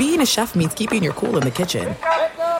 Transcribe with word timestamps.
being 0.00 0.22
a 0.22 0.26
chef 0.26 0.54
means 0.54 0.72
keeping 0.72 1.02
your 1.02 1.12
cool 1.12 1.36
in 1.36 1.42
the 1.42 1.50
kitchen. 1.50 1.94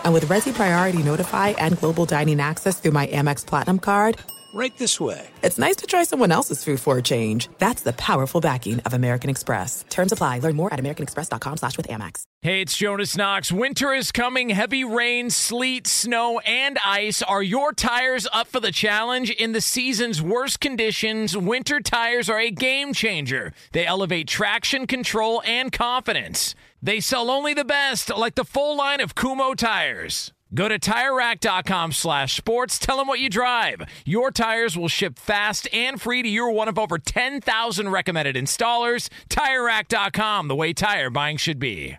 And 0.05 0.13
with 0.13 0.27
Resy 0.27 0.53
Priority 0.53 1.03
Notify 1.03 1.49
and 1.57 1.79
Global 1.79 2.05
Dining 2.05 2.39
Access 2.39 2.79
through 2.79 2.91
my 2.91 3.07
Amex 3.07 3.47
Platinum 3.47 3.79
card, 3.79 4.19
Right 4.53 4.77
this 4.79 4.99
way. 5.01 5.27
it's 5.43 5.59
nice 5.59 5.77
to 5.77 5.87
try 5.87 6.03
someone 6.03 6.33
else's 6.33 6.63
food 6.65 6.81
for 6.81 6.99
a 6.99 7.03
change. 7.03 7.49
That's 7.59 7.83
the 7.83 7.93
powerful 7.93 8.41
backing 8.41 8.81
of 8.81 8.93
American 8.93 9.31
Express. 9.31 9.85
Terms 9.89 10.11
apply. 10.13 10.41
Learn 10.41 10.57
more 10.57 10.75
at 10.75 10.81
americanexpress.com 10.81 11.57
slash 11.57 11.77
with 11.77 11.87
Amex. 11.87 12.25
Hey, 12.43 12.61
it's 12.63 12.77
Jonas 12.77 13.17
Knox. 13.17 13.53
Winter 13.53 13.95
is 13.95 14.11
coming. 14.11 14.49
Heavy 14.51 14.83
rain, 14.83 15.31
sleet, 15.31 15.87
snow, 15.87 16.41
and 16.41 16.79
ice. 16.85 17.23
Are 17.23 17.45
your 17.45 17.73
tires 17.73 18.27
up 18.33 18.49
for 18.49 18.59
the 18.61 18.73
challenge? 18.73 19.31
In 19.31 19.53
the 19.53 19.61
season's 19.61 20.21
worst 20.21 20.59
conditions, 20.59 21.37
winter 21.37 21.81
tires 21.81 22.29
are 22.29 22.41
a 22.41 22.51
game 22.51 22.93
changer. 22.93 23.53
They 23.71 23.87
elevate 23.87 24.27
traction, 24.27 24.89
control, 24.89 25.43
and 25.47 25.71
confidence. 25.71 26.57
They 26.83 27.01
sell 27.01 27.31
only 27.31 27.55
the 27.55 27.65
best, 27.65 28.15
like 28.17 28.35
the 28.35 28.45
full 28.45 28.77
line 28.77 29.01
of 29.01 29.15
Kumho 29.15 29.55
tires. 29.55 30.33
Go 30.53 30.69
to 30.69 30.79
TireRack.com 30.79 31.93
slash 31.93 32.37
sports. 32.37 32.79
Tell 32.79 32.97
them 32.97 33.07
what 33.07 33.21
you 33.21 33.29
drive. 33.29 33.83
Your 34.05 34.31
tires 34.31 34.77
will 34.77 34.89
ship 34.89 35.19
fast 35.19 35.69
and 35.73 36.01
free 36.01 36.23
to 36.23 36.29
your 36.29 36.51
one 36.51 36.69
of 36.69 36.79
over 36.79 36.99
10,000 36.99 37.89
recommended 37.89 38.35
installers. 38.35 39.09
TireRack.com, 39.29 40.49
the 40.49 40.57
way 40.57 40.73
tire 40.73 41.11
buying 41.11 41.37
should 41.37 41.61
be. 41.61 41.99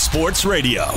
Sports 0.11 0.43
Radio. 0.43 0.91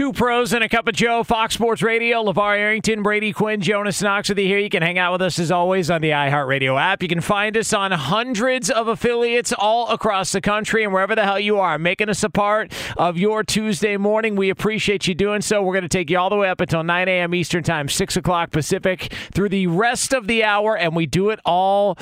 Two 0.00 0.14
pros 0.14 0.54
and 0.54 0.64
a 0.64 0.68
cup 0.70 0.88
of 0.88 0.94
Joe, 0.94 1.22
Fox 1.22 1.52
Sports 1.52 1.82
Radio, 1.82 2.24
LeVar 2.24 2.56
Arrington, 2.56 3.02
Brady 3.02 3.34
Quinn, 3.34 3.60
Jonas 3.60 4.00
Knox 4.00 4.30
with 4.30 4.38
you 4.38 4.46
here. 4.46 4.56
You 4.56 4.70
can 4.70 4.82
hang 4.82 4.98
out 4.98 5.12
with 5.12 5.20
us 5.20 5.38
as 5.38 5.50
always 5.50 5.90
on 5.90 6.00
the 6.00 6.08
iHeartRadio 6.08 6.80
app. 6.80 7.02
You 7.02 7.08
can 7.10 7.20
find 7.20 7.54
us 7.54 7.74
on 7.74 7.92
hundreds 7.92 8.70
of 8.70 8.88
affiliates 8.88 9.52
all 9.52 9.90
across 9.90 10.32
the 10.32 10.40
country 10.40 10.84
and 10.84 10.94
wherever 10.94 11.14
the 11.14 11.24
hell 11.24 11.38
you 11.38 11.58
are, 11.58 11.78
making 11.78 12.08
us 12.08 12.24
a 12.24 12.30
part 12.30 12.72
of 12.96 13.18
your 13.18 13.44
Tuesday 13.44 13.98
morning. 13.98 14.36
We 14.36 14.48
appreciate 14.48 15.06
you 15.06 15.14
doing 15.14 15.42
so. 15.42 15.62
We're 15.62 15.74
going 15.74 15.82
to 15.82 15.88
take 15.90 16.08
you 16.08 16.18
all 16.18 16.30
the 16.30 16.36
way 16.36 16.48
up 16.48 16.62
until 16.62 16.82
9 16.82 17.06
a.m. 17.06 17.34
Eastern 17.34 17.62
Time, 17.62 17.86
6 17.86 18.16
o'clock 18.16 18.52
Pacific, 18.52 19.12
through 19.34 19.50
the 19.50 19.66
rest 19.66 20.14
of 20.14 20.26
the 20.28 20.44
hour, 20.44 20.78
and 20.78 20.96
we 20.96 21.04
do 21.04 21.28
it 21.28 21.40
all 21.44 21.98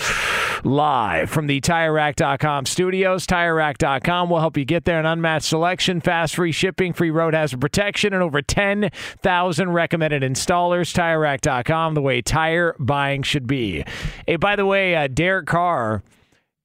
live 0.63 1.31
from 1.31 1.49
the 1.49 1.61
TireRack.com 1.61 2.67
studios. 2.67 3.27
TireRack.com 3.27 4.31
will 4.31 4.39
help 4.39 4.57
you 4.57 4.65
get 4.65 4.85
there. 4.85 5.01
An 5.01 5.07
unmatched 5.07 5.47
selection, 5.47 6.01
fast 6.01 6.37
free 6.37 6.53
shipping, 6.53 6.93
free 6.93 7.11
road 7.11 7.35
hazard 7.35 7.61
protection, 7.61 7.88
and 7.89 8.23
over 8.23 8.43
10,000 8.43 9.73
recommended 9.73 10.23
installers. 10.23 10.95
TireRack.com, 10.95 11.95
the 11.95 12.03
way 12.03 12.21
tire 12.23 12.75
buying 12.79 13.23
should 13.23 13.47
be. 13.47 13.85
Hey, 14.27 14.37
by 14.37 14.57
the 14.57 14.67
way, 14.67 14.95
uh, 14.95 15.09
Derek 15.09 15.47
Carr 15.47 16.03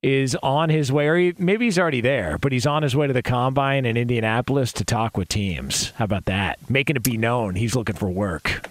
is 0.03 0.35
on 0.43 0.69
his 0.69 0.91
way, 0.91 1.07
or 1.07 1.15
he, 1.15 1.33
maybe 1.37 1.65
he's 1.65 1.79
already 1.79 2.01
there, 2.01 2.37
but 2.37 2.51
he's 2.51 2.67
on 2.67 2.83
his 2.83 2.95
way 2.95 3.07
to 3.07 3.13
the 3.13 3.23
combine 3.23 3.85
in 3.85 3.95
Indianapolis 3.95 4.73
to 4.73 4.83
talk 4.83 5.17
with 5.17 5.29
teams. 5.29 5.91
How 5.91 6.05
about 6.05 6.25
that? 6.25 6.69
Making 6.69 6.97
it 6.97 7.03
be 7.03 7.17
known 7.17 7.55
he's 7.55 7.75
looking 7.75 7.95
for 7.95 8.09
work. 8.09 8.67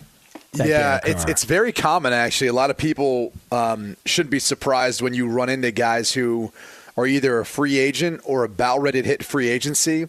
Yeah, 0.54 1.00
it's 1.04 1.24
it's 1.24 1.44
very 1.44 1.72
common 1.72 2.12
actually. 2.12 2.48
A 2.48 2.52
lot 2.52 2.68
of 2.68 2.76
people 2.76 3.32
um, 3.50 3.96
shouldn't 4.04 4.30
be 4.30 4.38
surprised 4.38 5.00
when 5.00 5.14
you 5.14 5.26
run 5.26 5.48
into 5.48 5.70
guys 5.70 6.12
who 6.12 6.52
are 6.96 7.06
either 7.06 7.40
a 7.40 7.46
free 7.46 7.78
agent 7.78 8.20
or 8.24 8.44
about 8.44 8.80
ready 8.80 9.00
to 9.00 9.08
hit 9.08 9.24
free 9.24 9.48
agency, 9.48 10.08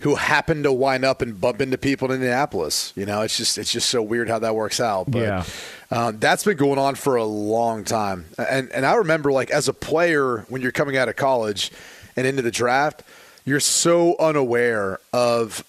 who 0.00 0.14
happen 0.14 0.62
to 0.62 0.72
wind 0.72 1.04
up 1.04 1.20
and 1.22 1.38
bump 1.40 1.60
into 1.60 1.76
people 1.78 2.08
in 2.10 2.14
Indianapolis. 2.16 2.92
You 2.96 3.06
know, 3.06 3.22
it's 3.22 3.36
just 3.36 3.58
it's 3.58 3.70
just 3.72 3.88
so 3.88 4.02
weird 4.02 4.28
how 4.28 4.38
that 4.40 4.54
works 4.54 4.80
out. 4.80 5.10
But 5.10 5.18
Yeah. 5.20 5.44
um, 5.90 6.18
that's 6.18 6.44
been 6.44 6.56
going 6.56 6.78
on 6.78 6.94
for 6.94 7.16
a 7.16 7.24
long 7.24 7.84
time. 7.84 8.26
And 8.38 8.70
and 8.72 8.86
I 8.86 8.94
remember 8.94 9.30
like 9.32 9.50
as 9.50 9.68
a 9.68 9.74
player 9.74 10.46
when 10.48 10.62
you're 10.62 10.72
coming 10.72 10.96
out 10.96 11.08
of 11.08 11.16
college 11.16 11.70
and 12.16 12.26
into 12.26 12.42
the 12.42 12.50
draft, 12.50 13.02
you're 13.44 13.60
so 13.60 14.16
unaware 14.18 15.00
of 15.12 15.64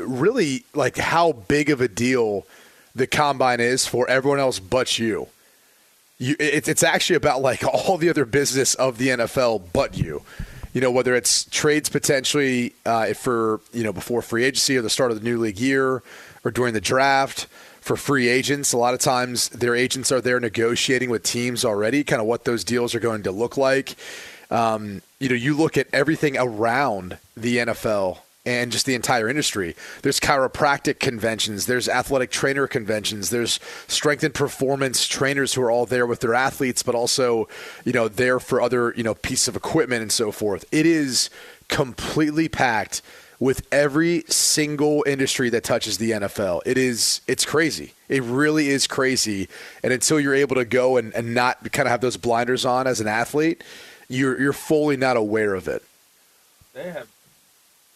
really 0.00 0.64
like 0.74 0.96
how 0.96 1.32
big 1.32 1.70
of 1.70 1.80
a 1.80 1.88
deal 1.88 2.46
the 2.94 3.06
combine 3.06 3.60
is 3.60 3.86
for 3.86 4.08
everyone 4.10 4.40
else 4.40 4.58
but 4.58 4.98
you. 4.98 5.28
You, 6.18 6.36
it, 6.38 6.68
it's 6.68 6.82
actually 6.82 7.16
about 7.16 7.40
like 7.40 7.64
all 7.72 7.96
the 7.96 8.10
other 8.10 8.26
business 8.26 8.74
of 8.74 8.98
the 8.98 9.08
NFL 9.08 9.62
but 9.72 9.96
you. 9.96 10.22
You 10.72 10.80
know, 10.80 10.90
whether 10.90 11.16
it's 11.16 11.44
trades 11.44 11.88
potentially 11.88 12.74
uh, 12.86 13.14
for 13.14 13.60
you 13.72 13.82
know 13.82 13.92
before 13.92 14.22
free 14.22 14.44
agency 14.44 14.76
or 14.76 14.82
the 14.82 14.90
start 14.90 15.10
of 15.10 15.18
the 15.18 15.24
new 15.24 15.38
league 15.38 15.58
year, 15.58 16.02
or 16.44 16.50
during 16.50 16.74
the 16.74 16.80
draft 16.80 17.46
for 17.80 17.96
free 17.96 18.28
agents. 18.28 18.72
A 18.72 18.78
lot 18.78 18.94
of 18.94 19.00
times, 19.00 19.48
their 19.48 19.74
agents 19.74 20.12
are 20.12 20.20
there 20.20 20.38
negotiating 20.38 21.10
with 21.10 21.22
teams 21.22 21.64
already, 21.64 22.04
kind 22.04 22.20
of 22.20 22.26
what 22.26 22.44
those 22.44 22.62
deals 22.62 22.94
are 22.94 23.00
going 23.00 23.24
to 23.24 23.32
look 23.32 23.56
like. 23.56 23.96
Um, 24.50 25.02
you 25.18 25.28
know, 25.28 25.34
you 25.34 25.56
look 25.56 25.76
at 25.76 25.86
everything 25.92 26.36
around 26.36 27.18
the 27.36 27.58
NFL 27.58 28.18
and 28.50 28.72
just 28.72 28.84
the 28.84 28.96
entire 28.96 29.28
industry. 29.28 29.76
There's 30.02 30.18
chiropractic 30.18 30.98
conventions, 30.98 31.66
there's 31.66 31.88
athletic 31.88 32.30
trainer 32.30 32.66
conventions, 32.66 33.30
there's 33.30 33.60
strength 33.86 34.24
and 34.24 34.34
performance 34.34 35.06
trainers 35.06 35.54
who 35.54 35.62
are 35.62 35.70
all 35.70 35.86
there 35.86 36.06
with 36.06 36.18
their 36.18 36.34
athletes, 36.34 36.82
but 36.82 36.96
also, 36.96 37.48
you 37.84 37.92
know, 37.92 38.08
there 38.08 38.40
for 38.40 38.60
other, 38.60 38.92
you 38.96 39.04
know, 39.04 39.14
pieces 39.14 39.46
of 39.46 39.54
equipment 39.56 40.02
and 40.02 40.10
so 40.10 40.32
forth. 40.32 40.64
It 40.72 40.84
is 40.84 41.30
completely 41.68 42.48
packed 42.48 43.02
with 43.38 43.66
every 43.72 44.24
single 44.28 45.04
industry 45.06 45.48
that 45.50 45.62
touches 45.62 45.98
the 45.98 46.10
NFL. 46.10 46.60
It 46.66 46.76
is 46.76 47.20
it's 47.28 47.46
crazy. 47.46 47.94
It 48.08 48.24
really 48.24 48.68
is 48.68 48.88
crazy. 48.88 49.48
And 49.84 49.92
until 49.92 50.18
you're 50.18 50.34
able 50.34 50.56
to 50.56 50.64
go 50.64 50.96
and, 50.96 51.14
and 51.14 51.34
not 51.34 51.72
kind 51.72 51.86
of 51.86 51.90
have 51.92 52.00
those 52.00 52.16
blinders 52.16 52.64
on 52.64 52.88
as 52.88 53.00
an 53.00 53.06
athlete, 53.06 53.62
you're 54.08 54.38
you're 54.40 54.52
fully 54.52 54.96
not 54.96 55.16
aware 55.16 55.54
of 55.54 55.68
it. 55.68 55.82
They 56.74 56.90
have 56.90 57.08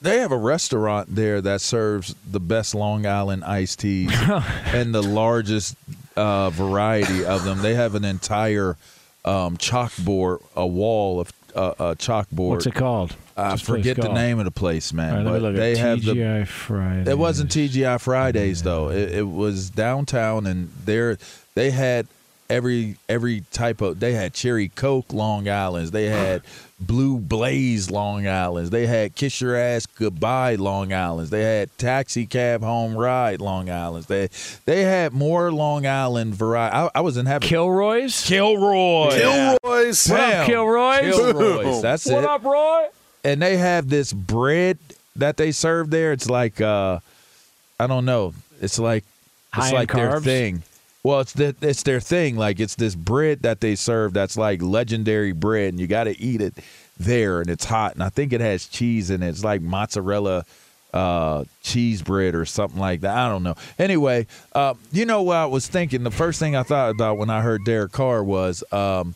a 0.06 0.36
restaurant 0.36 1.14
there 1.14 1.40
that 1.40 1.60
serves 1.60 2.14
the 2.30 2.40
best 2.40 2.74
Long 2.74 3.06
Island 3.06 3.44
iced 3.44 3.80
teas 3.80 4.12
and 4.66 4.94
the 4.94 5.02
largest 5.02 5.76
uh, 6.16 6.50
variety 6.50 7.24
of 7.24 7.44
them. 7.44 7.62
They 7.62 7.74
have 7.74 7.94
an 7.94 8.04
entire 8.04 8.76
um, 9.24 9.56
chalkboard, 9.56 10.42
a 10.54 10.66
wall 10.66 11.20
of 11.20 11.32
uh, 11.54 11.74
a 11.78 11.96
chalkboard. 11.96 12.50
What's 12.50 12.66
it 12.66 12.74
called? 12.74 13.16
I 13.36 13.50
What's 13.50 13.62
forget 13.62 13.96
the 13.96 14.02
called? 14.02 14.14
name 14.14 14.38
of 14.38 14.44
the 14.44 14.50
place, 14.50 14.92
man. 14.92 15.24
Right, 15.24 15.40
but 15.40 15.52
they 15.52 15.76
have 15.76 16.04
the 16.04 16.12
TGI 16.14 16.46
Friday. 16.46 17.10
it 17.10 17.18
wasn't 17.18 17.50
TGI 17.50 18.00
Fridays 18.00 18.62
though. 18.62 18.90
It, 18.90 19.12
it 19.12 19.28
was 19.28 19.70
downtown, 19.70 20.46
and 20.46 20.70
there 20.84 21.18
they 21.54 21.70
had 21.70 22.06
every 22.54 22.96
every 23.08 23.42
type 23.52 23.80
of. 23.80 24.00
They 24.00 24.12
had 24.14 24.32
cherry 24.32 24.68
Coke 24.68 25.12
Long 25.12 25.48
Island's. 25.48 25.90
They 25.90 26.06
had 26.06 26.42
blue 26.80 27.18
Blaze 27.18 27.90
Long 27.90 28.26
Island's. 28.26 28.70
They 28.70 28.86
had 28.86 29.14
Kiss 29.14 29.40
Your 29.40 29.56
Ass 29.56 29.86
Goodbye 29.86 30.54
Long 30.56 30.92
Island's. 30.92 31.30
They 31.30 31.42
had 31.42 31.76
Taxi 31.78 32.26
Cab 32.26 32.62
Home 32.62 32.96
Ride 32.96 33.40
Long 33.40 33.68
Island's. 33.70 34.06
They 34.06 34.28
they 34.64 34.82
had 34.82 35.12
more 35.12 35.50
Long 35.52 35.86
Island 35.86 36.34
variety. 36.34 36.76
I, 36.76 36.90
I 36.94 37.00
was 37.00 37.16
in 37.16 37.26
having 37.26 37.48
Kilroy's. 37.48 38.24
Kilroy. 38.24 39.10
Kilroy's. 39.10 40.06
What 40.08 40.20
up, 40.20 40.46
Kilroy's? 40.46 41.14
Kilroy's. 41.14 41.82
That's 41.82 42.06
What 42.06 42.24
it 42.24 42.30
up, 42.30 42.44
Roy? 42.44 42.86
and 43.24 43.40
they 43.42 43.56
have 43.56 43.88
this 43.88 44.12
bread 44.12 44.78
that 45.16 45.36
they 45.36 45.50
serve 45.52 45.90
there. 45.90 46.12
It's 46.12 46.28
like 46.30 46.60
uh 46.60 47.00
I 47.80 47.86
don't 47.88 48.04
know. 48.04 48.34
It's 48.60 48.78
like 48.78 49.04
it's 49.56 49.68
in 49.68 49.74
like 49.74 49.92
their 49.92 50.10
carbs? 50.20 50.24
thing. 50.24 50.62
Well, 51.04 51.20
it's 51.20 51.34
the, 51.34 51.54
it's 51.60 51.82
their 51.82 52.00
thing. 52.00 52.36
Like 52.36 52.58
it's 52.58 52.74
this 52.76 52.94
bread 52.94 53.42
that 53.42 53.60
they 53.60 53.74
serve 53.74 54.14
that's 54.14 54.38
like 54.38 54.62
legendary 54.62 55.32
bread, 55.32 55.68
and 55.68 55.78
you 55.78 55.86
got 55.86 56.04
to 56.04 56.18
eat 56.18 56.40
it 56.40 56.54
there, 56.98 57.40
and 57.40 57.50
it's 57.50 57.66
hot, 57.66 57.92
and 57.92 58.02
I 58.02 58.08
think 58.08 58.32
it 58.32 58.40
has 58.40 58.66
cheese 58.66 59.10
in 59.10 59.22
it. 59.22 59.28
It's 59.28 59.44
like 59.44 59.60
mozzarella 59.60 60.46
uh, 60.94 61.44
cheese 61.62 62.00
bread 62.00 62.34
or 62.34 62.46
something 62.46 62.80
like 62.80 63.02
that. 63.02 63.14
I 63.14 63.28
don't 63.28 63.42
know. 63.42 63.56
Anyway, 63.78 64.26
uh, 64.54 64.74
you 64.92 65.04
know 65.04 65.22
what 65.22 65.36
I 65.36 65.46
was 65.46 65.66
thinking? 65.66 66.04
The 66.04 66.10
first 66.10 66.38
thing 66.38 66.56
I 66.56 66.62
thought 66.62 66.90
about 66.90 67.18
when 67.18 67.28
I 67.28 67.42
heard 67.42 67.64
Derek 67.66 67.92
Carr 67.92 68.24
was, 68.24 68.64
um, 68.72 69.14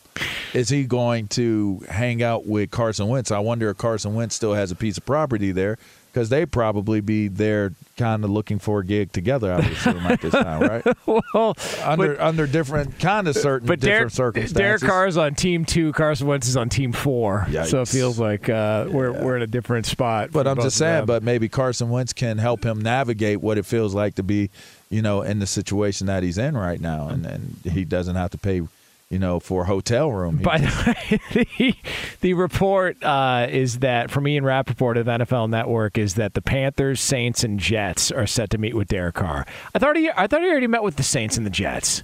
is 0.53 0.69
he 0.69 0.83
going 0.83 1.27
to 1.29 1.83
hang 1.89 2.21
out 2.21 2.45
with 2.45 2.69
Carson 2.69 3.07
Wentz? 3.07 3.31
I 3.31 3.39
wonder 3.39 3.69
if 3.69 3.77
Carson 3.77 4.13
Wentz 4.13 4.35
still 4.35 4.53
has 4.53 4.71
a 4.71 4.75
piece 4.75 4.97
of 4.97 5.05
property 5.05 5.51
there 5.53 5.79
because 6.19 6.27
they 6.27 6.45
probably 6.45 6.99
be 6.99 7.29
there 7.29 7.71
kind 7.95 8.25
of 8.25 8.29
looking 8.29 8.59
for 8.59 8.81
a 8.81 8.85
gig 8.85 9.09
together. 9.13 9.53
I 9.53 9.55
would 9.55 9.67
assume 9.67 9.97
at 9.99 10.19
this 10.19 10.33
time, 10.33 10.61
right? 10.83 10.97
well, 11.33 11.55
Under 11.81 12.15
but, 12.15 12.19
under 12.19 12.45
different 12.45 12.99
kind 12.99 13.25
of 13.29 13.37
certain 13.37 13.65
but 13.65 13.79
different 13.79 13.99
Derek, 13.99 14.11
circumstances. 14.11 14.53
Derek 14.53 14.81
Carr's 14.81 15.15
on 15.15 15.33
team 15.35 15.63
two. 15.63 15.93
Carson 15.93 16.27
Wentz 16.27 16.49
is 16.49 16.57
on 16.57 16.67
team 16.67 16.91
four. 16.91 17.47
So 17.63 17.83
it 17.83 17.87
feels 17.87 18.19
like 18.19 18.49
uh, 18.49 18.87
we're 18.89 19.13
we're 19.13 19.37
in 19.37 19.43
a 19.43 19.47
different 19.47 19.85
spot. 19.85 20.31
But 20.33 20.45
I'm 20.45 20.57
just 20.59 20.75
saying, 20.75 21.05
but 21.05 21.23
maybe 21.23 21.47
Carson 21.47 21.89
Wentz 21.89 22.11
can 22.11 22.37
help 22.37 22.65
him 22.65 22.81
navigate 22.81 23.39
what 23.39 23.57
it 23.57 23.65
feels 23.65 23.95
like 23.95 24.15
to 24.15 24.23
be, 24.23 24.49
you 24.89 25.01
know, 25.01 25.21
in 25.21 25.39
the 25.39 25.47
situation 25.47 26.07
that 26.07 26.21
he's 26.21 26.37
in 26.37 26.57
right 26.57 26.81
now, 26.81 27.07
and 27.07 27.25
and 27.25 27.55
he 27.63 27.85
doesn't 27.85 28.17
have 28.17 28.31
to 28.31 28.37
pay, 28.37 28.61
you 29.09 29.17
know, 29.17 29.39
for 29.39 29.63
a 29.63 29.65
hotel 29.65 30.11
room. 30.11 30.37
By 30.37 30.59
the 30.59 30.95
way, 31.33 31.45
the, 31.57 31.75
the 32.21 32.33
report 32.35 33.03
uh, 33.03 33.47
is 33.49 33.79
that 33.79 34.11
from 34.11 34.27
Ian 34.27 34.43
Rapoport 34.45 34.97
of 34.97 35.07
NFL 35.07 35.49
Network 35.49 35.97
is 35.97 36.13
that 36.15 36.35
the 36.35 36.41
Panthers, 36.41 37.01
Saints, 37.01 37.43
and 37.43 37.59
Jets 37.59 38.11
are 38.11 38.27
set 38.27 38.51
to 38.51 38.57
meet 38.59 38.75
with 38.75 38.87
Derek 38.87 39.15
Carr. 39.15 39.47
I 39.73 39.79
thought 39.79 39.95
he, 39.95 40.09
I 40.15 40.27
thought 40.27 40.41
he 40.41 40.47
already 40.49 40.67
met 40.67 40.83
with 40.83 40.95
the 40.97 41.03
Saints 41.03 41.37
and 41.37 41.45
the 41.45 41.49
Jets. 41.51 42.03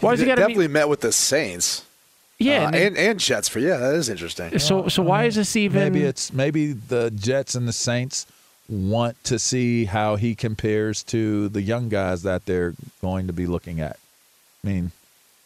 Why 0.00 0.12
does 0.12 0.20
he 0.20 0.26
got 0.26 0.36
to 0.36 0.42
definitely 0.42 0.68
meet? 0.68 0.72
met 0.74 0.88
with 0.88 1.00
the 1.00 1.12
Saints. 1.12 1.84
Yeah, 2.38 2.62
Uh, 2.62 2.66
and 2.66 2.74
then- 2.74 2.86
and, 2.88 2.96
and 2.98 3.20
Jets 3.20 3.48
for 3.48 3.58
yeah, 3.58 3.76
that 3.78 3.94
is 3.94 4.08
interesting. 4.08 4.58
so 4.58 4.88
so 4.88 5.02
why 5.02 5.24
is 5.24 5.34
this 5.36 5.56
even? 5.56 5.80
maybe 5.92 6.04
it's 6.04 6.32
maybe 6.32 6.72
the 6.72 7.10
Jets 7.10 7.54
and 7.54 7.66
the 7.66 7.72
Saints 7.72 8.26
want 8.68 9.22
to 9.24 9.38
see 9.38 9.84
how 9.86 10.16
he 10.16 10.34
compares 10.34 11.02
to 11.04 11.48
the 11.48 11.60
young 11.62 11.88
guys 11.88 12.22
that 12.22 12.44
they're 12.46 12.74
going 13.00 13.26
to 13.26 13.32
be 13.32 13.46
looking 13.46 13.80
at. 13.80 13.98
I 14.64 14.66
mean, 14.66 14.90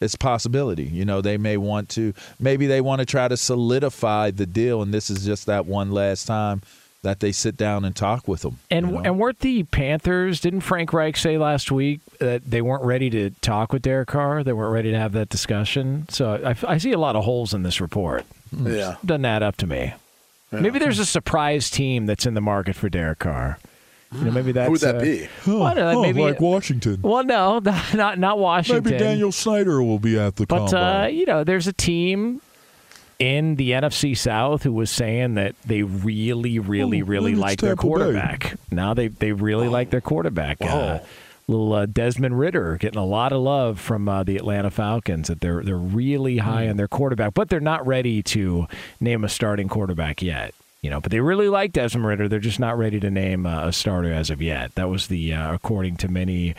it's 0.01 0.13
a 0.13 0.17
possibility. 0.17 0.83
You 0.83 1.05
know, 1.05 1.21
they 1.21 1.37
may 1.37 1.57
want 1.57 1.89
to 1.89 2.13
maybe 2.39 2.67
they 2.67 2.81
want 2.81 2.99
to 2.99 3.05
try 3.05 3.27
to 3.27 3.37
solidify 3.37 4.31
the 4.31 4.45
deal 4.45 4.81
and 4.81 4.93
this 4.93 5.09
is 5.09 5.25
just 5.25 5.45
that 5.45 5.65
one 5.65 5.91
last 5.91 6.25
time 6.25 6.61
that 7.01 7.21
they 7.21 7.31
sit 7.31 7.55
down 7.55 7.85
and 7.85 7.95
talk 7.95 8.27
with 8.27 8.41
them. 8.41 8.59
And 8.69 8.87
you 8.87 8.91
know? 8.93 8.99
and 8.99 9.19
weren't 9.19 9.39
the 9.39 9.63
Panthers? 9.63 10.41
Didn't 10.41 10.61
Frank 10.61 10.91
Reich 10.91 11.15
say 11.15 11.37
last 11.37 11.71
week 11.71 12.01
that 12.19 12.49
they 12.49 12.61
weren't 12.61 12.83
ready 12.83 13.09
to 13.11 13.29
talk 13.41 13.71
with 13.71 13.81
Derek 13.81 14.09
Carr? 14.09 14.43
They 14.43 14.53
weren't 14.53 14.73
ready 14.73 14.91
to 14.91 14.97
have 14.97 15.13
that 15.13 15.29
discussion. 15.29 16.07
So 16.09 16.41
I, 16.43 16.73
I 16.73 16.77
see 16.77 16.91
a 16.91 16.99
lot 16.99 17.15
of 17.15 17.23
holes 17.23 17.53
in 17.53 17.63
this 17.63 17.79
report. 17.79 18.25
Hmm. 18.53 18.67
yeah. 18.67 18.95
Doesn't 19.05 19.25
add 19.25 19.43
up 19.43 19.55
to 19.57 19.67
me. 19.67 19.93
Maybe 20.51 20.79
there's 20.79 20.99
a 20.99 21.05
surprise 21.05 21.69
team 21.69 22.07
that's 22.07 22.25
in 22.25 22.33
the 22.33 22.41
market 22.41 22.75
for 22.75 22.89
Derek 22.89 23.19
Carr. 23.19 23.59
You 24.11 24.25
know, 24.25 24.31
maybe 24.31 24.51
that's 24.51 24.65
Who 24.65 24.71
would 24.71 24.81
that 24.81 24.95
uh, 24.95 24.99
be? 25.01 25.27
well, 25.45 25.63
I 25.63 25.73
don't 25.75 25.93
know, 25.93 26.01
maybe, 26.01 26.35
Washington. 26.39 26.99
well, 27.03 27.23
no, 27.23 27.59
not 27.93 28.17
not 28.17 28.39
Washington. 28.39 28.83
Maybe 28.83 28.97
Daniel 28.97 29.31
Snyder 29.31 29.83
will 29.83 29.99
be 29.99 30.17
at 30.17 30.35
the 30.37 30.47
But 30.47 30.73
uh, 30.73 31.07
you 31.11 31.25
know, 31.27 31.43
there's 31.43 31.67
a 31.67 31.73
team 31.73 32.41
in 33.19 33.55
the 33.55 33.71
NFC 33.71 34.17
South 34.17 34.63
who 34.63 34.71
was 34.73 34.89
saying 34.89 35.35
that 35.35 35.53
they 35.65 35.83
really, 35.83 36.57
really, 36.57 37.01
Oh, 37.01 37.05
really 37.05 37.35
like 37.35 37.59
their 37.59 37.75
Tampa 37.75 37.83
Bay. 37.83 37.87
quarterback. 37.87 38.55
Now 38.71 38.93
they 38.95 39.09
they 39.09 39.31
really 39.31 39.67
like 39.67 39.89
their 39.91 40.01
quarterback. 40.01 40.57
Uh, 40.61 40.99
little 41.47 41.73
uh, 41.73 41.85
Desmond 41.85 42.39
Ridder 42.39 42.77
getting 42.77 42.99
a 42.99 43.05
lot 43.05 43.31
of 43.33 43.41
love 43.41 43.79
from 43.79 44.07
uh, 44.09 44.23
the 44.23 44.37
Atlanta 44.37 44.71
Falcons. 44.71 45.27
That 45.27 45.41
they're 45.41 45.61
they're 45.63 45.75
really 45.77 46.37
high 46.39 46.63
Hmm. 46.65 46.71
on 46.71 46.77
their 46.77 46.87
quarterback, 46.87 47.33
but 47.35 47.49
they're 47.49 47.59
not 47.59 47.85
ready 47.85 48.23
to 48.23 48.67
name 48.99 49.23
a 49.23 49.29
starting 49.29 49.67
quarterback 49.67 50.21
yet. 50.23 50.55
You 50.81 50.89
know, 50.89 51.01
but 51.01 51.11
they 51.11 51.19
really 51.19 51.49
like 51.49 51.73
Desmond 51.73 52.05
Ridder. 52.05 52.29
They're 52.29 52.39
just 52.39 52.59
not 52.59 52.77
ready 52.77 52.99
to 53.01 53.09
name 53.09 53.45
uh, 53.45 53.67
a 53.67 53.73
starter 53.73 54.13
as 54.13 54.29
of 54.29 54.41
yet. 54.41 54.75
That 54.75 54.89
was 54.89 55.07
the 55.07 55.33
uh, 55.33 55.53
according 55.53 55.97
to 55.97 56.07
many 56.07 56.55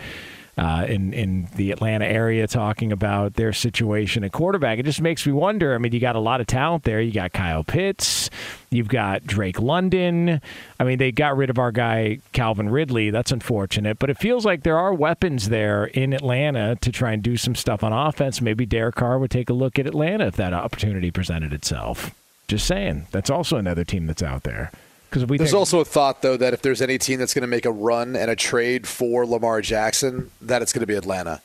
uh, 0.58 0.84
in 0.86 1.14
in 1.14 1.48
the 1.56 1.70
Atlanta 1.70 2.04
area 2.04 2.46
talking 2.46 2.92
about 2.92 3.34
their 3.34 3.52
situation 3.52 4.22
at 4.22 4.32
quarterback. 4.32 4.78
It 4.78 4.84
just 4.84 5.00
makes 5.00 5.26
me 5.26 5.32
wonder. 5.32 5.74
I 5.74 5.78
mean, 5.78 5.92
you 5.92 6.00
got 6.00 6.16
a 6.16 6.20
lot 6.20 6.42
of 6.42 6.46
talent 6.46 6.84
there. 6.84 7.00
You 7.00 7.12
got 7.12 7.32
Kyle 7.32 7.64
Pitts, 7.64 8.28
you've 8.70 8.88
got 8.88 9.24
Drake 9.26 9.58
London. 9.58 10.42
I 10.78 10.84
mean, 10.84 10.98
they 10.98 11.12
got 11.12 11.38
rid 11.38 11.48
of 11.48 11.58
our 11.58 11.72
guy 11.72 12.18
Calvin 12.32 12.68
Ridley. 12.68 13.08
That's 13.08 13.32
unfortunate, 13.32 13.98
but 13.98 14.10
it 14.10 14.18
feels 14.18 14.44
like 14.44 14.64
there 14.64 14.78
are 14.78 14.92
weapons 14.92 15.48
there 15.48 15.86
in 15.86 16.12
Atlanta 16.12 16.76
to 16.82 16.92
try 16.92 17.12
and 17.12 17.22
do 17.22 17.38
some 17.38 17.54
stuff 17.54 17.82
on 17.82 17.94
offense. 17.94 18.42
Maybe 18.42 18.66
Derek 18.66 18.96
Carr 18.96 19.18
would 19.18 19.30
take 19.30 19.48
a 19.48 19.54
look 19.54 19.78
at 19.78 19.86
Atlanta 19.86 20.26
if 20.26 20.36
that 20.36 20.52
opportunity 20.52 21.10
presented 21.10 21.54
itself. 21.54 22.14
Just 22.50 22.66
saying. 22.66 23.06
That's 23.12 23.30
also 23.30 23.58
another 23.58 23.84
team 23.84 24.08
that's 24.08 24.24
out 24.24 24.42
there. 24.42 24.72
Because 25.08 25.24
we 25.24 25.38
There's 25.38 25.50
think, 25.50 25.58
also 25.60 25.78
a 25.78 25.84
thought 25.84 26.20
though 26.20 26.36
that 26.36 26.52
if 26.52 26.62
there's 26.62 26.82
any 26.82 26.98
team 26.98 27.20
that's 27.20 27.32
going 27.32 27.42
to 27.42 27.48
make 27.48 27.64
a 27.64 27.70
run 27.70 28.16
and 28.16 28.28
a 28.28 28.34
trade 28.34 28.88
for 28.88 29.24
Lamar 29.24 29.60
Jackson, 29.60 30.32
that 30.42 30.60
it's 30.60 30.72
going 30.72 30.80
to 30.80 30.86
be 30.86 30.96
Atlanta, 30.96 31.42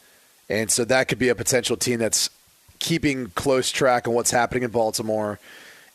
and 0.49 0.71
so 0.71 0.83
that 0.85 1.07
could 1.07 1.19
be 1.19 1.29
a 1.29 1.35
potential 1.35 1.77
team 1.77 1.99
that's 1.99 2.31
keeping 2.79 3.27
close 3.35 3.69
track 3.69 4.07
on 4.07 4.15
what's 4.15 4.31
happening 4.31 4.63
in 4.63 4.71
Baltimore. 4.71 5.39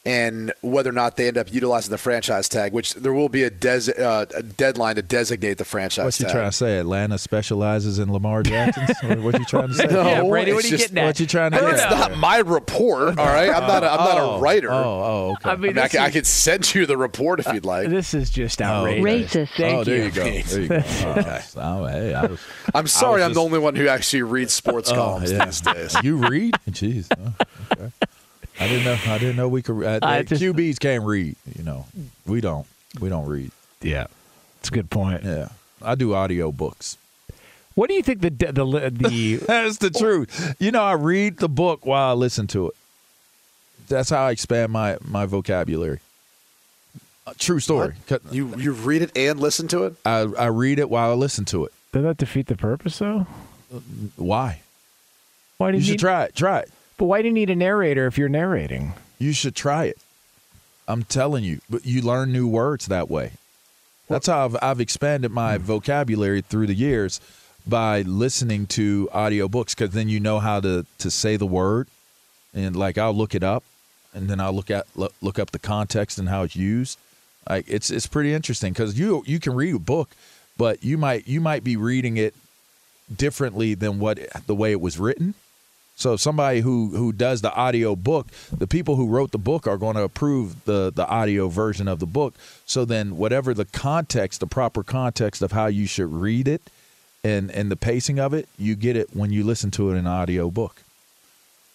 And 0.06 0.55
whether 0.62 0.88
or 0.88 0.94
not 0.94 1.19
they 1.19 1.29
end 1.29 1.37
up 1.37 1.52
utilizing 1.52 1.91
the 1.91 1.99
franchise 1.99 2.49
tag, 2.49 2.73
which 2.73 2.94
there 2.94 3.12
will 3.12 3.29
be 3.29 3.43
a, 3.43 3.50
des- 3.50 3.93
uh, 4.02 4.25
a 4.35 4.43
deadline 4.43 4.97
to 4.97 5.02
designate 5.02 5.58
the 5.58 5.64
franchise 5.67 5.97
tag. 5.97 6.05
What's 6.06 6.20
you 6.20 6.25
tag. 6.26 6.35
trying 6.37 6.50
to 6.50 6.56
say? 6.56 6.79
Atlanta 6.79 7.19
specializes 7.19 7.99
in 7.99 8.11
Lamar 8.11 8.43
Jackson. 8.43 8.87
or 9.19 9.20
what 9.23 9.38
you 9.38 9.44
trying 9.44 9.69
to 9.69 9.75
say? 9.75 9.87
No, 9.91 10.02
yeah, 10.08 10.23
Brady, 10.23 10.55
what 10.55 10.64
are 10.64 10.69
you 10.69 10.70
just- 10.79 10.85
getting 10.85 10.99
at? 10.99 11.05
What 11.05 11.20
you 11.20 11.26
trying 11.26 11.50
to 11.50 11.58
And 11.58 11.67
get 11.67 11.75
it's 11.75 11.82
at? 11.85 11.91
not 11.91 12.17
my 12.17 12.38
report, 12.38 13.19
all 13.19 13.26
right. 13.26 13.50
I'm 13.50 13.67
not. 13.67 13.85
A, 13.85 13.91
I'm 13.93 13.99
not 13.99 14.19
Oh, 14.19 14.31
a 14.37 14.41
writer. 14.41 14.70
Oh, 14.73 14.75
oh, 14.82 15.32
okay. 15.32 15.50
I 15.50 15.52
I, 15.52 15.56
mean, 15.56 15.62
mean, 15.75 15.79
I, 15.79 15.82
this 15.82 15.93
can, 15.93 16.00
I 16.02 16.06
is- 16.06 16.12
could 16.14 16.26
send 16.26 16.75
you 16.75 16.87
the 16.87 16.97
report 16.97 17.41
if 17.41 17.52
you'd 17.52 17.67
like. 17.67 17.91
This 17.91 18.14
is 18.14 18.31
just 18.31 18.62
Oh, 18.62 18.64
outrageous. 18.87 19.35
Racist. 19.50 19.56
Thank 19.58 19.76
oh, 19.76 19.85
there 19.85 19.97
you. 19.99 20.05
you 20.05 20.11
go. 20.12 20.25
There 20.25 20.61
you 20.62 20.69
go. 20.69 20.82
Oh, 21.56 21.82
oh, 21.82 21.87
hey, 21.88 22.14
I 22.14 22.25
was, 22.25 22.41
I'm 22.75 22.87
sorry, 22.87 23.20
I 23.20 23.26
I'm 23.26 23.31
was 23.32 23.37
the 23.37 23.43
only 23.43 23.58
one 23.58 23.75
who 23.76 23.87
actually 23.88 24.23
reads 24.23 24.55
sports 24.55 24.91
oh, 24.91 24.94
columns 24.94 25.31
yeah. 25.31 25.44
these 25.44 25.61
days. 25.61 25.94
You 26.02 26.17
read? 26.17 26.55
Jeez. 26.70 27.06
Oh, 27.19 27.35
okay. 27.73 27.91
I 28.60 28.68
didn't 28.68 28.84
know. 28.84 28.98
I 29.12 29.18
didn't 29.18 29.36
know 29.36 29.48
we 29.48 29.62
could. 29.62 29.82
Uh, 29.82 29.98
I 30.02 30.22
just- 30.22 30.42
QBs 30.42 30.78
can't 30.78 31.04
read. 31.04 31.34
You 31.56 31.64
know, 31.64 31.86
we 32.26 32.40
don't. 32.40 32.66
We 33.00 33.08
don't 33.08 33.26
read. 33.26 33.50
Yeah, 33.80 34.06
it's 34.58 34.68
a 34.68 34.72
good 34.72 34.90
point. 34.90 35.24
Yeah, 35.24 35.48
I 35.82 35.94
do 35.94 36.12
audio 36.14 36.52
books. 36.52 36.98
What 37.74 37.88
do 37.88 37.94
you 37.94 38.02
think 38.02 38.20
the 38.20 38.30
the 38.30 38.52
the 38.90 39.36
That's 39.46 39.78
the 39.78 39.90
truth. 39.90 40.54
You 40.58 40.70
know, 40.72 40.82
I 40.82 40.92
read 40.92 41.38
the 41.38 41.48
book 41.48 41.86
while 41.86 42.10
I 42.10 42.12
listen 42.12 42.46
to 42.48 42.68
it. 42.68 42.74
That's 43.88 44.10
how 44.10 44.26
I 44.26 44.32
expand 44.32 44.70
my 44.72 44.98
my 45.02 45.24
vocabulary. 45.24 46.00
Uh, 47.26 47.32
true 47.38 47.60
story. 47.60 47.94
Cut- 48.06 48.22
You 48.30 48.54
you 48.56 48.72
read 48.72 49.02
it 49.02 49.16
and 49.16 49.40
listen 49.40 49.68
to 49.68 49.85
it. 49.85 49.94
I 50.04 50.20
I 50.38 50.46
read 50.46 50.78
it 50.78 50.90
while 50.90 51.11
I 51.11 51.14
listen 51.14 51.44
to 51.46 51.64
it. 51.64 51.73
does 51.92 52.02
that 52.02 52.18
defeat 52.18 52.46
the 52.49 52.56
purpose 52.56 52.99
though? 52.99 53.26
Why? 54.16 54.61
Why 55.58 55.70
do 55.70 55.76
You 55.76 55.80
you, 55.80 55.85
should 55.87 55.92
need, 55.92 56.00
try 56.00 56.25
it. 56.25 56.35
Try 56.35 56.58
it. 56.61 56.70
But 57.00 57.07
why 57.07 57.23
do 57.23 57.28
you 57.28 57.33
need 57.33 57.49
a 57.49 57.57
narrator 57.57 58.07
if 58.07 58.19
you're 58.19 58.28
narrating? 58.28 58.92
You 59.19 59.33
should 59.33 59.57
try 59.57 59.85
it. 59.85 59.97
I'm 60.87 61.02
telling 61.02 61.45
you, 61.45 61.62
but 61.71 61.87
you 61.87 62.02
learn 62.02 62.30
new 62.30 62.47
words 62.47 62.88
that 62.88 63.09
way. 63.09 63.33
That's 64.07 64.26
how 64.26 64.45
I've, 64.45 64.57
I've 64.61 64.80
expanded 64.83 65.30
my 65.30 65.57
vocabulary 65.57 66.42
through 66.42 66.66
the 66.66 66.75
years 66.75 67.19
by 67.66 68.02
listening 68.02 68.66
to 68.66 69.09
audiobooks 69.14 69.75
because 69.75 69.92
then 69.92 70.11
you 70.11 70.21
know 70.21 70.40
how 70.40 70.61
to, 70.61 70.85
to 70.99 71.11
say 71.11 71.38
the 71.38 71.47
word. 71.47 71.88
And 72.52 72.76
like 72.76 72.99
I'll 72.99 73.14
look 73.14 73.35
it 73.35 73.42
up 73.42 73.64
and 74.12 74.28
then 74.28 74.38
I'll 74.38 74.52
look 74.52 74.71
at 74.71 74.87
look, 74.95 75.14
look 75.23 75.38
up 75.38 75.52
the 75.52 75.59
context 75.59 76.19
and 76.19 76.28
how 76.28 76.42
it's 76.42 76.54
used. 76.54 76.99
Like 77.49 77.64
it's 77.66 77.90
it's 77.90 78.07
pretty 78.07 78.35
interesting 78.35 78.75
because 78.75 78.99
you 78.99 79.25
you 79.26 79.40
can 79.40 79.54
read 79.54 79.75
a 79.75 79.78
book, 79.78 80.11
but 80.59 80.85
you 80.85 80.99
might 80.99 81.26
you 81.26 81.40
might 81.40 81.64
be 81.64 81.78
reading 81.78 82.19
it 82.19 82.35
differently 83.16 83.73
than 83.73 84.00
what 84.00 84.19
the 84.47 84.54
way 84.54 84.73
it 84.73 84.83
was 84.83 84.99
written. 84.99 85.33
So 86.00 86.16
somebody 86.16 86.61
who 86.61 86.88
who 86.88 87.12
does 87.12 87.42
the 87.42 87.52
audio 87.54 87.95
book, 87.95 88.28
the 88.57 88.66
people 88.66 88.97
who 88.97 89.07
wrote 89.07 89.33
the 89.33 89.38
book 89.38 89.66
are 89.66 89.76
going 89.76 89.97
to 89.97 90.02
approve 90.02 90.64
the 90.64 90.90
the 90.90 91.07
audio 91.07 91.49
version 91.49 91.88
of 91.88 91.99
the 91.99 92.07
book. 92.07 92.35
So 92.64 92.85
then 92.85 93.19
whatever 93.19 93.52
the 93.52 93.66
context, 93.66 94.40
the 94.40 94.47
proper 94.47 94.83
context 94.83 95.42
of 95.42 95.52
how 95.52 95.66
you 95.66 95.87
should 95.87 96.11
read 96.12 96.49
it 96.49 96.62
and 97.23 97.50
and 97.50 97.71
the 97.71 97.76
pacing 97.76 98.19
of 98.19 98.33
it, 98.33 98.49
you 98.59 98.76
get 98.76 98.97
it 98.97 99.14
when 99.14 99.30
you 99.30 99.45
listen 99.45 99.71
to 99.73 99.90
it 99.90 99.92
in 99.92 99.99
an 99.99 100.07
audio 100.07 100.50
book. 100.50 100.83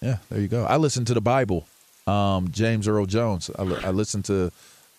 Yeah, 0.02 0.18
there 0.30 0.42
you 0.42 0.48
go. 0.48 0.66
I 0.66 0.78
listen 0.78 1.06
to 1.06 1.14
the 1.14 1.22
Bible. 1.22 1.68
Um, 2.08 2.50
James 2.52 2.88
Earl 2.88 3.06
Jones. 3.06 3.50
I, 3.58 3.64
li- 3.64 3.82
I 3.84 3.92
listen 3.92 4.24
to 4.24 4.52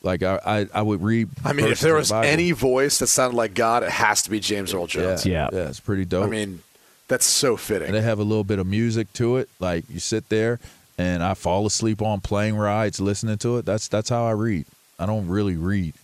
like 0.02 0.22
I, 0.22 0.40
I 0.46 0.66
I 0.72 0.82
would 0.82 1.02
read. 1.02 1.28
I 1.44 1.52
mean, 1.52 1.66
if 1.66 1.80
there 1.80 1.94
was 1.94 2.10
the 2.10 2.16
any 2.16 2.52
voice 2.52 3.00
that 3.00 3.08
sounded 3.08 3.36
like 3.36 3.54
God, 3.54 3.82
it 3.82 3.90
has 3.90 4.22
to 4.22 4.30
be 4.30 4.40
James 4.40 4.72
Earl 4.72 4.82
yeah, 4.82 4.86
Jones. 4.86 5.26
Yeah. 5.26 5.48
yeah, 5.52 5.68
it's 5.68 5.80
pretty 5.80 6.04
dope. 6.04 6.26
I 6.26 6.28
mean, 6.28 6.62
that's 7.08 7.24
so 7.26 7.56
fitting. 7.56 7.86
and 7.88 7.94
they 7.96 8.02
have 8.02 8.18
a 8.18 8.24
little 8.24 8.44
bit 8.44 8.58
of 8.58 8.66
music 8.66 9.12
to 9.14 9.36
it. 9.36 9.48
Like 9.60 9.84
you 9.90 10.00
sit 10.00 10.28
there 10.28 10.58
and 10.98 11.22
I 11.22 11.34
fall 11.34 11.66
asleep 11.66 12.00
on 12.02 12.20
plane 12.20 12.54
rides 12.54 13.00
listening 13.00 13.38
to 13.38 13.58
it. 13.58 13.64
That's 13.66 13.88
that's 13.88 14.08
how 14.08 14.24
I 14.24 14.32
read. 14.32 14.66
I 14.98 15.06
don't 15.06 15.28
really 15.28 15.56
read. 15.56 15.94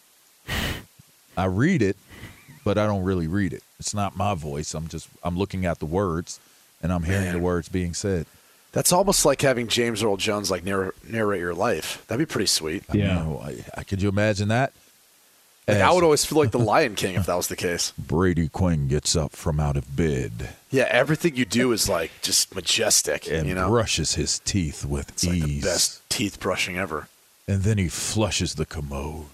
I 1.37 1.47
read 1.47 1.81
it, 1.83 1.97
but 2.65 2.77
I 2.79 2.87
don't 2.87 3.05
really 3.05 3.27
read 3.27 3.53
it. 3.53 3.63
It's 3.79 3.95
not 3.95 4.17
my 4.17 4.35
voice. 4.35 4.75
I'm 4.75 4.89
just 4.89 5.09
I'm 5.25 5.37
looking 5.39 5.65
at 5.67 5.79
the 5.79 5.87
words 5.87 6.39
and 6.83 6.93
I'm 6.93 7.03
hearing 7.05 7.25
Man. 7.25 7.35
the 7.35 7.41
words 7.41 7.69
being 7.69 7.95
said. 7.95 8.27
That's 8.73 8.93
almost 8.93 9.25
like 9.25 9.41
having 9.43 9.69
James 9.69 10.03
Earl 10.03 10.17
Jones 10.17 10.51
like 10.51 10.65
narr- 10.65 10.95
narrate 11.09 11.41
your 11.41 11.55
life. 11.55 12.05
That'd 12.09 12.27
be 12.27 12.31
pretty 12.31 12.47
sweet. 12.47 12.85
Yeah. 12.93 13.27
I, 13.43 13.65
I- 13.77 13.85
could 13.85 14.01
you 14.03 14.09
imagine 14.09 14.49
that? 14.49 14.73
Like, 15.69 15.79
I 15.79 15.93
would 15.93 16.03
always 16.03 16.25
feel 16.25 16.39
like 16.39 16.51
the 16.51 16.59
Lion 16.59 16.97
King 16.97 17.15
if 17.15 17.27
that 17.27 17.35
was 17.37 17.47
the 17.49 17.57
case. 17.57 17.93
Brady 17.99 18.49
Quinn 18.49 18.89
gets 18.89 19.15
up 19.15 19.33
from 19.33 19.61
out 19.61 19.77
of 19.77 19.95
bed 19.97 20.51
Yeah, 20.71 20.89
everything 20.91 21.37
you 21.37 21.45
do 21.45 21.71
is 21.73 21.89
like 21.89 22.11
just 22.21 22.55
majestic. 22.55 23.31
and 23.31 23.47
you 23.49 23.55
know, 23.55 23.69
brushes 23.69 24.15
his 24.17 24.41
teeth 24.41 24.85
with 24.85 25.11
it's 25.11 25.25
like 25.25 25.41
the 25.41 25.49
ease, 25.49 25.65
best 25.65 26.11
teeth 26.11 26.41
brushing 26.41 26.77
ever. 26.79 27.09
and 27.47 27.63
then 27.63 27.79
he 27.79 27.89
flushes 27.89 28.55
the 28.57 28.67
commode 28.67 29.27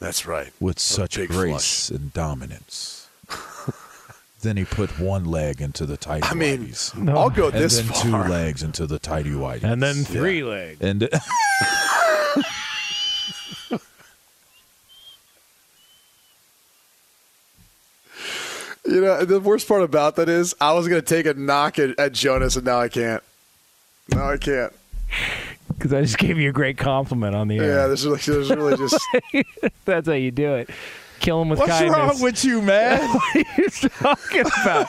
That's 0.00 0.26
right. 0.26 0.52
with 0.58 0.78
such 0.80 1.16
big 1.16 1.28
grace 1.30 1.90
and 1.90 2.12
dominance. 2.12 3.08
then 4.42 4.56
he 4.56 4.64
put 4.64 4.98
one 5.00 5.24
leg 5.24 5.60
into 5.60 5.86
the 5.86 5.96
tidy 5.96 6.24
I 6.24 6.34
mean, 6.34 6.66
whities, 6.66 7.08
I'll 7.08 7.30
go 7.30 7.46
and 7.50 7.54
this 7.56 7.76
then 7.76 7.86
far. 7.86 8.24
two 8.24 8.30
legs 8.30 8.62
into 8.64 8.86
the 8.86 8.98
tidy 8.98 9.30
whities, 9.30 9.62
And 9.64 9.80
then 9.82 10.04
three 10.04 10.42
legs. 10.42 10.80
and 10.80 11.02
You 18.98 19.04
know, 19.04 19.24
the 19.24 19.38
worst 19.38 19.68
part 19.68 19.82
about 19.82 20.16
that 20.16 20.28
is 20.28 20.56
I 20.60 20.72
was 20.72 20.88
going 20.88 21.00
to 21.00 21.06
take 21.06 21.24
a 21.26 21.34
knock 21.38 21.78
at, 21.78 21.96
at 22.00 22.12
Jonas, 22.12 22.56
and 22.56 22.64
now 22.64 22.80
I 22.80 22.88
can't. 22.88 23.22
Now 24.10 24.28
I 24.30 24.38
can't. 24.38 24.72
Because 25.68 25.92
I 25.92 26.00
just 26.02 26.18
gave 26.18 26.36
you 26.36 26.48
a 26.48 26.52
great 26.52 26.78
compliment 26.78 27.36
on 27.36 27.46
the 27.46 27.54
Yeah, 27.54 27.62
air. 27.62 27.86
there's 27.86 28.04
really, 28.04 28.18
there's 28.18 28.50
really 28.50 28.76
just. 28.76 28.98
That's 29.84 30.08
how 30.08 30.14
you 30.14 30.32
do 30.32 30.54
it. 30.54 30.70
Kill 31.20 31.42
him 31.42 31.48
with 31.48 31.58
What's 31.58 31.72
kindness. 31.72 31.96
wrong 31.96 32.22
with 32.22 32.44
you, 32.44 32.62
man? 32.62 33.00
what 33.08 33.36
are 33.36 33.44
you 33.58 33.68
talking 33.70 34.40
about? 34.62 34.86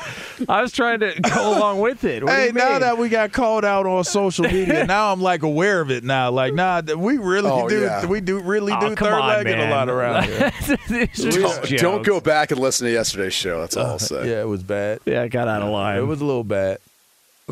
I 0.47 0.61
was 0.61 0.71
trying 0.71 0.99
to 0.99 1.19
go 1.21 1.57
along 1.57 1.79
with 1.79 2.03
it. 2.03 2.23
What 2.23 2.29
do 2.31 2.35
hey, 2.37 2.45
you 2.47 2.53
now 2.53 2.69
mean? 2.71 2.79
that 2.81 2.97
we 2.99 3.09
got 3.09 3.31
called 3.31 3.65
out 3.65 3.87
on 3.87 4.03
social 4.03 4.45
media, 4.45 4.85
now 4.87 5.11
I'm 5.11 5.21
like 5.21 5.41
aware 5.41 5.81
of 5.81 5.89
it 5.89 6.03
now. 6.03 6.29
Like, 6.29 6.53
nah, 6.53 6.81
we 6.81 7.17
really 7.17 7.49
Oh, 7.49 7.67
do. 7.67 7.81
yeah. 7.81 8.05
We 8.05 8.21
do 8.21 8.39
really 8.39 8.71
Oh, 8.73 8.89
do 8.89 8.95
third 8.95 9.11
on, 9.13 9.27
legged 9.27 9.59
a 9.59 9.69
lot 9.71 9.89
around 9.89 10.23
here. 10.87 11.09
Don't, 11.17 11.63
don't 11.77 12.05
go 12.05 12.21
back 12.21 12.51
and 12.51 12.59
listen 12.59 12.85
to 12.85 12.91
yesterday's 12.93 13.33
show. 13.33 13.59
That's 13.61 13.75
all 13.75 13.87
I'll 13.87 13.99
say. 13.99 14.29
Yeah, 14.29 14.41
it 14.41 14.47
was 14.47 14.61
bad. 14.61 14.99
Yeah, 15.05 15.23
I 15.23 15.27
got 15.29 15.47
out 15.47 15.61
of 15.63 15.69
line. 15.69 15.97
It 15.97 16.01
was 16.05 16.21
a 16.21 16.25
little 16.25 16.43
bad. 16.43 16.77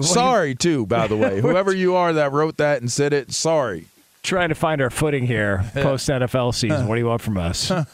Sorry 0.01 0.53
too, 0.53 0.85
by 0.85 1.07
the 1.07 1.17
way. 1.17 1.41
Whoever 1.41 1.73
you 1.73 1.95
are 1.95 2.13
that 2.13 2.31
wrote 2.31 2.57
that 2.57 2.81
and 2.81 2.91
said 2.91 3.11
it, 3.13 3.33
sorry. 3.33 3.87
Trying 4.27 4.49
to 4.49 4.55
find 4.55 4.81
our 4.81 4.89
footing 4.89 5.25
here 5.25 5.63
post 5.73 6.09
NFL 6.09 6.53
season. 6.53 6.87
What 6.87 6.95
do 6.95 7.01
you 7.01 7.07
want 7.07 7.21
from 7.21 7.37
us? 7.37 7.69
Doing 7.69 7.85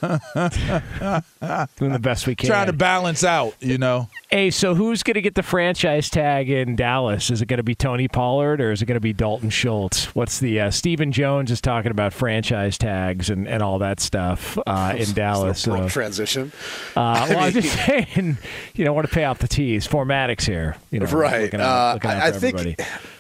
the 1.92 2.00
best 2.02 2.28
we 2.28 2.36
can. 2.36 2.48
Trying 2.48 2.68
to 2.68 2.74
balance 2.74 3.24
out, 3.24 3.56
you 3.60 3.78
know. 3.78 4.10
Hey, 4.34 4.50
so 4.50 4.74
who's 4.74 5.04
going 5.04 5.14
to 5.14 5.22
get 5.22 5.36
the 5.36 5.44
franchise 5.44 6.10
tag 6.10 6.50
in 6.50 6.76
Dallas? 6.76 7.30
Is 7.30 7.44
it 7.44 7.46
going 7.46 7.58
to 7.58 7.64
be 7.64 7.76
Tony 7.76 8.08
Pollard 8.08 8.60
or 8.62 8.72
is 8.72 8.82
it 8.82 8.88
going 8.88 8.96
to 8.96 9.00
be 9.00 9.14
Dalton 9.14 9.52
Schultz? 9.52 10.06
What's 10.16 10.40
the 10.40 10.60
uh, 10.60 10.72
Stephen 10.72 11.12
Jones 11.12 11.52
is 11.52 11.62
talking 11.62 11.92
about 11.92 12.14
franchise 12.14 12.80
tags 12.80 13.30
and, 13.30 13.48
and 13.48 13.62
all 13.62 13.78
that 13.78 14.00
stuff 14.00 14.58
uh, 14.66 14.96
in 14.98 15.12
Dallas. 15.14 15.60
It's 15.60 15.68
a 15.68 15.72
abrupt 15.72 15.92
So, 15.92 15.94
transition. 15.94 16.52
uh, 16.96 17.28
well, 17.30 17.40
I'm 17.44 17.54
just 17.54 17.76
saying, 17.86 18.38
you 18.74 18.86
know, 18.86 18.94
want 18.94 19.08
to 19.08 19.14
pay 19.14 19.26
off 19.26 19.38
the 19.38 19.48
T's. 19.48 19.88
Formatics 19.88 20.46
here, 20.46 20.78
you 20.90 21.00
know, 21.00 21.06
right. 21.06 21.44
Looking 21.44 21.62
out, 21.62 21.68
Uh, 21.68 21.94
looking 21.94 22.10
out 22.10 22.18
I, 22.18 22.28
I 22.28 22.32
think 22.32 22.58
everybody. 22.58 22.76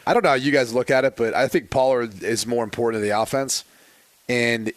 I 0.08 0.14
don't 0.16 0.24
know 0.24 0.30
how 0.30 0.36
you 0.36 0.52
guys 0.52 0.74
look 0.74 0.90
at 0.90 1.06
it, 1.06 1.16
but 1.16 1.36
I 1.36 1.48
think 1.48 1.70
Pollard 1.70 2.24
is 2.24 2.48
more 2.48 2.64
important 2.64 3.02
to 3.04 3.08
the 3.08 3.20
offense. 3.22 3.64
And 4.28 4.74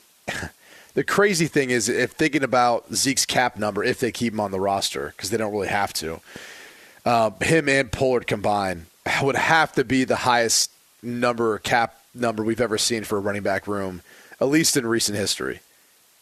the 0.97 1.05
crazy 1.05 1.47
thing 1.47 1.69
is, 1.69 1.91
if 1.91 2.13
thinking 2.13 2.43
about 2.43 2.91
Zeke's 2.95 3.27
cap 3.27 3.59
number, 3.59 3.85
if 3.85 4.01
they 4.01 4.11
keep 4.11 4.33
him 4.33 4.41
on 4.41 4.51
the 4.51 4.59
roster, 4.59 5.13
because 5.15 5.29
they 5.29 5.37
don't 5.37 5.53
really 5.53 5.69
have 5.69 5.93
to, 5.93 6.21
uh, 7.05 7.31
him 7.43 7.69
and 7.69 7.93
Pollard 7.93 8.27
combined 8.27 8.87
would 9.23 9.37
have 9.37 9.73
to 9.73 9.85
be 9.85 10.05
the 10.05 10.17
highest 10.17 10.71
number 11.03 11.59
cap 11.59 12.01
number 12.15 12.43
we've 12.43 12.63
ever 12.63 12.79
seen 12.79 13.05
for 13.05 13.19
a 13.19 13.21
running 13.21 13.43
back 13.43 13.67
room, 13.67 14.01
at 14.41 14.49
least 14.49 14.75
in 14.75 14.87
recent 14.87 15.19
history. 15.19 15.61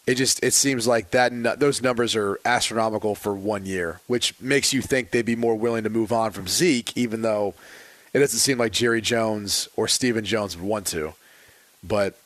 It 0.09 0.16
just 0.16 0.43
it 0.43 0.52
seems 0.52 0.88
like 0.88 1.12
that 1.12 1.61
those 1.61 1.81
numbers 1.81 2.16
are 2.16 2.40
astronomical 2.45 3.14
for 3.14 3.33
one 3.33 3.66
year, 3.66 4.00
which 4.09 4.35
makes 4.40 4.73
you 4.73 4.83
think 4.83 5.12
they'd 5.12 5.25
be 5.25 5.37
more 5.37 5.54
willing 5.54 5.85
to 5.85 5.88
move 5.88 6.12
on 6.12 6.33
from 6.33 6.49
Zeke, 6.49 6.97
even 6.97 7.23
though 7.23 7.54
it 8.12 8.19
doesn't 8.19 8.40
seem 8.40 8.59
like 8.59 8.73
Jerry 8.73 9.00
Jones 9.00 9.69
or 9.76 9.87
Stephen 9.87 10.25
Jones 10.25 10.57
would 10.57 10.66
want 10.66 10.88
to. 10.88 11.14
But 11.85 12.19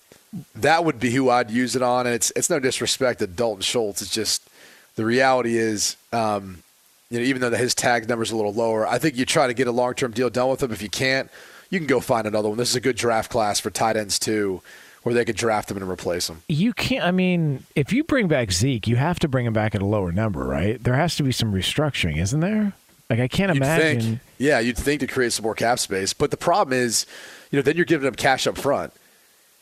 that 0.57 0.85
would 0.85 1.01
be 1.01 1.11
who 1.11 1.31
I'd 1.31 1.51
use 1.51 1.77
it 1.77 1.83
on, 1.83 2.07
and 2.07 2.15
it's 2.15 2.33
it's 2.37 2.51
no 2.51 2.59
disrespect 2.59 3.21
to 3.21 3.27
Dalton 3.27 3.63
Schultz. 3.63 4.03
It's 4.03 4.13
just 4.13 4.49
the 4.97 5.05
reality 5.05 5.57
is, 5.57 5.97
um, 6.13 6.63
you 7.11 7.19
know, 7.19 7.25
even 7.25 7.41
though 7.41 7.51
his 7.51 7.75
tag 7.75 8.09
number's 8.09 8.31
a 8.31 8.37
little 8.37 8.53
lower, 8.53 8.87
I 8.87 8.99
think 8.99 9.17
you 9.17 9.25
try 9.25 9.47
to 9.47 9.55
get 9.55 9.67
a 9.67 9.73
long 9.73 9.95
term 9.95 10.13
deal 10.13 10.31
done 10.31 10.51
with 10.51 10.63
him. 10.63 10.73
If 10.73 10.83
you 10.83 10.91
can't, 10.91 11.31
you 11.71 11.79
can 11.79 11.87
go 11.87 12.01
find 12.01 12.27
another 12.27 12.49
one. 12.49 12.59
This 12.59 12.71
is 12.71 12.77
a 12.77 12.81
good 12.81 12.97
draft 12.97 13.31
class 13.31 13.61
for 13.61 13.71
tight 13.71 13.97
ends 13.97 14.19
too, 14.19 14.61
where 15.03 15.15
they 15.15 15.25
could 15.25 15.37
draft 15.37 15.71
him 15.71 15.77
and 15.79 15.89
replace 15.89 16.29
him. 16.29 16.43
You 16.49 16.73
can't. 16.73 17.05
I 17.05 17.11
mean, 17.11 17.65
if 17.75 17.93
you 17.93 18.05
bring 18.05 18.29
back 18.29 18.53
Zeke, 18.53 18.87
you 18.87 18.97
have 18.97 19.19
to 19.21 19.29
bring 19.29 19.47
him 19.47 19.53
back 19.53 19.75
at 19.75 19.83
a 19.83 19.87
lower 19.87 20.13
number, 20.13 20.45
right? 20.45 20.83
There 20.83 20.95
has 20.95 21.17
to 21.17 21.23
be 21.23 21.33
some 21.33 21.53
restructuring, 21.53 22.19
isn't 22.19 22.41
there? 22.41 22.73
Like 23.09 23.21
I 23.21 23.29
can't 23.29 23.55
You'd 23.55 23.63
imagine. 23.63 24.01
think, 24.03 24.21
yeah, 24.37 24.59
you'd 24.61 24.77
think 24.77 25.01
to 25.01 25.07
create 25.07 25.33
some 25.33 25.45
more 25.45 25.55
cap 25.55 25.79
space, 25.79 26.13
but 26.13 26.31
the 26.31 26.37
problem 26.37 26.79
is, 26.79 27.07
you 27.51 27.57
know, 27.57 27.63
then 27.63 27.75
you're 27.77 27.87
giving 27.87 28.07
him 28.07 28.15
cash 28.15 28.47
up 28.47 28.59
front, 28.59 28.93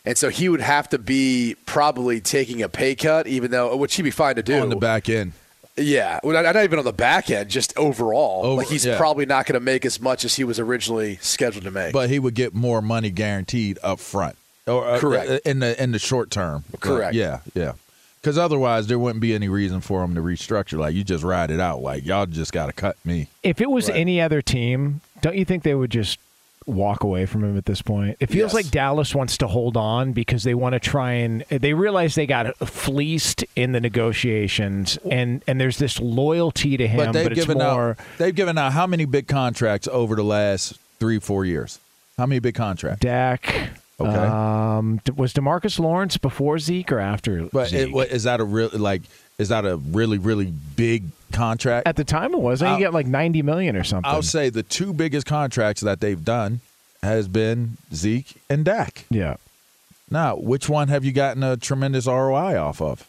and 0.07 0.17
so 0.17 0.29
he 0.31 0.49
would 0.49 0.61
have 0.63 0.89
to 0.91 0.99
be 0.99 1.57
probably 1.67 2.21
taking 2.21 2.63
a 2.63 2.69
pay 2.69 2.95
cut, 2.95 3.27
even 3.27 3.51
though 3.51 3.77
which 3.77 3.97
he'd 3.97 4.03
be 4.03 4.11
fine 4.11 4.37
to 4.37 4.43
do 4.43 4.61
On 4.61 4.69
the 4.69 4.77
back 4.77 5.09
end. 5.09 5.33
Yeah, 5.79 6.21
well, 6.25 6.43
not 6.43 6.55
not 6.55 6.65
even 6.65 6.79
on 6.79 6.87
the 6.87 6.93
back 6.93 7.29
end, 7.29 7.51
just 7.51 7.77
overall. 7.77 8.47
Over- 8.47 8.63
like 8.63 8.69
he's 8.69 8.87
yeah. 8.87 8.97
probably 8.97 9.27
not 9.27 9.45
going 9.45 9.55
to 9.55 9.61
make 9.61 9.85
as 9.85 10.01
much 10.01 10.25
as 10.25 10.35
he 10.37 10.45
was 10.45 10.59
originally 10.59 11.17
scheduled 11.21 11.65
to 11.65 11.71
make. 11.71 11.93
But 11.93 12.09
he 12.09 12.19
would 12.19 12.35
get 12.35 12.55
more 12.55 12.81
money 12.81 13.11
guaranteed 13.11 13.79
up 13.83 14.01
front. 14.01 14.37
Or 14.67 14.89
uh, 14.89 14.99
Correct. 14.99 15.47
in 15.47 15.59
the 15.59 15.81
in 15.83 15.93
the 15.93 15.99
short 15.99 16.31
term. 16.31 16.65
Correct. 16.81 17.15
yeah, 17.15 17.41
yeah. 17.55 17.73
Because 18.23 18.39
otherwise, 18.39 18.87
there 18.89 18.99
wouldn't 18.99 19.21
be 19.21 19.35
any 19.35 19.49
reason 19.49 19.81
for 19.81 20.03
him 20.03 20.15
to 20.17 20.21
restructure. 20.23 20.79
Like 20.79 20.95
you 20.95 21.05
just 21.05 21.23
ride 21.23 21.51
it 21.51 21.61
out. 21.61 21.83
Like 21.83 22.05
y'all 22.07 22.27
just 22.27 22.53
got 22.53 22.67
to 22.67 22.73
cut 22.73 22.97
me. 23.05 23.29
if 23.43 23.61
it 23.61 23.71
was 23.71 23.89
Right. 23.89 23.99
any 23.99 24.21
other 24.21 24.41
team, 24.43 25.03
don't 25.21 25.37
you 25.37 25.45
think 25.45 25.63
they 25.63 25.75
would 25.75 25.91
just 25.91 26.19
walk 26.67 27.03
away 27.05 27.27
from 27.27 27.45
him 27.45 27.57
at 27.57 27.65
this 27.65 27.81
point? 27.83 28.17
It 28.21 28.27
feels 28.27 28.53
Yes. 28.53 28.55
like 28.55 28.71
Dallas 28.71 29.15
wants 29.15 29.39
to 29.39 29.47
hold 29.47 29.77
on 29.77 30.13
because 30.13 30.43
they 30.43 30.55
want 30.55 30.73
to 30.75 30.81
try 30.81 31.13
and 31.13 31.43
they 31.49 31.73
realize 31.75 32.15
they 32.17 32.27
got 32.27 32.57
fleeced 32.59 33.45
in 33.55 33.73
the 33.73 33.81
negotiations, 33.81 34.99
and 35.11 35.43
and 35.47 35.61
there's 35.61 35.79
this 35.79 36.01
loyalty 36.01 36.77
to 36.77 36.87
him, 36.89 36.99
But 36.99 37.07
but, 37.07 37.13
they've 37.13 37.27
it's 37.33 37.41
given 37.41 37.59
more. 37.59 37.91
out 37.91 37.97
they've 38.19 38.35
given 38.35 38.59
out 38.59 38.73
how 38.73 38.87
many 38.87 39.05
big 39.05 39.27
contracts 39.29 39.89
over 39.91 40.15
the 40.17 40.25
last 40.25 40.79
three 40.99 41.19
four 41.19 41.45
years? 41.45 41.79
How 42.19 42.27
many 42.27 42.39
big 42.39 42.55
contracts? 42.55 43.01
Dak. 43.01 43.71
Okay. 43.99 44.11
Um, 44.11 45.01
was 45.17 45.33
Demarcus 45.33 45.79
Lawrence 45.79 46.19
before 46.19 46.59
Zeke 46.59 46.93
or 46.93 46.99
after 46.99 47.49
But 47.53 47.69
Zeke? 47.69 47.89
it, 47.89 47.93
what, 47.93 48.09
is 48.11 48.25
that 48.25 48.41
a 48.41 48.45
real 48.45 48.69
like? 48.75 49.03
Is 49.39 49.49
that 49.51 49.67
a 49.67 49.77
really 49.77 50.19
really 50.19 50.53
big 50.77 51.05
contract? 51.33 51.87
At 51.87 51.97
the 51.97 52.05
time, 52.05 52.33
it 52.35 52.41
was. 52.41 52.63
I 52.63 52.69
think 52.69 52.81
you 52.81 52.87
get 52.87 52.95
like 52.95 53.07
ninety 53.07 53.43
million 53.43 53.77
or 53.77 53.85
something. 53.85 54.11
I'll 54.11 54.23
say 54.23 54.49
the 54.49 54.63
two 54.63 54.93
biggest 54.93 55.27
contracts 55.27 55.83
that 55.83 56.01
they've 56.01 56.25
done 56.25 56.61
has 57.03 57.29
been 57.29 57.77
Zeke 57.95 58.41
and 58.49 58.65
Dak. 58.65 59.05
yeah. 59.11 59.37
Now, 60.11 60.37
which 60.37 60.69
one 60.69 60.87
have 60.89 61.05
you 61.05 61.11
gotten 61.11 61.43
a 61.43 61.57
tremendous 61.57 62.07
ROI 62.07 62.57
off 62.57 62.81
of? 62.81 63.07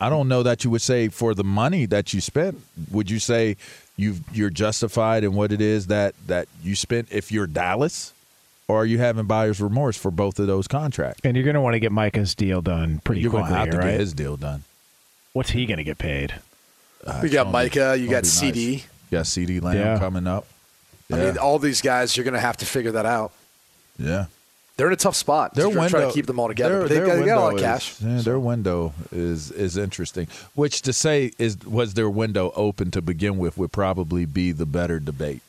I 0.00 0.10
don't 0.10 0.26
know 0.28 0.42
that 0.42 0.64
you 0.64 0.70
would 0.70 0.82
say 0.82 1.08
for 1.08 1.34
the 1.34 1.44
money 1.44 1.86
that 1.86 2.12
you 2.12 2.20
spent. 2.20 2.60
Would 2.90 3.10
you 3.10 3.18
say 3.20 3.56
you 3.96 4.16
you're 4.32 4.50
justified 4.50 5.24
in 5.24 5.34
what 5.34 5.52
it 5.52 5.60
is 5.60 5.86
that 5.86 6.14
that 6.26 6.48
you 6.62 6.74
spent 6.76 7.08
if 7.12 7.30
you're 7.32 7.46
Dallas, 7.46 8.12
or 8.68 8.82
are 8.82 8.86
you 8.86 8.98
having 8.98 9.26
buyer's 9.26 9.60
remorse 9.60 9.96
for 9.96 10.10
both 10.10 10.38
of 10.38 10.46
those 10.46 10.68
contracts? 10.68 11.20
And 11.24 11.36
you're 11.36 11.44
going 11.44 11.54
to 11.54 11.60
want 11.60 11.74
to 11.74 11.80
get 11.80 11.92
Micah's 11.92 12.34
deal 12.34 12.60
done 12.60 13.00
pretty 13.04 13.20
You're 13.22 13.30
quickly, 13.30 13.48
going 13.50 13.54
to 13.54 13.58
have 13.58 13.70
to 13.70 13.78
right? 13.78 13.92
get 13.92 14.00
his 14.00 14.12
deal 14.12 14.36
done. 14.36 14.64
What's 15.32 15.50
he 15.50 15.66
going 15.66 15.78
to 15.78 15.84
get 15.84 15.98
paid? 15.98 16.34
Uh, 17.06 17.20
you 17.22 17.28
got 17.28 17.44
gonna 17.44 17.48
be- 17.50 17.52
Micah, 17.52 17.96
you 17.98 18.08
got 18.08 18.24
CeeDee. 18.24 18.72
nice. 18.72 18.86
You 19.10 19.18
got 19.18 19.24
CeeDee 19.24 19.62
Lamb 19.62 19.76
Yeah. 19.76 19.98
coming 19.98 20.26
up. 20.26 20.46
I 21.12 21.16
mean, 21.16 21.38
all 21.38 21.58
these 21.58 21.80
guys, 21.80 22.16
you're 22.16 22.24
going 22.24 22.34
to 22.34 22.40
have 22.40 22.56
to 22.58 22.66
figure 22.66 22.92
that 22.92 23.06
out. 23.06 23.32
yeah. 23.98 24.26
They're 24.76 24.86
in 24.86 24.92
a 24.92 24.96
tough 24.96 25.16
spot. 25.16 25.54
Their 25.54 25.64
They're 25.66 25.74
window, 25.80 25.88
trying 25.88 26.08
to 26.08 26.14
keep 26.14 26.26
them 26.26 26.38
all 26.38 26.46
together. 26.46 26.86
Their, 26.86 26.88
they 26.88 26.94
their 26.98 27.06
got, 27.06 27.14
they 27.16 27.24
got 27.26 27.38
a 27.38 27.40
lot 27.40 27.46
of 27.48 27.52
window 27.54 27.68
cash. 27.68 27.90
Is, 27.90 28.00
yeah, 28.00 28.20
Their 28.20 28.38
window 28.38 28.92
is 29.10 29.50
is 29.50 29.76
interesting. 29.76 30.28
Which 30.54 30.82
to 30.82 30.92
say 30.92 31.32
is 31.36 31.58
was 31.66 31.94
their 31.94 32.08
window 32.08 32.52
open 32.54 32.92
to 32.92 33.02
begin 33.02 33.38
with 33.38 33.58
would 33.58 33.72
probably 33.72 34.24
be 34.24 34.52
the 34.52 34.66
better 34.66 35.00
debate. 35.00 35.40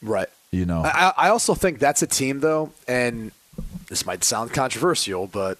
Right. 0.00 0.30
You 0.52 0.64
know, 0.64 0.84
I, 0.84 1.12
I 1.18 1.28
also 1.28 1.54
think 1.54 1.80
that's 1.80 2.00
a 2.00 2.06
team, 2.06 2.40
though, 2.40 2.72
and 2.86 3.30
this 3.90 4.06
might 4.06 4.24
sound 4.24 4.54
controversial, 4.54 5.26
but 5.26 5.58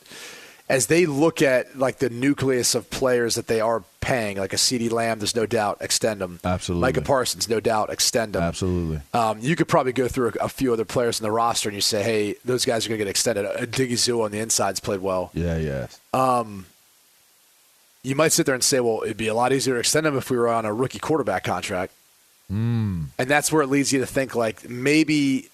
as 0.68 0.86
they 0.88 1.06
look 1.06 1.40
at 1.40 1.78
like 1.78 1.98
the 1.98 2.10
nucleus 2.10 2.74
of 2.74 2.90
players 2.90 3.36
that 3.36 3.46
they 3.46 3.60
are 3.60 3.82
paying, 4.00 4.36
like 4.36 4.52
a 4.52 4.56
CeeDee 4.56 4.90
Lamb, 4.90 5.18
there's 5.18 5.34
no 5.34 5.46
doubt 5.46 5.78
extend 5.80 6.20
them. 6.20 6.40
Absolutely. 6.44 6.82
Micah 6.88 7.02
Parsons, 7.02 7.48
no 7.48 7.58
doubt 7.60 7.90
extend 7.90 8.34
them. 8.34 8.42
absolutely. 8.42 9.00
Um, 9.14 9.38
you 9.40 9.56
could 9.56 9.68
probably 9.68 9.92
go 9.92 10.08
through 10.08 10.32
a, 10.40 10.44
a 10.44 10.48
few 10.48 10.72
other 10.72 10.84
players 10.84 11.18
in 11.20 11.24
the 11.24 11.30
roster 11.30 11.68
and 11.68 11.74
you 11.76 11.80
say, 11.80 12.02
hey, 12.02 12.34
those 12.44 12.64
guys 12.64 12.84
are 12.84 12.90
going 12.90 12.98
to 12.98 13.04
get 13.04 13.10
extended. 13.10 13.46
Uh, 13.46 13.64
Diggy 13.66 13.96
Zoo 13.96 14.22
on 14.22 14.30
the 14.30 14.40
inside's 14.40 14.80
played 14.80 15.00
well. 15.00 15.30
Yeah, 15.34 15.56
yeah. 15.56 15.86
You 18.02 18.14
might 18.14 18.32
sit 18.32 18.46
there 18.46 18.54
and 18.54 18.64
say, 18.64 18.80
well, 18.80 19.02
it'd 19.04 19.16
be 19.16 19.28
a 19.28 19.34
lot 19.34 19.52
easier 19.52 19.74
to 19.74 19.80
extend 19.80 20.06
him 20.06 20.16
if 20.16 20.30
we 20.30 20.36
were 20.36 20.48
on 20.48 20.64
a 20.64 20.72
rookie 20.72 20.98
quarterback 21.00 21.44
contract. 21.44 21.92
and 23.18 23.28
that's 23.28 23.52
where 23.52 23.62
it 23.62 23.66
leads 23.66 23.92
you 23.92 24.00
to 24.00 24.06
think 24.06 24.34
like 24.34 24.68
maybe 24.68 25.50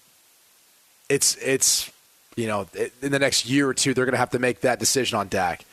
it's 1.09 1.35
it's 1.37 1.91
you 2.35 2.47
know 2.47 2.67
in 3.01 3.11
the 3.11 3.19
next 3.19 3.45
year 3.45 3.67
or 3.67 3.73
two 3.73 3.93
they're 3.93 4.05
going 4.05 4.13
to 4.13 4.19
have 4.19 4.31
to 4.31 4.39
make 4.39 4.61
that 4.61 4.79
decision 4.79 5.17
on 5.17 5.27
Dak 5.27 5.65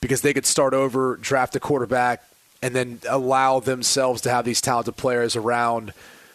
because 0.00 0.22
they 0.22 0.32
could 0.32 0.46
start 0.46 0.72
over, 0.72 1.16
draft 1.16 1.54
a 1.56 1.60
quarterback, 1.60 2.22
and 2.62 2.74
then 2.74 3.00
allow 3.08 3.60
themselves 3.60 4.22
to 4.22 4.30
have 4.30 4.44
these 4.44 4.60
talented 4.60 4.96
players 4.96 5.36
around 5.36 5.92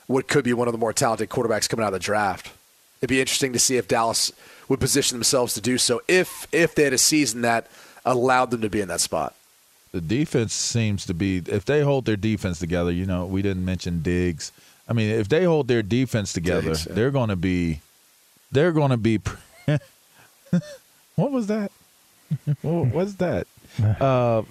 what 0.07 0.27
could 0.27 0.43
be 0.43 0.53
one 0.53 0.67
of 0.67 0.71
the 0.71 0.77
more 0.77 0.93
talented 0.93 1.29
quarterbacks 1.29 1.67
coming 1.67 1.83
out 1.83 1.87
of 1.87 1.93
the 1.93 1.99
draft. 1.99 2.51
It'd 2.99 3.09
be 3.09 3.19
interesting 3.19 3.53
to 3.53 3.59
see 3.59 3.77
if 3.77 3.87
Dallas 3.87 4.31
would 4.69 4.79
position 4.79 5.17
themselves 5.17 5.53
to 5.53 5.61
do 5.61 5.77
so 5.77 6.01
if 6.07 6.47
if 6.51 6.75
they 6.75 6.83
had 6.83 6.93
a 6.93 6.97
season 6.97 7.41
that 7.41 7.67
allowed 8.05 8.51
them 8.51 8.61
to 8.61 8.69
be 8.69 8.81
in 8.81 8.87
that 8.87 9.01
spot. 9.01 9.35
The 9.91 10.01
defense 10.01 10.53
seems 10.53 11.05
to 11.05 11.13
be 11.13 11.41
if 11.47 11.65
they 11.65 11.81
hold 11.81 12.05
their 12.05 12.17
defense 12.17 12.59
together. 12.59 12.91
You 12.91 13.05
know, 13.05 13.25
we 13.25 13.41
didn't 13.41 13.63
mention 13.63 14.01
Diggs. 14.01 14.51
I 14.87 14.93
mean, 14.93 15.09
if 15.09 15.29
they 15.29 15.45
hold 15.45 15.67
their 15.67 15.81
defense 15.81 16.33
together, 16.33 16.69
Diggs, 16.69 16.85
yeah. 16.87 16.93
they're 16.93 17.11
going 17.11 17.29
to 17.29 17.35
be. 17.35 17.81
They're 18.51 18.71
going 18.71 18.91
to 18.91 18.97
be. 18.97 19.19
what 21.15 21.31
was 21.31 21.47
that? 21.47 21.71
what 22.61 22.93
was 22.93 23.15
that? 23.17 23.47
Uh, 23.99 24.43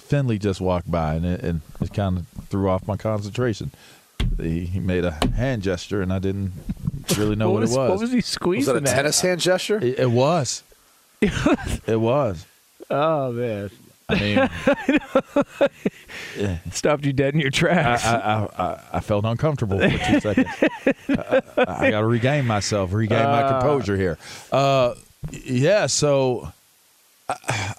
Finley 0.00 0.38
just 0.38 0.62
walked 0.62 0.90
by 0.90 1.14
and 1.16 1.26
it, 1.26 1.42
and 1.42 1.60
it 1.78 1.92
kind 1.92 2.16
of 2.16 2.26
threw 2.48 2.70
off 2.70 2.86
my 2.86 2.96
concentration. 2.96 3.70
He, 4.40 4.64
he 4.64 4.80
made 4.80 5.04
a 5.04 5.10
hand 5.10 5.62
gesture 5.62 6.00
and 6.00 6.10
I 6.10 6.20
didn't 6.20 6.52
really 7.18 7.36
know 7.36 7.50
what, 7.50 7.60
was, 7.60 7.74
it 7.74 7.78
was. 7.78 7.90
What 7.90 8.00
was 8.00 8.12
he 8.12 8.22
squeezing? 8.22 8.72
Was 8.72 8.82
squeezing? 8.82 8.84
that 8.84 8.88
a 8.88 8.92
at? 8.92 8.96
tennis 8.96 9.20
hand 9.20 9.40
gesture? 9.40 9.76
It, 9.76 9.98
it 9.98 10.10
was. 10.10 10.62
it 11.20 12.00
was. 12.00 12.46
Oh 12.88 13.32
man, 13.32 13.70
I 14.08 14.48
mean, 16.36 16.50
stopped 16.72 17.04
you 17.04 17.12
dead 17.12 17.34
in 17.34 17.40
your 17.40 17.50
tracks. 17.50 18.04
I, 18.04 18.16
I, 18.16 18.62
I, 18.64 18.80
I 18.94 19.00
felt 19.00 19.24
uncomfortable 19.24 19.80
for 19.80 19.88
two 19.88 20.20
seconds. 20.20 20.46
I, 21.08 21.42
I 21.66 21.90
got 21.90 22.00
to 22.00 22.06
regain 22.06 22.46
myself, 22.46 22.92
regain 22.92 23.24
my 23.24 23.48
composure 23.48 23.96
here. 23.96 24.16
Uh, 24.52 24.94
yeah, 25.32 25.86
so 25.86 26.52
I, 27.28 27.74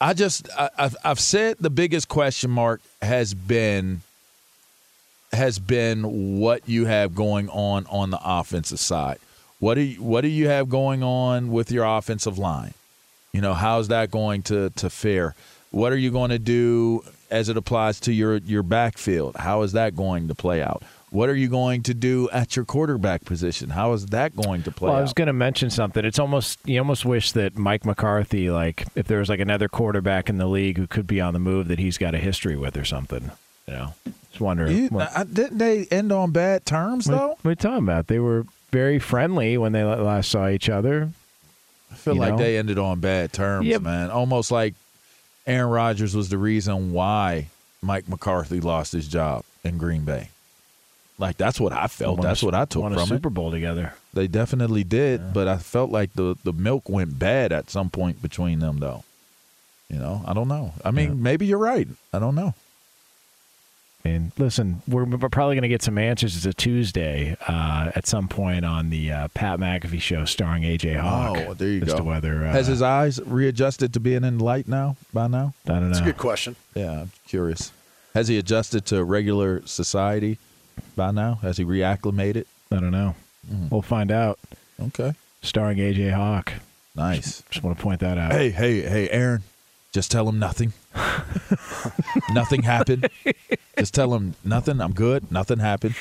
I 0.00 0.14
just 0.14 0.48
I, 0.56 0.70
I've, 0.78 0.96
I've 1.04 1.20
said 1.20 1.56
the 1.58 1.70
biggest 1.70 2.08
question 2.08 2.50
mark 2.50 2.80
has 3.02 3.34
been 3.34 4.02
has 5.32 5.58
been 5.58 6.38
what 6.38 6.68
you 6.68 6.86
have 6.86 7.14
going 7.14 7.48
on 7.48 7.86
on 7.86 8.10
the 8.10 8.20
offensive 8.22 8.78
side. 8.78 9.18
What 9.58 9.74
do 9.74 9.80
you, 9.80 10.02
what 10.02 10.20
do 10.20 10.28
you 10.28 10.48
have 10.48 10.68
going 10.68 11.02
on 11.02 11.50
with 11.50 11.72
your 11.72 11.84
offensive 11.84 12.38
line? 12.38 12.74
You 13.34 13.40
know, 13.40 13.52
how's 13.52 13.88
that 13.88 14.10
going 14.12 14.42
to 14.44 14.70
to 14.70 14.88
fare? 14.88 15.34
What 15.72 15.92
are 15.92 15.96
you 15.96 16.12
going 16.12 16.30
to 16.30 16.38
do 16.38 17.02
as 17.32 17.48
it 17.48 17.56
applies 17.56 17.98
to 18.00 18.12
your 18.12 18.36
your 18.36 18.62
backfield? 18.62 19.34
How 19.34 19.62
is 19.62 19.72
that 19.72 19.96
going 19.96 20.28
to 20.28 20.36
play 20.36 20.62
out? 20.62 20.84
What 21.10 21.28
are 21.28 21.34
you 21.34 21.48
going 21.48 21.82
to 21.84 21.94
do 21.94 22.28
at 22.30 22.54
your 22.54 22.64
quarterback 22.64 23.24
position? 23.24 23.70
How 23.70 23.92
is 23.92 24.06
that 24.06 24.36
going 24.36 24.62
to 24.64 24.70
play 24.70 24.86
well, 24.88 24.96
I 24.96 25.00
out? 25.00 25.02
was 25.02 25.12
going 25.12 25.26
to 25.26 25.32
mention 25.32 25.68
something. 25.70 26.04
It's 26.04 26.20
almost 26.20 26.60
you 26.64 26.78
almost 26.78 27.04
wish 27.04 27.32
that 27.32 27.56
Mike 27.58 27.84
McCarthy, 27.84 28.50
like 28.50 28.86
if 28.94 29.08
there 29.08 29.18
was 29.18 29.28
like 29.28 29.40
another 29.40 29.68
quarterback 29.68 30.28
in 30.28 30.38
the 30.38 30.46
league 30.46 30.78
who 30.78 30.86
could 30.86 31.08
be 31.08 31.20
on 31.20 31.32
the 31.34 31.40
move, 31.40 31.66
that 31.68 31.80
he's 31.80 31.98
got 31.98 32.14
a 32.14 32.18
history 32.18 32.56
with 32.56 32.76
or 32.76 32.84
something. 32.84 33.32
You 33.66 33.72
know, 33.74 33.94
just 34.30 34.40
wondering. 34.40 34.76
You- 34.76 34.88
what, 34.90 35.10
I- 35.16 35.24
didn't 35.24 35.58
they 35.58 35.86
end 35.86 36.12
on 36.12 36.30
bad 36.30 36.64
terms 36.66 37.08
what, 37.08 37.16
though? 37.18 37.28
what 37.30 37.46
are 37.46 37.50
you 37.50 37.56
talking 37.56 37.84
about? 37.84 38.06
They 38.06 38.20
were 38.20 38.46
very 38.70 39.00
friendly 39.00 39.58
when 39.58 39.72
they 39.72 39.82
last 39.82 40.30
saw 40.30 40.48
each 40.48 40.68
other. 40.68 41.10
I 41.94 41.96
feel 41.96 42.16
like 42.16 42.32
know? 42.32 42.38
they 42.38 42.58
ended 42.58 42.78
on 42.78 43.00
bad 43.00 43.32
terms, 43.32 43.66
Yeah. 43.66 43.78
man. 43.78 44.10
Almost 44.10 44.50
like 44.50 44.74
Aaron 45.46 45.70
Rodgers 45.70 46.14
was 46.14 46.28
the 46.28 46.38
reason 46.38 46.92
why 46.92 47.48
Mike 47.82 48.08
McCarthy 48.08 48.60
lost 48.60 48.92
his 48.92 49.06
job 49.08 49.44
in 49.62 49.78
Green 49.78 50.04
Bay. 50.04 50.30
Like 51.18 51.36
that's 51.36 51.60
what 51.60 51.72
I 51.72 51.86
felt. 51.86 52.18
Won 52.18 52.26
a- 52.26 52.28
That's 52.28 52.42
what 52.42 52.54
I 52.54 52.64
took 52.64 52.82
won 52.82 52.92
from 52.94 53.02
a. 53.02 53.06
Super 53.06 53.30
Bowl 53.30 53.50
together. 53.52 53.94
They 54.12 54.26
definitely 54.26 54.82
did, 54.82 55.32
but 55.32 55.46
I 55.46 55.58
felt 55.58 55.90
like 55.90 56.12
the 56.14 56.36
the 56.42 56.52
milk 56.52 56.88
went 56.88 57.18
bad 57.18 57.52
at 57.52 57.70
some 57.70 57.88
point 57.90 58.20
between 58.20 58.58
them, 58.58 58.78
though. 58.78 59.04
You 59.88 59.98
know, 60.00 60.24
I 60.26 60.34
don't 60.34 60.48
know. 60.48 60.72
I 60.84 60.90
mean, 60.90 61.22
maybe 61.22 61.46
you're 61.46 61.58
right. 61.58 61.86
I 62.12 62.18
don't 62.18 62.34
know. 62.34 62.54
I 64.04 64.10
mean, 64.10 64.32
listen, 64.36 64.82
we're, 64.86 65.04
we're 65.04 65.30
probably 65.30 65.54
going 65.54 65.62
to 65.62 65.68
get 65.68 65.82
some 65.82 65.96
answers. 65.96 66.36
It's 66.36 66.44
a 66.44 66.52
Tuesday 66.52 67.36
uh, 67.48 67.90
at 67.94 68.06
some 68.06 68.28
point 68.28 68.64
on 68.64 68.90
the 68.90 69.10
uh, 69.10 69.28
Pat 69.28 69.58
McAfee 69.58 70.00
show 70.00 70.26
starring 70.26 70.62
AJ 70.62 71.00
Hawk. 71.00 71.38
Oh, 71.38 71.54
there 71.54 71.68
you 71.68 71.80
as 71.80 71.88
go. 71.88 71.96
To 71.98 72.04
whether 72.04 72.44
uh, 72.46 72.52
Has 72.52 72.66
his 72.66 72.82
eyes 72.82 73.18
readjusted 73.24 73.94
to 73.94 74.00
being 74.00 74.22
in 74.24 74.38
light 74.38 74.68
now? 74.68 74.96
By 75.14 75.28
now? 75.28 75.54
I 75.66 75.68
don't 75.70 75.80
know. 75.82 75.88
That's 75.88 76.00
a 76.00 76.04
good 76.04 76.18
question. 76.18 76.54
Yeah, 76.74 77.02
I'm 77.02 77.12
curious. 77.26 77.72
Has 78.14 78.28
he 78.28 78.36
adjusted 78.36 78.84
to 78.86 79.02
regular 79.02 79.66
society 79.66 80.38
by 80.94 81.10
now? 81.10 81.36
Has 81.40 81.56
he 81.56 81.64
reacclimated? 81.64 82.44
I 82.70 82.76
don't 82.76 82.90
know. 82.90 83.14
Mm. 83.50 83.70
We'll 83.70 83.82
find 83.82 84.10
out. 84.10 84.38
Okay, 84.80 85.14
Starring 85.40 85.78
AJ 85.78 86.12
Hawk. 86.12 86.52
nice. 86.94 87.42
Just 87.50 87.64
want 87.64 87.76
to 87.78 87.82
point 87.82 88.00
that 88.00 88.18
out. 88.18 88.32
Hey, 88.32 88.50
hey, 88.50 88.82
hey, 88.82 89.08
Aaron. 89.08 89.44
Just 89.92 90.10
tell 90.10 90.28
him 90.28 90.38
nothing. 90.38 90.72
nothing 92.32 92.62
happened. 92.62 93.08
Just 93.78 93.94
tell 93.94 94.14
him 94.14 94.34
nothing. 94.44 94.80
I'm 94.80 94.92
good. 94.92 95.30
Nothing 95.30 95.58
happened. 95.58 95.94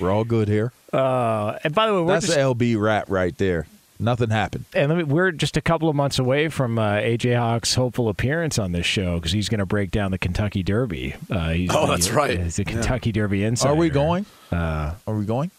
We're 0.00 0.10
all 0.10 0.24
good 0.24 0.48
here. 0.48 0.72
Uh, 0.92 1.58
and 1.64 1.74
by 1.74 1.86
the 1.86 1.94
way, 1.94 2.00
we're 2.00 2.06
That's 2.14 2.26
just, 2.26 2.36
the 2.38 2.42
LB 2.42 2.80
rap 2.80 3.06
right 3.08 3.36
there. 3.38 3.66
Nothing 4.00 4.30
happened. 4.30 4.64
and 4.74 4.88
let 4.90 4.98
me, 4.98 5.04
we're 5.04 5.30
just 5.30 5.56
a 5.56 5.60
couple 5.60 5.88
of 5.88 5.94
months 5.94 6.18
away 6.18 6.48
from 6.48 6.78
uh, 6.80 6.94
AJ 6.96 7.38
Hawk's 7.38 7.74
hopeful 7.74 8.08
appearance 8.08 8.58
on 8.58 8.72
this 8.72 8.84
show 8.86 9.16
because 9.18 9.30
he's 9.32 9.48
going 9.48 9.60
to 9.60 9.66
break 9.66 9.92
down 9.92 10.10
the 10.10 10.18
Kentucky 10.18 10.64
Derby. 10.64 11.14
Uh, 11.30 11.50
he's 11.50 11.70
Oh, 11.72 11.86
the- 11.86 11.92
that's 11.92 12.10
right. 12.10 12.38
He's 12.40 12.56
the 12.56 12.64
Kentucky 12.64 13.12
Derby 13.12 13.44
insider. 13.44 13.72
Are 13.72 13.76
we 13.76 13.90
going? 13.90 14.26
Uh, 14.50 14.94
Are 15.06 15.14
we 15.14 15.24
going? 15.24 15.52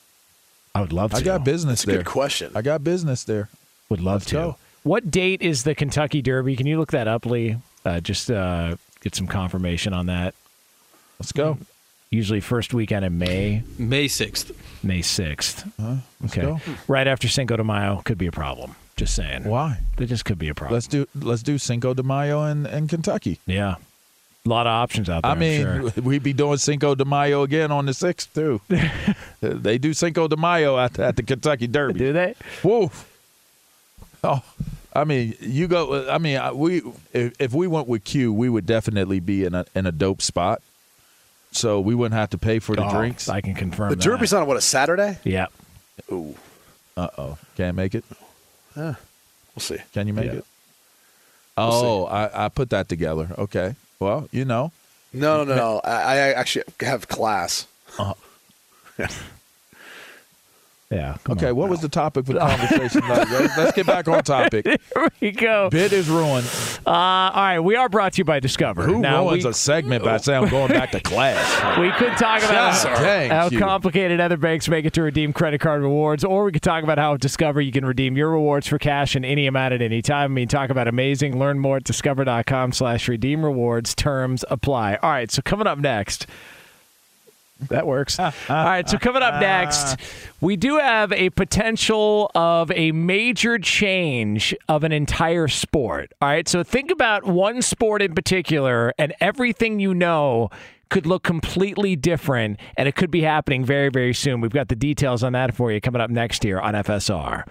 I 0.75 0.81
would 0.81 0.91
love 0.91 1.11
to. 1.11 1.17
I 1.17 1.21
got 1.21 1.45
business 1.45 1.79
That's 1.79 1.83
a 1.85 1.87
there. 1.87 1.97
good 1.99 2.05
question. 2.07 2.51
I 2.53 2.61
got 2.61 2.83
business 2.83 3.23
there. 3.23 3.47
Would 3.87 4.01
love 4.01 4.15
Let's 4.21 4.25
to. 4.27 4.33
go. 4.35 4.57
What 4.83 5.09
date 5.09 5.41
is 5.41 5.63
the 5.63 5.73
Kentucky 5.73 6.21
Derby? 6.21 6.57
Can 6.57 6.67
you 6.67 6.77
look 6.77 6.91
that 6.91 7.07
up, 7.07 7.25
Lee? 7.25 7.55
Uh, 7.85 7.99
just 7.99 8.31
uh, 8.31 8.75
get 9.01 9.13
some 9.15 9.27
confirmation 9.27 9.93
on 9.93 10.07
that. 10.07 10.33
Let's 11.19 11.31
go. 11.31 11.57
Usually 12.09 12.39
first 12.39 12.73
weekend 12.73 13.05
in 13.05 13.17
May, 13.17 13.63
May 13.77 14.05
6th. 14.07 14.55
May 14.83 15.01
sixth. 15.01 15.65
Let's 15.79 16.01
Okay, 16.37 16.41
go. 16.41 16.59
right 16.87 17.07
after 17.07 17.27
Cinco 17.27 17.57
de 17.57 17.63
Mayo 17.63 18.01
could 18.05 18.17
be 18.17 18.27
a 18.27 18.31
problem. 18.31 18.75
Just 18.95 19.15
saying. 19.15 19.43
Why? 19.43 19.79
It 19.97 20.05
just 20.05 20.23
could 20.25 20.37
be 20.39 20.47
a 20.49 20.53
problem. 20.55 20.73
Let's 20.75 20.87
do 20.87 21.07
let's 21.15 21.43
do 21.43 21.57
Cinco 21.57 21.93
de 21.93 22.03
Mayo 22.03 22.43
in, 22.45 22.65
in 22.67 22.87
Kentucky. 22.87 23.39
yeah, 23.45 23.75
a 24.45 24.49
lot 24.49 24.67
of 24.67 24.71
options 24.71 25.09
out 25.09 25.23
there. 25.23 25.29
I 25.31 25.33
I'm 25.33 25.39
mean, 25.39 25.61
sure. 25.61 25.91
we'd 26.03 26.23
be 26.23 26.33
doing 26.33 26.57
Cinco 26.57 26.95
de 26.95 27.03
Mayo 27.03 27.41
again 27.43 27.71
on 27.71 27.85
the 27.87 27.93
sixth 27.93 28.33
too. 28.33 28.61
they 29.41 29.77
do 29.77 29.93
Cinco 29.93 30.27
de 30.27 30.37
Mayo 30.37 30.77
at, 30.79 30.97
at 30.99 31.15
the 31.17 31.23
Kentucky 31.23 31.67
Derby. 31.67 31.99
do 31.99 32.13
they? 32.13 32.35
Woo! 32.63 32.89
Oh, 34.23 34.43
I 34.95 35.03
mean, 35.03 35.35
you 35.41 35.67
go. 35.67 36.09
I 36.09 36.17
mean, 36.17 36.39
we 36.57 36.81
if, 37.13 37.33
if 37.39 37.53
we 37.53 37.67
went 37.67 37.87
with 37.87 38.03
Q, 38.05 38.31
we 38.33 38.47
would 38.49 38.65
definitely 38.65 39.19
be 39.19 39.43
in 39.43 39.53
a 39.53 39.65
in 39.75 39.85
a 39.85 39.91
dope 39.91 40.21
spot. 40.21 40.61
So 41.51 41.79
we 41.81 41.93
wouldn't 41.95 42.17
have 42.19 42.29
to 42.31 42.37
pay 42.37 42.59
for 42.59 42.75
the 42.75 42.85
Oh, 42.85 42.89
drinks. 42.91 43.27
I 43.29 43.41
can 43.41 43.55
confirm. 43.55 43.89
The 43.89 43.95
that. 43.95 44.03
Derby's 44.03 44.33
on 44.33 44.45
what 44.47 44.57
a 44.57 44.61
Saturday. 44.61 45.19
Yeah. 45.23 45.47
Ooh, 46.11 46.35
Uh 46.97 47.07
oh, 47.17 47.37
can't 47.57 47.75
make 47.75 47.93
it. 47.95 48.03
We'll 48.75 48.95
see. 49.59 49.77
Can 49.93 50.07
you 50.07 50.13
make 50.13 50.25
Yeah. 50.25 50.39
it? 50.39 50.45
Oh, 51.57 52.05
I, 52.05 52.45
I 52.45 52.49
put 52.49 52.69
that 52.71 52.89
together. 52.89 53.29
Okay. 53.37 53.75
Well, 54.01 54.27
you 54.33 54.43
know, 54.43 54.73
No, 55.13 55.43
no, 55.43 55.43
no, 55.45 55.55
no. 55.55 55.81
I, 55.85 55.89
I 55.91 56.17
actually 56.33 56.65
have 56.81 57.07
class. 57.07 57.65
Yeah. 60.91 61.17
okay. 61.27 61.49
on. 61.49 61.55
What 61.55 61.69
was 61.69 61.81
the 61.81 61.89
topic 61.89 62.27
for 62.27 62.33
the 62.33 62.39
conversation? 62.39 63.01
let's, 63.09 63.57
let's 63.57 63.71
get 63.71 63.87
back 63.87 64.07
on 64.07 64.23
topic. 64.23 64.65
Here 64.67 65.11
we 65.19 65.31
go. 65.31 65.69
Bid 65.71 65.91
is 65.91 66.07
ruined. 66.07 66.45
Uh, 66.85 66.91
all 66.91 67.31
right, 67.33 67.59
we 67.59 67.75
are 67.75 67.89
brought 67.89 68.13
to 68.13 68.17
you 68.19 68.23
by 68.23 68.39
Discover. 68.39 68.83
Who 68.83 68.99
now, 68.99 69.27
ruins 69.27 69.45
we, 69.45 69.49
a 69.49 69.53
segment 69.53 70.03
by 70.03 70.17
saying 70.17 70.43
I'm 70.43 70.49
going 70.49 70.67
back 70.67 70.91
to 70.91 70.99
class? 70.99 71.77
we 71.79 71.91
could 71.93 72.15
talk 72.17 72.43
about 72.43 72.83
God 72.83 73.01
dang, 73.01 73.31
how 73.31 73.49
complicated 73.49 74.19
other 74.19 74.37
banks 74.37 74.69
make 74.69 74.85
it 74.85 74.93
to 74.93 75.01
redeem 75.01 75.33
credit 75.33 75.59
card 75.59 75.81
rewards, 75.81 76.23
or 76.23 76.43
we 76.43 76.51
could 76.51 76.61
talk 76.61 76.83
about 76.83 76.99
how 76.99 77.15
at 77.15 77.19
Discover 77.19 77.61
you 77.61 77.71
can 77.71 77.85
redeem 77.85 78.15
your 78.15 78.29
rewards 78.29 78.67
for 78.67 78.77
cash 78.77 79.15
in 79.15 79.25
any 79.25 79.47
amount 79.47 79.73
at 79.73 79.81
any 79.81 80.03
time. 80.03 80.31
I 80.31 80.35
mean, 80.35 80.47
talk 80.47 80.69
about 80.69 80.87
amazing. 80.87 81.39
Learn 81.39 81.57
more 81.57 81.77
at 81.77 81.83
discover.com 81.83 82.73
slash 82.73 83.07
redeem 83.07 83.43
rewards. 83.43 83.95
Terms 83.95 84.45
apply. 84.51 84.99
All 85.01 85.09
right, 85.09 85.31
so 85.31 85.41
coming 85.41 85.65
up 85.65 85.79
next. 85.79 86.27
That 87.69 87.87
works. 87.87 88.19
All 88.19 88.31
right, 88.49 88.87
so 88.87 88.97
coming 88.97 89.21
up 89.21 89.39
next, 89.39 89.97
we 90.41 90.55
do 90.57 90.77
have 90.77 91.11
a 91.11 91.29
potential 91.31 92.29
of 92.35 92.71
a 92.71 92.91
major 92.91 93.57
change 93.57 94.55
of 94.67 94.83
an 94.83 94.91
entire 94.91 95.47
sport. 95.47 96.11
All 96.21 96.29
right, 96.29 96.47
so 96.47 96.63
think 96.63 96.91
about 96.91 97.25
one 97.25 97.61
sport 97.61 98.01
in 98.01 98.13
particular, 98.13 98.93
and 98.97 99.13
everything 99.21 99.79
you 99.79 99.93
know 99.93 100.49
could 100.89 101.05
look 101.05 101.23
completely 101.23 101.95
different, 101.95 102.59
and 102.77 102.87
it 102.87 102.95
could 102.95 103.11
be 103.11 103.21
happening 103.21 103.65
very, 103.65 103.89
very 103.89 104.13
soon. 104.13 104.41
We've 104.41 104.51
got 104.51 104.67
the 104.67 104.75
details 104.75 105.23
on 105.23 105.33
that 105.33 105.53
for 105.55 105.71
you 105.71 105.81
coming 105.81 106.01
up 106.01 106.09
next 106.09 106.43
here 106.43 106.59
on 106.59 106.73
FSR. 106.73 107.45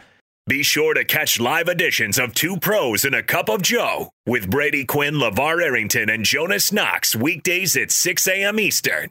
Be 0.46 0.62
sure 0.62 0.92
to 0.92 1.06
catch 1.06 1.40
live 1.40 1.68
editions 1.68 2.18
of 2.18 2.34
Two 2.34 2.58
Pros 2.58 3.06
and 3.06 3.14
a 3.14 3.22
Cup 3.22 3.48
of 3.48 3.62
Joe 3.62 4.10
with 4.26 4.50
Brady 4.50 4.84
Quinn, 4.84 5.14
LeVar 5.14 5.62
Arrington, 5.62 6.10
and 6.10 6.22
Jonas 6.22 6.70
Knox 6.70 7.16
weekdays 7.16 7.74
at 7.76 7.90
6 7.90 8.28
a.m. 8.28 8.60
Eastern, 8.60 9.10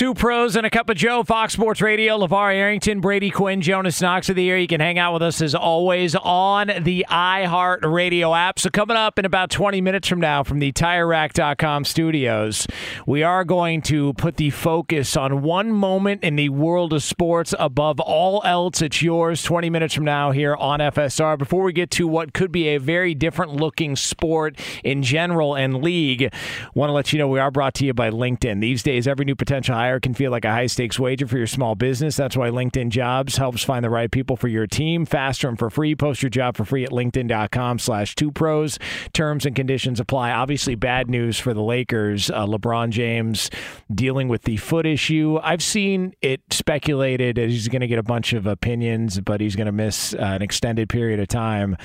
Two 0.00 0.14
pros 0.14 0.56
and 0.56 0.64
a 0.64 0.70
cup 0.70 0.88
of 0.88 0.96
Joe, 0.96 1.22
Fox 1.22 1.52
Sports 1.52 1.82
Radio, 1.82 2.16
LeVar 2.16 2.54
Arrington, 2.54 3.02
Brady 3.02 3.28
Quinn, 3.28 3.60
Jonas 3.60 4.00
Knox 4.00 4.30
of 4.30 4.36
the 4.36 4.42
year. 4.42 4.56
You 4.56 4.66
can 4.66 4.80
hang 4.80 4.98
out 4.98 5.12
with 5.12 5.20
us 5.20 5.42
as 5.42 5.54
always 5.54 6.14
on 6.16 6.68
the 6.68 7.04
iHeart 7.10 7.82
Radio 7.82 8.34
app. 8.34 8.58
So, 8.58 8.70
coming 8.70 8.96
up 8.96 9.18
in 9.18 9.26
about 9.26 9.50
20 9.50 9.82
minutes 9.82 10.08
from 10.08 10.18
now 10.18 10.42
from 10.42 10.58
the 10.58 10.72
TireRack.com 10.72 11.84
studios, 11.84 12.66
we 13.06 13.22
are 13.22 13.44
going 13.44 13.82
to 13.82 14.14
put 14.14 14.38
the 14.38 14.48
focus 14.48 15.18
on 15.18 15.42
one 15.42 15.70
moment 15.70 16.24
in 16.24 16.36
the 16.36 16.48
world 16.48 16.94
of 16.94 17.02
sports 17.02 17.54
above 17.58 18.00
all 18.00 18.40
else. 18.46 18.80
It's 18.80 19.02
yours 19.02 19.42
20 19.42 19.68
minutes 19.68 19.92
from 19.92 20.04
now 20.04 20.30
here 20.30 20.56
on 20.56 20.80
FSR. 20.80 21.36
Before 21.36 21.62
we 21.64 21.74
get 21.74 21.90
to 21.90 22.08
what 22.08 22.32
could 22.32 22.50
be 22.50 22.68
a 22.68 22.78
very 22.78 23.14
different 23.14 23.52
looking 23.52 23.96
sport 23.96 24.58
in 24.82 25.02
general 25.02 25.54
and 25.54 25.82
league, 25.82 26.32
want 26.72 26.88
to 26.88 26.94
let 26.94 27.12
you 27.12 27.18
know 27.18 27.28
we 27.28 27.38
are 27.38 27.50
brought 27.50 27.74
to 27.74 27.84
you 27.84 27.92
by 27.92 28.08
LinkedIn. 28.08 28.62
These 28.62 28.82
days, 28.82 29.06
every 29.06 29.26
new 29.26 29.36
potential 29.36 29.74
hire 29.74 29.89
can 29.98 30.14
feel 30.14 30.30
like 30.30 30.44
a 30.44 30.50
high 30.50 30.66
stakes 30.66 30.98
wager 30.98 31.26
for 31.26 31.38
your 31.38 31.46
small 31.46 31.74
business. 31.74 32.16
That's 32.16 32.36
why 32.36 32.50
LinkedIn 32.50 32.90
Jobs 32.90 33.38
helps 33.38 33.64
find 33.64 33.84
the 33.84 33.90
right 33.90 34.10
people 34.10 34.36
for 34.36 34.48
your 34.48 34.66
team 34.66 35.06
faster 35.06 35.48
and 35.48 35.58
for 35.58 35.70
free. 35.70 35.96
Post 35.96 36.22
your 36.22 36.30
job 36.30 36.56
for 36.56 36.64
free 36.64 36.84
at 36.84 36.90
LinkedIn.com 36.90 37.78
slash 37.78 38.14
two 38.14 38.30
pros. 38.30 38.78
Terms 39.12 39.46
and 39.46 39.56
conditions 39.56 39.98
apply. 39.98 40.30
Obviously, 40.30 40.74
bad 40.74 41.08
news 41.08 41.38
for 41.38 41.54
the 41.54 41.62
Lakers. 41.62 42.30
Uh, 42.30 42.46
LeBron 42.46 42.90
James 42.90 43.50
dealing 43.92 44.28
with 44.28 44.42
the 44.42 44.58
foot 44.58 44.86
issue. 44.86 45.40
I've 45.42 45.62
seen 45.62 46.14
it 46.20 46.42
speculated 46.50 47.36
that 47.36 47.48
he's 47.48 47.68
going 47.68 47.80
to 47.80 47.88
get 47.88 47.98
a 47.98 48.04
bunch 48.04 48.32
of 48.32 48.46
opinions, 48.46 49.18
but 49.20 49.40
he's 49.40 49.56
going 49.56 49.66
to 49.66 49.72
miss 49.72 50.14
uh, 50.14 50.18
an 50.18 50.42
extended 50.42 50.88
period 50.88 51.18
of 51.18 51.28
time. 51.28 51.76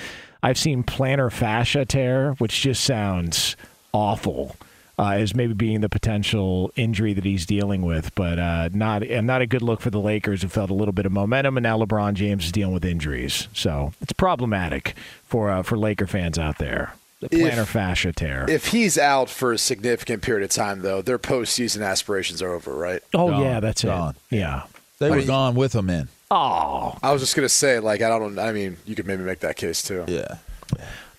I've 0.43 0.57
seen 0.57 0.83
plantar 0.83 1.31
fascia 1.31 1.85
tear, 1.85 2.33
which 2.33 2.61
just 2.61 2.83
sounds 2.83 3.55
awful 3.93 4.57
uh, 4.97 5.09
as 5.09 5.35
maybe 5.35 5.53
being 5.53 5.81
the 5.81 5.89
potential 5.89 6.71
injury 6.75 7.13
that 7.13 7.23
he's 7.25 7.45
dealing 7.45 7.81
with, 7.81 8.13
but 8.15 8.39
uh, 8.39 8.69
not 8.73 9.03
and 9.03 9.27
not 9.27 9.41
a 9.41 9.45
good 9.47 9.61
look 9.61 9.81
for 9.81 9.89
the 9.89 9.99
Lakers 9.99 10.41
who 10.41 10.47
felt 10.47 10.69
a 10.69 10.73
little 10.73 10.93
bit 10.93 11.05
of 11.05 11.11
momentum, 11.11 11.57
and 11.57 11.63
now 11.63 11.77
LeBron 11.77 12.13
James 12.13 12.45
is 12.45 12.51
dealing 12.51 12.73
with 12.73 12.85
injuries, 12.85 13.47
so 13.53 13.93
it's 14.01 14.13
problematic 14.13 14.95
for 15.25 15.49
uh, 15.51 15.63
for 15.63 15.77
Laker 15.77 16.07
fans 16.07 16.37
out 16.39 16.57
there. 16.57 16.93
The 17.21 17.29
plantar 17.29 17.61
If- 17.63 17.69
fascia 17.69 18.11
tear. 18.11 18.45
If 18.49 18.67
he's 18.67 18.97
out 18.97 19.29
for 19.29 19.53
a 19.53 19.57
significant 19.57 20.21
period 20.21 20.43
of 20.43 20.49
time, 20.51 20.81
though, 20.81 21.01
their 21.01 21.17
postseason 21.17 21.83
aspirations 21.85 22.41
are 22.41 22.51
over, 22.53 22.73
right? 22.73 23.01
oh 23.13 23.29
Gone. 23.29 23.41
yeah, 23.41 23.59
that's 23.61 23.83
Gone. 23.83 24.15
it. 24.31 24.35
Yeah. 24.37 24.63
They 24.99 25.09
were 25.09 25.17
mean- 25.17 25.27
gone 25.27 25.55
with 25.55 25.73
him 25.73 25.89
in. 25.89 26.09
Oh, 26.31 26.97
I 27.03 27.11
was 27.13 27.21
just 27.21 27.35
gonna 27.35 27.47
say, 27.49 27.79
like, 27.79 28.01
I 28.01 28.09
don't. 28.09 28.37
I 28.39 28.51
mean, 28.51 28.77
you 28.85 28.95
could 28.95 29.07
maybe 29.07 29.23
make 29.23 29.39
that 29.41 29.55
case 29.55 29.81
too. 29.83 30.03
Yeah. 30.07 30.35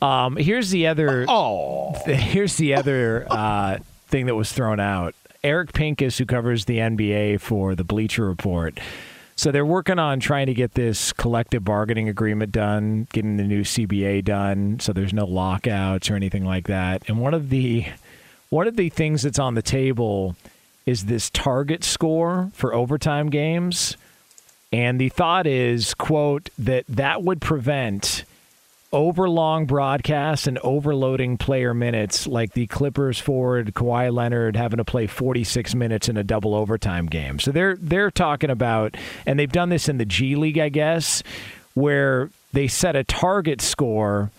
Um, 0.06 0.36
here's 0.36 0.70
the 0.70 0.86
other. 0.86 1.24
Oh, 1.28 1.92
here's 2.06 2.56
the 2.56 2.74
other 2.74 3.26
uh, 3.28 3.78
thing 4.06 4.26
that 4.26 4.34
was 4.34 4.52
thrown 4.52 4.78
out. 4.78 5.14
Eric 5.42 5.72
Pincus, 5.72 6.18
who 6.18 6.26
covers 6.26 6.64
the 6.64 6.78
NBA 6.78 7.40
for 7.40 7.74
the 7.74 7.84
Bleacher 7.84 8.26
Report. 8.26 8.78
So 9.36 9.52
they're 9.52 9.66
working 9.66 9.98
on 9.98 10.18
trying 10.18 10.46
to 10.46 10.54
get 10.54 10.72
this 10.72 11.12
collective 11.12 11.62
bargaining 11.62 12.08
agreement 12.08 12.52
done, 12.52 13.06
getting 13.12 13.36
the 13.36 13.44
new 13.44 13.62
CBA 13.62 14.24
done, 14.24 14.80
so 14.80 14.92
there's 14.92 15.12
no 15.12 15.26
lockouts 15.26 16.10
or 16.10 16.14
anything 16.14 16.44
like 16.44 16.68
that. 16.68 17.02
And 17.06 17.20
one 17.20 17.34
of 17.34 17.50
the 17.50 17.86
one 18.48 18.66
of 18.66 18.76
the 18.76 18.88
things 18.88 19.22
that's 19.22 19.38
on 19.38 19.54
the 19.54 19.62
table 19.62 20.36
is 20.86 21.06
this 21.06 21.30
target 21.30 21.84
score 21.84 22.50
for 22.54 22.72
overtime 22.72 23.28
games. 23.28 23.96
And 24.72 25.00
the 25.00 25.10
thought 25.10 25.46
is, 25.46 25.94
quote, 25.94 26.48
that 26.58 26.84
that 26.88 27.22
would 27.22 27.40
prevent 27.40 28.24
overlong 28.92 29.66
broadcasts 29.66 30.46
and 30.46 30.58
overloading 30.58 31.36
player 31.36 31.74
minutes, 31.74 32.26
like 32.26 32.52
the 32.52 32.66
Clippers 32.66 33.18
forward 33.18 33.74
Kawhi 33.74 34.12
Leonard 34.12 34.56
having 34.56 34.78
to 34.78 34.84
play 34.84 35.06
46 35.06 35.74
minutes 35.74 36.08
in 36.08 36.16
a 36.16 36.24
double 36.24 36.54
overtime 36.54 37.06
game. 37.06 37.38
So 37.38 37.52
they're 37.52 37.76
they're 37.76 38.10
talking 38.10 38.50
about, 38.50 38.96
and 39.26 39.38
they've 39.38 39.50
done 39.50 39.68
this 39.68 39.88
in 39.88 39.98
the 39.98 40.04
G 40.04 40.36
League, 40.36 40.58
I 40.58 40.68
guess, 40.68 41.22
where 41.74 42.30
they 42.52 42.68
set 42.68 42.96
a 42.96 43.04
target 43.04 43.60
score, 43.60 44.30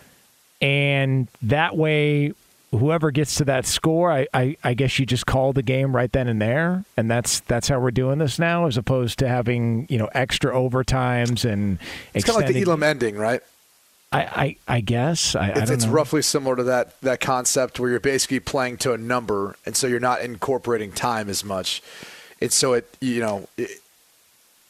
and 0.60 1.28
that 1.42 1.76
way. 1.76 2.32
Whoever 2.70 3.10
gets 3.10 3.36
to 3.36 3.46
that 3.46 3.64
score, 3.64 4.12
I, 4.12 4.26
I, 4.34 4.54
I 4.62 4.74
guess 4.74 4.98
you 4.98 5.06
just 5.06 5.24
call 5.24 5.54
the 5.54 5.62
game 5.62 5.96
right 5.96 6.12
then 6.12 6.28
and 6.28 6.38
there, 6.38 6.84
and 6.98 7.10
that's 7.10 7.40
that's 7.40 7.66
how 7.66 7.80
we're 7.80 7.92
doing 7.92 8.18
this 8.18 8.38
now, 8.38 8.66
as 8.66 8.76
opposed 8.76 9.20
to 9.20 9.28
having 9.28 9.86
you 9.88 9.96
know 9.96 10.10
extra 10.12 10.52
overtimes 10.52 11.50
and 11.50 11.78
It's 12.12 12.26
kind 12.26 12.42
of 12.42 12.44
like 12.44 12.52
the 12.52 12.60
Elam 12.60 12.82
ending, 12.82 13.16
right? 13.16 13.40
I, 14.10 14.20
I, 14.22 14.56
I 14.76 14.80
guess 14.80 15.34
I, 15.34 15.40
I 15.40 15.48
It's, 15.48 15.60
don't 15.60 15.70
it's 15.72 15.84
know. 15.84 15.92
roughly 15.92 16.22
similar 16.22 16.56
to 16.56 16.64
that 16.64 16.98
that 17.02 17.20
concept 17.20 17.78
where 17.78 17.90
you're 17.90 18.00
basically 18.00 18.40
playing 18.40 18.78
to 18.78 18.92
a 18.94 18.98
number, 18.98 19.56
and 19.66 19.76
so 19.76 19.86
you're 19.86 20.00
not 20.00 20.22
incorporating 20.22 20.92
time 20.92 21.28
as 21.28 21.44
much. 21.44 21.82
And 22.40 22.50
so 22.52 22.72
it, 22.72 22.88
you 23.00 23.20
know, 23.20 23.48
it, 23.58 23.70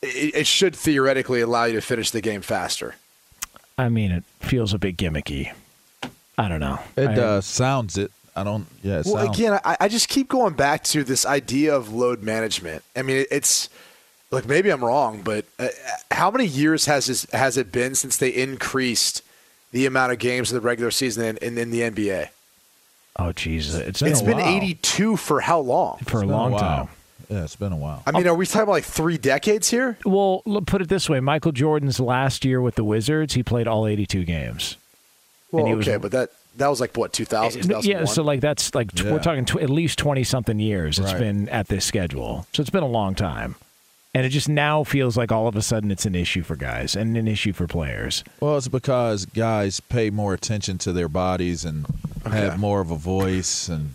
it, 0.03 0.35
it 0.35 0.47
should 0.47 0.75
theoretically 0.75 1.41
allow 1.41 1.65
you 1.65 1.75
to 1.75 1.81
finish 1.81 2.11
the 2.11 2.21
game 2.21 2.41
faster. 2.41 2.97
I 3.77 3.89
mean, 3.91 4.11
it 4.11 4.25
feels 4.41 4.75
a 4.75 4.79
bit 4.79 4.97
gimmicky. 4.97 5.53
I 6.37 6.49
don't 6.49 6.61
know. 6.61 6.81
It 6.97 7.11
I- 7.11 7.21
uh, 7.21 7.41
sounds 7.41 7.97
it. 7.97 8.11
I 8.35 8.45
don't. 8.45 8.67
Yeah. 8.83 9.01
It 9.01 9.07
Well, 9.07 9.25
sounds, 9.27 9.39
again, 9.39 9.61
I, 9.65 9.77
I 9.81 9.89
just 9.89 10.09
keep 10.09 10.29
going 10.29 10.55
back 10.55 10.83
to 10.85 11.03
this 11.05 11.27
idea 11.27 11.75
of 11.77 11.93
load 11.93 12.23
management. 12.23 12.83
I 12.97 13.03
mean, 13.03 13.19
it, 13.19 13.29
it's 13.33 13.69
like 14.31 14.47
maybe 14.47 14.71
I'm 14.71 14.85
wrong, 14.85 15.23
but 15.23 15.45
uh, 15.59 15.69
how 16.13 16.31
many 16.31 16.47
years 16.47 16.87
has 16.87 17.07
this, 17.07 17.29
has 17.33 17.57
it 17.57 17.71
been 17.73 17.95
since 17.97 18.17
they 18.17 18.29
increased 18.31 19.23
the 19.73 19.87
amount 19.87 20.13
of 20.13 20.19
games 20.19 20.51
in 20.51 20.57
the 20.57 20.61
regular 20.61 20.91
season 20.91 21.25
in, 21.25 21.37
in, 21.39 21.59
in 21.59 21.71
the 21.71 21.81
NBA? 21.81 22.29
Oh, 23.17 23.33
Jesus. 23.33 23.75
It's 23.75 24.01
been, 24.01 24.13
It's 24.13 24.21
a 24.21 24.25
been 24.25 24.39
while. 24.39 24.57
82 24.57 25.17
for 25.17 25.41
how 25.41 25.61
long? 25.61 25.99
for 26.07 26.23
a 26.23 26.27
long 26.27 26.53
while. 26.53 26.61
time. 26.61 26.89
Yeah, 27.29 27.45
it's 27.45 27.57
been 27.57 27.73
a 27.73 27.77
while. 27.77 28.03
I 28.07 28.13
mean, 28.13 28.27
are 28.27 28.35
we 28.35 28.47
talking 28.47 28.63
about 28.63 28.73
like 28.73 28.85
three 28.85 29.19
decades 29.19 29.69
here? 29.71 29.99
Well, 30.07 30.41
look, 30.47 30.65
put 30.67 30.81
it 30.81 30.89
this 30.89 31.11
way 31.11 31.21
Michael 31.21 31.53
Jordan's 31.53 32.01
last 32.01 32.45
year 32.45 32.61
with 32.61 32.77
the 32.77 32.85
Wizards, 32.85 33.35
he 33.35 33.43
played 33.43 33.67
all 33.69 33.87
82 33.87 34.25
games. 34.25 34.77
Well, 35.51 35.67
he 35.67 35.75
was- 35.75 35.87
okay, 35.89 35.97
but 35.99 36.13
that 36.13 36.31
that 36.57 36.69
was 36.69 36.81
like 36.81 36.97
what 36.97 37.13
2000, 37.13 37.85
Yeah, 37.85 38.05
so 38.05 38.23
like 38.23 38.41
that's 38.41 38.75
like 38.75 38.93
tw- 38.93 39.05
we're 39.05 39.19
talking 39.21 39.45
tw- 39.45 39.57
at 39.61 39.71
least 39.71 39.97
20 39.99 40.25
something 40.25 40.59
years 40.59 40.99
it's 40.99 41.13
Right. 41.13 41.21
been 41.21 41.49
at 41.51 41.69
this 41.69 41.85
schedule. 41.85 42.47
So 42.53 42.61
it's 42.63 42.71
been 42.71 42.83
a 42.83 42.89
long 42.89 43.15
time. 43.15 43.55
And 44.15 44.25
it 44.25 44.31
just 44.31 44.49
now 44.49 44.85
feels 44.85 45.17
like 45.17 45.31
all 45.31 45.47
of 45.47 45.55
a 45.55 45.63
sudden 45.63 45.91
it's 45.91 46.07
an 46.07 46.15
issue 46.15 46.43
for 46.43 46.57
guys 46.57 46.97
and 46.97 47.17
an 47.17 47.29
issue 47.29 47.53
for 47.53 47.67
players. 47.67 48.25
Well, 48.41 48.57
it's 48.57 48.69
because 48.69 49.27
guys 49.27 49.81
pay 49.81 50.11
more 50.11 50.33
attention 50.35 50.79
to 50.79 50.93
their 50.93 51.09
bodies 51.09 51.65
and 51.65 51.87
oh, 52.25 52.31
have 52.31 52.59
more 52.59 52.81
of 52.81 52.91
a 52.91 52.97
voice 52.97 53.69
and 53.69 53.95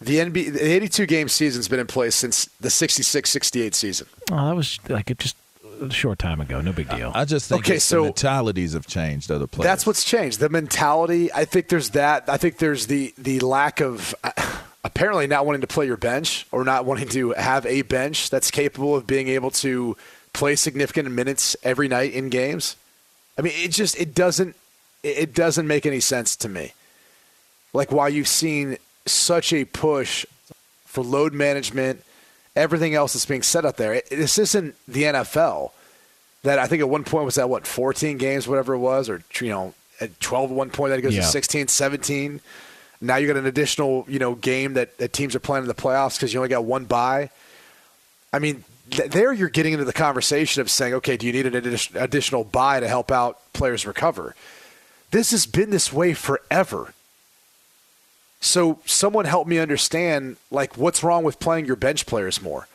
the 0.00 0.18
NBA, 0.18 0.52
the 0.52 0.64
82 0.64 1.06
game 1.06 1.28
season's 1.28 1.66
been 1.66 1.80
in 1.80 1.88
place 1.88 2.14
since 2.14 2.44
the 2.60 2.68
66-68 2.68 3.74
season. 3.74 4.06
Oh, 4.30 4.46
that 4.48 4.54
was 4.54 4.78
like 4.88 5.10
it 5.10 5.18
just 5.18 5.34
a 5.80 5.90
short 5.90 6.18
time 6.18 6.40
ago. 6.40 6.60
No 6.60 6.72
big 6.72 6.88
deal. 6.88 7.12
I 7.14 7.24
just 7.24 7.48
think 7.48 7.62
Okay, 7.62 7.78
so- 7.78 7.96
the 8.02 8.02
mentalities 8.04 8.74
have 8.74 8.86
changed 8.86 9.30
Other 9.30 9.40
the 9.40 9.48
players. 9.48 9.66
That's 9.66 9.86
what's 9.86 10.04
changed. 10.04 10.40
The 10.40 10.48
mentality. 10.48 11.32
I 11.32 11.44
think 11.44 11.68
there's 11.68 11.90
that. 11.90 12.28
I 12.28 12.36
think 12.36 12.58
there's 12.58 12.86
the 12.86 13.12
the 13.18 13.40
lack 13.40 13.80
of 13.80 14.14
apparently 14.98 15.28
not 15.28 15.46
wanting 15.46 15.60
to 15.60 15.66
play 15.68 15.86
your 15.86 15.96
bench 15.96 16.44
or 16.50 16.64
not 16.64 16.84
wanting 16.84 17.06
to 17.06 17.30
have 17.34 17.64
a 17.66 17.82
bench 17.82 18.30
that's 18.30 18.50
capable 18.50 18.96
of 18.96 19.06
being 19.06 19.28
able 19.28 19.48
to 19.48 19.96
play 20.32 20.56
significant 20.56 21.08
minutes 21.08 21.54
every 21.62 21.86
night 21.86 22.12
in 22.12 22.28
games. 22.28 22.74
I 23.38 23.42
mean, 23.42 23.52
it 23.54 23.70
just 23.70 23.96
it 24.00 24.12
doesn't 24.12 24.56
it 25.04 25.32
doesn't 25.36 25.68
make 25.68 25.86
any 25.86 26.00
sense 26.00 26.34
to 26.34 26.48
me. 26.48 26.72
Like 27.72 27.92
why 27.92 28.08
you've 28.08 28.26
seen 28.26 28.76
such 29.06 29.52
a 29.52 29.64
push 29.66 30.26
for 30.84 31.04
load 31.04 31.32
management, 31.32 32.02
everything 32.56 32.94
else 32.96 33.12
that's 33.12 33.24
being 33.24 33.42
set 33.42 33.64
up 33.64 33.76
there. 33.76 33.94
It, 33.94 34.10
this 34.10 34.36
isn't 34.36 34.74
the 34.88 35.04
NFL 35.04 35.70
that 36.42 36.58
I 36.58 36.66
think 36.66 36.80
at 36.80 36.88
one 36.88 37.04
point 37.04 37.24
was 37.24 37.38
at 37.38 37.48
what 37.48 37.68
14 37.68 38.18
games, 38.18 38.48
whatever 38.48 38.74
it 38.74 38.78
was, 38.78 39.08
or 39.08 39.22
you 39.40 39.50
know, 39.50 39.74
at 40.00 40.18
12 40.18 40.50
at 40.50 40.56
one 40.56 40.70
point 40.70 40.90
that 40.90 40.98
it 40.98 41.02
goes 41.02 41.14
Yeah. 41.14 41.20
to 41.20 41.26
16, 41.28 41.68
17. 41.68 42.40
Now 43.00 43.16
you 43.16 43.26
got 43.26 43.36
an 43.36 43.46
additional 43.46 44.04
you 44.08 44.18
know 44.18 44.34
game 44.34 44.74
that, 44.74 44.98
that 44.98 45.12
teams 45.12 45.34
are 45.34 45.40
playing 45.40 45.64
in 45.64 45.68
the 45.68 45.74
playoffs 45.74 46.16
because 46.16 46.32
you 46.32 46.40
only 46.40 46.48
got 46.48 46.64
one 46.64 46.84
bye. 46.84 47.30
I 48.32 48.38
mean, 48.38 48.64
th- 48.90 49.10
there 49.10 49.32
you're 49.32 49.48
getting 49.48 49.72
into 49.72 49.84
the 49.84 49.92
conversation 49.92 50.60
of 50.60 50.70
saying, 50.70 50.94
okay, 50.94 51.16
do 51.16 51.26
you 51.26 51.32
need 51.32 51.46
an 51.46 51.54
addi- 51.54 52.00
additional 52.00 52.44
buy 52.44 52.80
to 52.80 52.88
help 52.88 53.10
out 53.10 53.40
players 53.52 53.86
recover? 53.86 54.34
This 55.10 55.30
has 55.30 55.46
been 55.46 55.70
this 55.70 55.92
way 55.92 56.14
forever. 56.14 56.92
So 58.40 58.78
someone 58.84 59.24
help 59.24 59.48
me 59.48 59.58
understand, 59.58 60.36
like, 60.50 60.76
what's 60.76 61.02
wrong 61.02 61.24
with 61.24 61.40
playing 61.40 61.66
your 61.66 61.76
bench 61.76 62.06
players 62.06 62.40
more? 62.40 62.68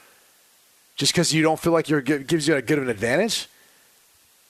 Just 0.96 1.14
because 1.14 1.34
you 1.34 1.42
don't 1.42 1.60
feel 1.60 1.74
like 1.74 1.90
you're 1.90 2.02
gi- 2.02 2.24
gives 2.24 2.48
you 2.48 2.56
a 2.56 2.62
good 2.62 2.78
of 2.78 2.86
an 2.86 2.90
advantage? 2.90 3.48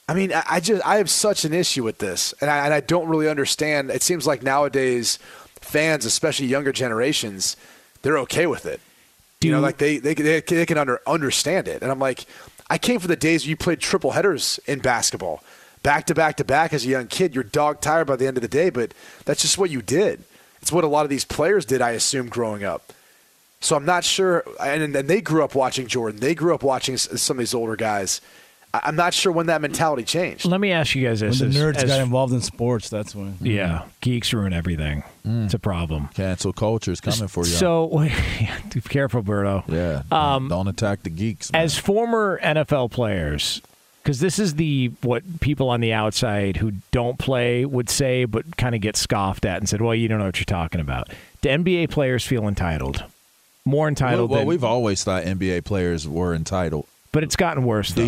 I 0.08 0.14
mean, 0.14 0.34
I, 0.34 0.44
I 0.50 0.60
just 0.60 0.86
I 0.86 0.98
have 0.98 1.10
such 1.10 1.46
an 1.46 1.54
issue 1.54 1.84
with 1.84 2.00
this, 2.00 2.34
and 2.42 2.50
I, 2.50 2.66
and 2.66 2.74
I 2.74 2.82
don't 2.82 3.08
really 3.08 3.30
understand. 3.30 3.90
It 3.90 4.02
seems 4.02 4.28
like 4.28 4.44
nowadays 4.44 5.20
fans, 5.64 6.06
especially 6.06 6.48
younger 6.48 6.72
generations, 6.72 7.58
they're 8.02 8.20
okay 8.20 8.48
with 8.48 8.66
it. 8.66 8.82
you 9.42 9.52
know, 9.52 9.60
like 9.60 9.78
they 9.78 9.98
they 9.98 10.14
they, 10.14 10.42
they 10.42 10.66
can 10.66 10.78
under, 10.78 11.02
understand 11.08 11.68
it, 11.68 11.82
and 11.82 11.92
I'm 11.92 12.00
like, 12.00 12.26
I 12.70 12.78
came 12.78 13.00
from 13.00 13.10
the 13.10 13.16
days 13.16 13.44
where 13.44 13.50
you 13.50 13.58
played 13.58 13.80
triple 13.80 14.12
headers 14.12 14.60
in 14.66 14.80
basketball, 14.80 15.44
back 15.82 16.06
to 16.08 16.16
back 16.16 16.38
to 16.38 16.44
back 16.46 16.74
as 16.74 16.86
a 16.86 16.90
young 16.90 17.08
kid. 17.08 17.36
You're 17.36 17.44
dog 17.44 17.82
tired 17.82 18.08
by 18.08 18.16
the 18.16 18.28
end 18.28 18.38
of 18.38 18.42
the 18.42 18.48
day, 18.48 18.70
but 18.70 18.94
that's 19.26 19.42
just 19.42 19.58
what 19.58 19.70
you 19.70 19.82
did. 19.82 20.24
It's 20.62 20.72
what 20.72 20.84
a 20.86 20.88
lot 20.88 21.04
of 21.04 21.10
these 21.10 21.26
players 21.26 21.66
did, 21.66 21.82
I 21.82 21.92
assume, 21.92 22.30
growing 22.30 22.64
up. 22.64 22.94
So 23.60 23.76
I'm 23.76 23.86
not 23.86 24.04
sure, 24.04 24.44
and, 24.60 24.96
and 24.96 25.10
they 25.10 25.22
grew 25.22 25.44
up 25.44 25.56
watching 25.56 25.88
Jordan. 25.88 26.20
They 26.20 26.36
grew 26.36 26.54
up 26.54 26.64
watching 26.64 26.98
some 26.98 27.38
of 27.38 27.40
these 27.40 27.54
older 27.54 27.76
guys. 27.76 28.22
I- 28.74 28.82
I'm 28.86 28.96
not 28.96 29.14
sure 29.14 29.32
when 29.32 29.46
that 29.48 29.62
mentality 29.62 30.04
changed. 30.04 30.46
Let 30.46 30.60
me 30.60 30.72
ask 30.72 30.96
you 30.96 31.08
guys 31.08 31.22
When 31.22 31.32
the 31.32 31.46
nerds 31.46 31.76
as- 31.78 31.84
got 31.86 32.02
involved 32.02 32.34
in 32.34 32.42
sports, 32.42 32.90
that's 32.90 33.14
when. 33.14 33.38
yeah, 33.42 33.84
geeks 34.02 34.34
ruin 34.34 34.54
everything. 34.54 35.04
It's 35.26 35.54
a 35.54 35.60
problem. 35.60 36.10
cancel 36.14 36.52
culture 36.54 36.92
is 36.92 37.00
coming 37.00 37.28
for 37.28 37.42
you. 37.42 37.52
So, 37.52 37.88
be 38.74 38.82
careful, 38.82 39.22
Berto. 39.24 39.64
yeah, 39.68 40.02
um, 40.12 40.48
don't 40.50 40.68
attack 40.68 41.04
the 41.04 41.10
geeks. 41.10 41.52
Man. 41.52 41.62
As 41.62 41.78
former 41.78 42.40
NFL 42.44 42.90
players, 42.92 43.62
because 44.02 44.20
this 44.20 44.40
is 44.40 44.56
the 44.56 44.92
what 45.02 45.40
people 45.40 45.70
on 45.70 45.80
the 45.80 45.94
outside 45.94 46.58
who 46.58 46.74
don't 46.92 47.18
play 47.20 47.64
would 47.66 47.90
say, 47.90 48.26
but 48.26 48.58
kind 48.58 48.76
of 48.76 48.82
get 48.82 48.98
scoffed 48.98 49.46
at 49.46 49.60
and 49.60 49.70
said, 49.70 49.82
"Well, 49.82 49.96
you 49.96 50.08
don't 50.08 50.20
know 50.20 50.26
what 50.26 50.40
you're 50.40 50.46
talking 50.46 50.82
about." 50.82 51.10
Do 51.42 51.50
NBA 51.50 51.90
players 51.90 52.26
feel 52.26 52.48
entitled? 52.48 53.04
More 53.66 53.88
entitled 53.88 54.30
well, 54.30 54.40
than, 54.40 54.48
we've 54.48 54.64
always 54.64 55.04
thought 55.06 55.24
NBA 55.24 55.64
players 55.64 56.06
were 56.08 56.34
entitled 56.34 56.86
but 57.14 57.24
it's 57.24 57.36
gotten 57.38 57.64
worse. 57.64 57.94
Though. 57.94 58.02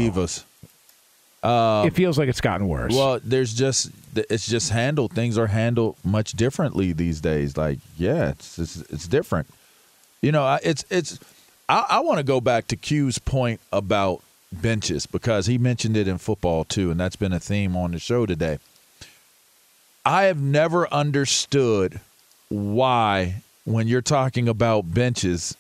Divas. 1.46 1.88
it 1.88 1.94
feels 1.94 2.18
like 2.18 2.30
it's 2.30 2.42
gotten 2.42 2.68
worse. 2.68 2.94
Well, 2.94 3.20
there's 3.24 3.54
just 3.54 3.92
it's 4.16 4.48
just 4.48 4.72
handled. 4.72 5.14
Things 5.14 5.38
are 5.38 5.48
handled 5.48 5.98
much 6.04 6.34
differently 6.34 6.94
these 6.94 7.22
days. 7.22 7.58
Like, 7.58 7.80
yeah, 7.98 8.30
it's 8.30 8.58
it's, 8.60 8.78
it's 8.90 9.08
different. 9.08 9.48
You 10.22 10.32
know, 10.32 10.58
it's 10.64 10.86
it's. 10.90 11.20
I, 11.68 11.86
I 11.90 12.00
want 12.00 12.20
to 12.20 12.24
go 12.24 12.40
back 12.42 12.68
to 12.68 12.76
Q's 12.76 13.18
point 13.20 13.60
about 13.72 14.22
benches 14.52 15.06
because 15.06 15.48
he 15.48 15.58
mentioned 15.58 15.98
it 15.98 16.08
in 16.08 16.18
football 16.18 16.64
too, 16.64 16.92
and 16.92 17.00
that's 17.00 17.16
been 17.16 17.34
a 17.34 17.40
theme 17.40 17.76
on 17.76 17.92
the 17.92 18.00
show 18.00 18.26
today. 18.26 18.60
I 20.06 20.24
have 20.24 20.40
never 20.40 20.92
understood 20.94 22.00
why, 22.50 23.42
when 23.66 23.88
you're 23.88 24.02
talking 24.02 24.48
about 24.48 24.94
benches, 24.94 25.58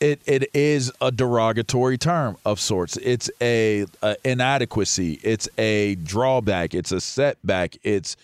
it 0.00 0.20
it 0.26 0.50
is 0.54 0.92
a 1.00 1.10
derogatory 1.10 1.98
term 1.98 2.36
of 2.44 2.60
sorts. 2.60 2.96
It's 2.98 3.30
a, 3.40 3.86
a 4.02 4.16
inadequacy. 4.24 5.20
It's 5.22 5.48
a 5.58 5.94
drawback. 5.96 6.74
It's 6.74 6.92
a 6.92 7.00
setback. 7.00 7.76
It's 7.82 8.16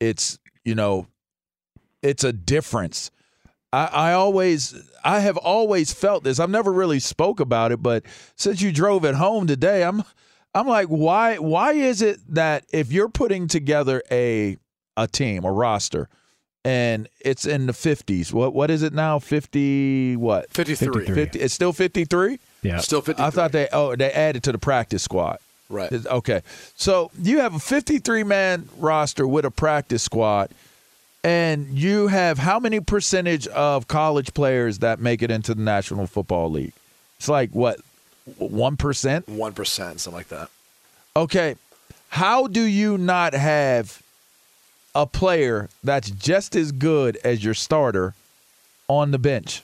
it's 0.00 0.38
you 0.64 0.74
know, 0.74 1.06
it's 2.02 2.24
a 2.24 2.32
difference. 2.32 3.10
I, 3.72 3.86
I 3.86 4.12
always 4.12 4.74
I 5.04 5.20
have 5.20 5.36
always 5.36 5.92
felt 5.92 6.24
this. 6.24 6.40
I've 6.40 6.50
never 6.50 6.72
really 6.72 6.98
spoke 6.98 7.40
about 7.40 7.72
it, 7.72 7.82
but 7.82 8.04
since 8.36 8.60
you 8.60 8.72
drove 8.72 9.04
it 9.04 9.14
home 9.14 9.46
today, 9.46 9.82
I'm 9.84 10.02
I'm 10.54 10.66
like, 10.66 10.88
why 10.88 11.36
why 11.36 11.72
is 11.72 12.02
it 12.02 12.20
that 12.34 12.64
if 12.72 12.92
you're 12.92 13.08
putting 13.08 13.48
together 13.48 14.02
a 14.10 14.56
a 14.96 15.06
team, 15.06 15.44
a 15.44 15.52
roster, 15.52 16.08
and 16.68 17.08
it's 17.20 17.46
in 17.46 17.66
the 17.66 17.72
fifties, 17.72 18.30
what 18.30 18.52
what 18.52 18.70
is 18.70 18.82
it 18.82 18.92
now? 18.92 19.18
Fifty 19.18 20.16
what? 20.16 20.50
53. 20.50 21.06
53. 21.06 21.14
50, 21.14 21.40
it's 21.40 21.54
still 21.54 21.72
53? 21.72 22.38
yeah. 22.62 22.76
Still 22.78 23.00
53. 23.00 23.24
I 23.24 23.30
thought 23.30 23.52
they 23.52 23.68
oh 23.72 23.96
they 23.96 24.12
added 24.12 24.42
to 24.42 24.52
the 24.52 24.58
practice 24.58 25.02
squad. 25.02 25.38
Right. 25.70 25.90
Okay. 25.92 26.42
So 26.76 27.10
you 27.22 27.40
have 27.40 27.54
a 27.54 27.58
53 27.58 28.22
man 28.22 28.68
roster 28.76 29.26
with 29.26 29.46
a 29.46 29.50
practice 29.50 30.02
squad 30.02 30.50
and 31.24 31.68
you 31.68 32.08
have 32.08 32.36
how 32.36 32.60
many 32.60 32.80
percentage 32.80 33.46
of 33.48 33.88
college 33.88 34.34
players 34.34 34.80
that 34.80 35.00
make 35.00 35.22
it 35.22 35.30
into 35.30 35.54
the 35.54 35.62
National 35.62 36.06
Football 36.06 36.50
League? 36.50 36.74
It's 37.18 37.28
like 37.28 37.50
what 37.52 37.80
1%? 38.38 39.24
1%, 39.24 39.66
something 39.66 40.12
like 40.12 40.28
that. 40.28 40.50
Okay. 41.16 41.56
How 42.10 42.46
do 42.46 42.62
you 42.62 42.98
not 42.98 43.32
have 43.32 44.02
a 44.94 45.06
player 45.06 45.68
that's 45.84 46.10
just 46.10 46.56
as 46.56 46.72
good 46.72 47.18
as 47.24 47.44
your 47.44 47.54
starter 47.54 48.14
on 48.88 49.10
the 49.10 49.18
bench? 49.18 49.62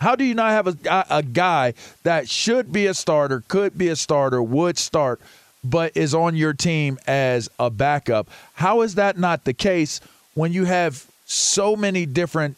How 0.00 0.14
do 0.14 0.24
you 0.24 0.34
not 0.34 0.50
have 0.50 0.66
a, 0.86 1.06
a 1.08 1.22
guy 1.22 1.72
that 2.02 2.28
should 2.28 2.72
be 2.72 2.86
a 2.86 2.94
starter, 2.94 3.42
could 3.48 3.78
be 3.78 3.88
a 3.88 3.96
starter, 3.96 4.42
would 4.42 4.76
start, 4.76 5.20
but 5.64 5.96
is 5.96 6.14
on 6.14 6.36
your 6.36 6.52
team 6.52 6.98
as 7.06 7.48
a 7.58 7.70
backup? 7.70 8.28
How 8.54 8.82
is 8.82 8.96
that 8.96 9.18
not 9.18 9.44
the 9.44 9.54
case 9.54 10.00
when 10.34 10.52
you 10.52 10.66
have 10.66 11.06
so 11.24 11.74
many 11.76 12.04
different 12.04 12.56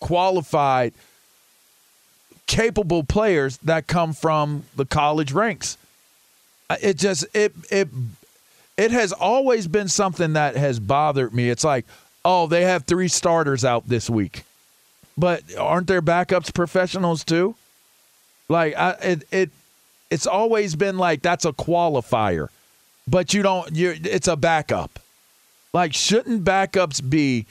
qualified, 0.00 0.94
capable 2.46 3.04
players 3.04 3.58
that 3.58 3.86
come 3.86 4.14
from 4.14 4.64
the 4.74 4.86
college 4.86 5.32
ranks? 5.32 5.76
Uh, 6.70 6.76
It 6.80 6.96
just 6.96 7.26
it 7.34 7.52
it 7.70 7.88
it 8.76 8.90
has 8.90 9.12
always 9.12 9.66
been 9.66 9.88
something 9.88 10.32
that 10.34 10.56
has 10.56 10.80
bothered 10.80 11.34
me. 11.34 11.50
It's 11.50 11.64
like, 11.64 11.86
oh, 12.24 12.46
they 12.46 12.62
have 12.62 12.84
three 12.84 13.08
starters 13.08 13.64
out 13.64 13.88
this 13.88 14.08
week, 14.08 14.44
but 15.16 15.42
aren't 15.56 15.86
their 15.86 16.02
backups 16.02 16.52
professionals 16.54 17.24
too? 17.24 17.54
Like, 18.48 18.76
I, 18.76 18.90
it 19.02 19.24
it 19.30 19.50
it's 20.10 20.26
always 20.26 20.74
been 20.74 20.98
like 20.98 21.22
that's 21.22 21.44
a 21.44 21.52
qualifier, 21.52 22.48
but 23.06 23.34
you 23.34 23.42
don't. 23.42 23.74
You 23.74 23.94
it's 24.02 24.28
a 24.28 24.36
backup. 24.36 24.98
Like, 25.72 25.94
shouldn't 25.94 26.44
backups 26.44 27.08
be? 27.08 27.46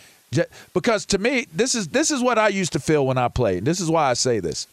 Because 0.73 1.05
to 1.07 1.17
me, 1.17 1.47
this 1.53 1.75
is 1.75 1.89
this 1.89 2.11
is 2.11 2.21
what 2.21 2.37
I 2.37 2.49
used 2.49 2.73
to 2.73 2.79
feel 2.79 3.05
when 3.05 3.17
I 3.17 3.27
played. 3.27 3.65
This 3.65 3.79
is 3.79 3.89
why 3.89 4.09
I 4.09 4.13
say 4.13 4.39
this. 4.39 4.67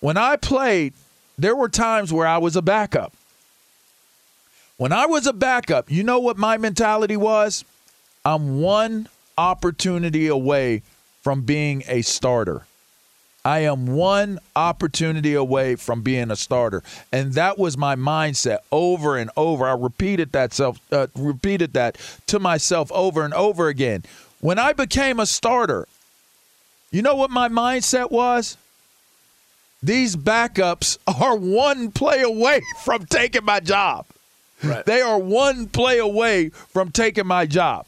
When 0.00 0.16
I 0.16 0.36
played, 0.36 0.94
there 1.38 1.54
were 1.54 1.68
times 1.68 2.12
where 2.12 2.26
I 2.26 2.38
was 2.38 2.56
a 2.56 2.62
backup. 2.62 3.12
When 4.80 4.92
I 4.92 5.04
was 5.04 5.26
a 5.26 5.34
backup, 5.34 5.90
you 5.90 6.02
know 6.02 6.20
what 6.20 6.38
my 6.38 6.56
mentality 6.56 7.14
was? 7.14 7.66
I'm 8.24 8.62
one 8.62 9.10
opportunity 9.36 10.26
away 10.26 10.80
from 11.20 11.42
being 11.42 11.84
a 11.86 12.00
starter. 12.00 12.62
I 13.44 13.58
am 13.58 13.88
one 13.88 14.38
opportunity 14.56 15.34
away 15.34 15.76
from 15.76 16.00
being 16.00 16.30
a 16.30 16.36
starter, 16.36 16.82
and 17.12 17.34
that 17.34 17.58
was 17.58 17.76
my 17.76 17.94
mindset 17.94 18.60
over 18.72 19.18
and 19.18 19.30
over. 19.36 19.68
I 19.68 19.74
repeated 19.74 20.32
that 20.32 20.54
self, 20.54 20.80
uh, 20.90 21.08
repeated 21.14 21.74
that 21.74 21.98
to 22.28 22.38
myself 22.38 22.90
over 22.92 23.22
and 23.22 23.34
over 23.34 23.68
again. 23.68 24.02
When 24.40 24.58
I 24.58 24.72
became 24.72 25.20
a 25.20 25.26
starter, 25.26 25.88
you 26.90 27.02
know 27.02 27.16
what 27.16 27.30
my 27.30 27.50
mindset 27.50 28.10
was? 28.10 28.56
These 29.82 30.16
backups 30.16 30.96
are 31.20 31.36
one 31.36 31.90
play 31.90 32.22
away 32.22 32.62
from 32.82 33.04
taking 33.04 33.44
my 33.44 33.60
job. 33.60 34.06
They 34.62 35.00
are 35.00 35.18
one 35.18 35.68
play 35.68 35.98
away 35.98 36.50
from 36.50 36.90
taking 36.90 37.26
my 37.26 37.46
job. 37.46 37.86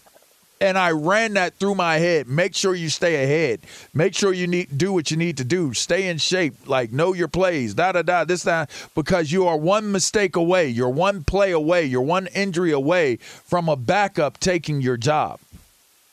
And 0.60 0.78
I 0.78 0.92
ran 0.92 1.34
that 1.34 1.54
through 1.54 1.74
my 1.74 1.96
head. 1.96 2.28
Make 2.28 2.54
sure 2.54 2.72
you 2.72 2.88
stay 2.88 3.24
ahead. 3.24 3.60
Make 3.92 4.14
sure 4.14 4.32
you 4.32 4.46
need 4.46 4.78
do 4.78 4.92
what 4.92 5.10
you 5.10 5.16
need 5.16 5.38
to 5.38 5.44
do. 5.44 5.74
Stay 5.74 6.08
in 6.08 6.18
shape. 6.18 6.68
Like 6.68 6.92
know 6.92 7.14
your 7.14 7.26
plays. 7.26 7.74
Da 7.74 7.90
da 7.90 8.02
da. 8.02 8.24
This 8.24 8.44
that 8.44 8.70
because 8.94 9.32
you 9.32 9.48
are 9.48 9.56
one 9.56 9.90
mistake 9.90 10.36
away. 10.36 10.68
You're 10.68 10.88
one 10.88 11.24
play 11.24 11.50
away. 11.50 11.86
You're 11.86 12.00
one 12.00 12.28
injury 12.28 12.70
away 12.70 13.16
from 13.16 13.68
a 13.68 13.74
backup 13.74 14.38
taking 14.38 14.80
your 14.80 14.96
job. 14.96 15.40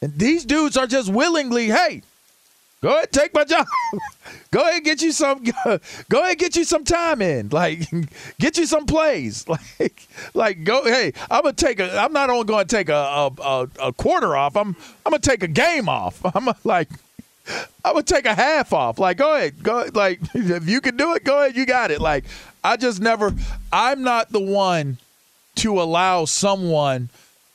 And 0.01 0.17
these 0.17 0.45
dudes 0.45 0.77
are 0.77 0.87
just 0.87 1.09
willingly, 1.09 1.67
hey, 1.67 2.01
Go 2.81 2.95
ahead, 2.95 3.11
take 3.11 3.33
my 3.33 3.43
job. 3.43 3.65
go 4.51 4.61
ahead, 4.61 4.85
get 4.85 5.01
you 5.01 5.11
some. 5.11 5.43
Go 6.09 6.21
ahead, 6.21 6.37
get 6.37 6.55
you 6.55 6.63
some 6.63 6.85
time 6.85 7.21
in. 7.21 7.49
Like, 7.59 7.89
get 8.39 8.57
you 8.57 8.65
some 8.65 8.85
plays. 8.85 9.45
Like, 9.49 10.07
like 10.33 10.63
go. 10.63 10.85
Hey, 10.85 11.11
I'm 11.29 11.41
gonna 11.41 11.53
take 11.53 11.81
a. 11.81 11.99
I'm 11.99 12.13
not 12.13 12.29
only 12.29 12.45
going 12.45 12.65
to 12.65 12.75
take 12.75 12.87
a, 12.87 12.93
a 12.93 13.31
a 13.41 13.67
a 13.87 13.93
quarter 13.93 14.37
off. 14.37 14.55
I'm 14.55 14.77
I'm 15.05 15.11
gonna 15.11 15.19
take 15.19 15.43
a 15.43 15.47
game 15.47 15.89
off. 15.89 16.23
I'm 16.23 16.45
gonna, 16.45 16.55
like. 16.63 16.89
I'm 17.83 17.93
gonna 17.93 18.03
take 18.03 18.25
a 18.25 18.35
half 18.35 18.73
off. 18.73 18.99
Like, 18.99 19.17
go 19.17 19.35
ahead, 19.35 19.61
go. 19.63 19.85
Like, 19.93 20.19
if 20.35 20.69
you 20.69 20.81
can 20.81 20.95
do 20.95 21.15
it, 21.15 21.23
go 21.23 21.39
ahead. 21.39 21.57
You 21.57 21.65
got 21.65 21.89
it. 21.91 21.99
Like, 21.99 22.23
I 22.63 22.77
just 22.77 23.01
never. 23.01 23.33
I'm 23.73 24.03
not 24.03 24.31
the 24.31 24.39
one 24.39 24.99
to 25.55 25.81
allow 25.81 26.25
someone 26.25 27.09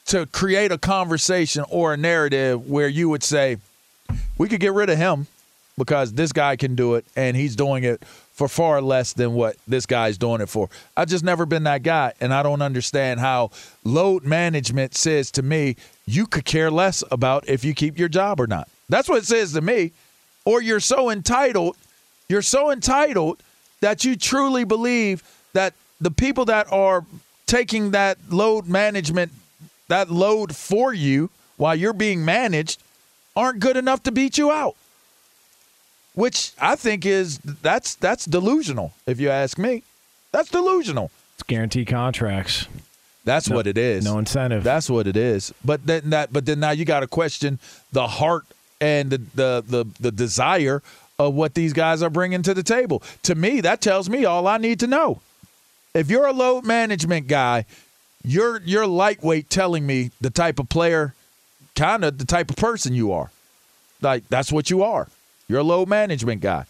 to 0.07 0.27
create 0.27 0.73
a 0.73 0.79
conversation 0.79 1.65
or 1.71 1.95
a 1.95 1.97
narrative 1.97 2.69
where 2.69 2.89
you 2.89 3.09
would 3.09 3.23
say, 3.23 3.59
we 4.39 4.49
could 4.49 4.61
get 4.61 4.73
rid 4.73 4.91
of 4.91 4.99
him 4.99 5.27
because 5.77 6.13
this 6.13 6.33
guy 6.33 6.57
can 6.57 6.75
do 6.75 6.95
it 6.95 7.05
and 7.17 7.37
he's 7.37 7.57
doing 7.57 7.85
it 7.85 8.05
for 8.05 8.49
far 8.49 8.81
less 8.81 9.13
than 9.13 9.35
what 9.35 9.57
this 9.67 9.87
guy's 9.87 10.19
doing 10.19 10.41
it 10.41 10.49
for. 10.49 10.69
I've 10.97 11.09
just 11.09 11.25
never 11.25 11.47
been 11.47 11.65
that 11.65 11.83
guy 11.83 12.13
and 12.21 12.33
I 12.35 12.43
don't 12.43 12.63
understand 12.63 13.21
how 13.21 13.51
load 13.85 14.25
management 14.25 14.95
says 14.95 15.31
to 15.33 15.43
me 15.43 15.77
you 16.07 16.27
could 16.27 16.45
care 16.45 16.71
less 16.71 17.03
about 17.11 17.49
if 17.49 17.65
you 17.65 17.75
keep 17.75 17.99
your 17.99 18.09
job 18.09 18.41
or 18.41 18.47
not. 18.47 18.69
That's 18.89 19.09
what 19.09 19.19
it 19.19 19.27
says 19.27 19.53
to 19.53 19.61
me. 19.61 19.93
Or 20.45 20.61
you're 20.61 20.81
so 20.81 21.11
entitled, 21.11 21.77
you're 22.29 22.43
so 22.43 22.71
entitled 22.71 23.43
that 23.81 24.05
you 24.05 24.17
truly 24.17 24.65
believe 24.65 25.23
that 25.53 25.75
the 26.01 26.11
people 26.11 26.45
that 26.47 26.71
are 26.73 27.05
taking 27.47 27.93
that 27.93 28.19
load 28.31 28.67
management 28.67 29.33
that 29.89 30.11
load 30.11 30.55
for 30.55 30.93
you 30.93 31.31
while 31.57 31.75
you're 31.75 31.93
being 31.93 32.25
managed 32.25 32.83
aren't 33.37 33.61
good 33.61 33.77
enough 33.77 34.03
to 34.05 34.13
beat 34.13 34.39
you 34.39 34.51
out. 34.51 34.77
Which 36.15 36.53
I 36.61 36.77
think 36.77 37.05
is 37.05 37.39
that's 37.39 37.97
that's 37.97 38.25
delusional, 38.25 38.93
if 39.07 39.19
you 39.19 39.31
ask 39.31 39.59
me. 39.59 39.83
That's 40.31 40.49
delusional. 40.49 41.11
It's 41.35 41.43
guaranteed 41.43 41.89
contracts. 41.89 42.69
That's 43.25 43.49
No- 43.49 43.57
what 43.57 43.67
it 43.67 43.77
is. 43.77 44.05
no 44.05 44.19
incentive. 44.19 44.63
That's 44.63 44.89
what 44.89 45.07
it 45.09 45.17
is. 45.17 45.53
But 45.65 45.87
then 45.87 46.11
that 46.11 46.33
but 46.33 46.47
then 46.47 46.61
now 46.61 46.71
you 46.71 46.85
got 46.85 47.01
to 47.01 47.09
question 47.09 47.59
the 47.91 48.07
heart 48.07 48.45
and 48.81 49.11
the, 49.11 49.19
the 49.35 49.65
the 49.67 49.85
the 49.99 50.13
desire 50.13 50.83
of 51.19 51.35
what 51.35 51.55
these 51.55 51.73
guys 51.73 52.03
are 52.03 52.11
bringing 52.11 52.43
to 52.43 52.55
the 52.55 52.63
table. 52.63 53.03
To 53.25 53.35
me, 53.35 53.61
that 53.63 53.81
tells 53.81 54.09
me 54.09 54.25
all 54.25 54.47
I 54.47 54.59
need 54.59 54.79
to 54.81 54.87
know. 54.87 55.21
If 55.95 56.11
you're 56.11 56.27
a 56.27 56.33
load 56.33 56.65
management 56.65 57.27
guy, 57.27 57.67
you're 58.25 58.61
you're 58.61 58.87
lightweight 58.87 59.51
telling 59.51 59.85
me 59.85 60.13
the 60.21 60.31
type 60.31 60.61
of 60.61 60.69
player, 60.69 61.15
kind 61.77 62.05
of 62.05 62.19
the 62.19 62.25
type 62.25 62.51
of 62.51 62.57
person 62.57 62.95
you 62.95 63.13
are. 63.13 63.31
Like 64.01 64.29
that's 64.29 64.53
what 64.53 64.71
you 64.71 64.83
are. 64.83 65.09
You're 65.49 65.61
a 65.61 65.65
low 65.65 65.87
management 65.87 66.41
guy. 66.41 66.67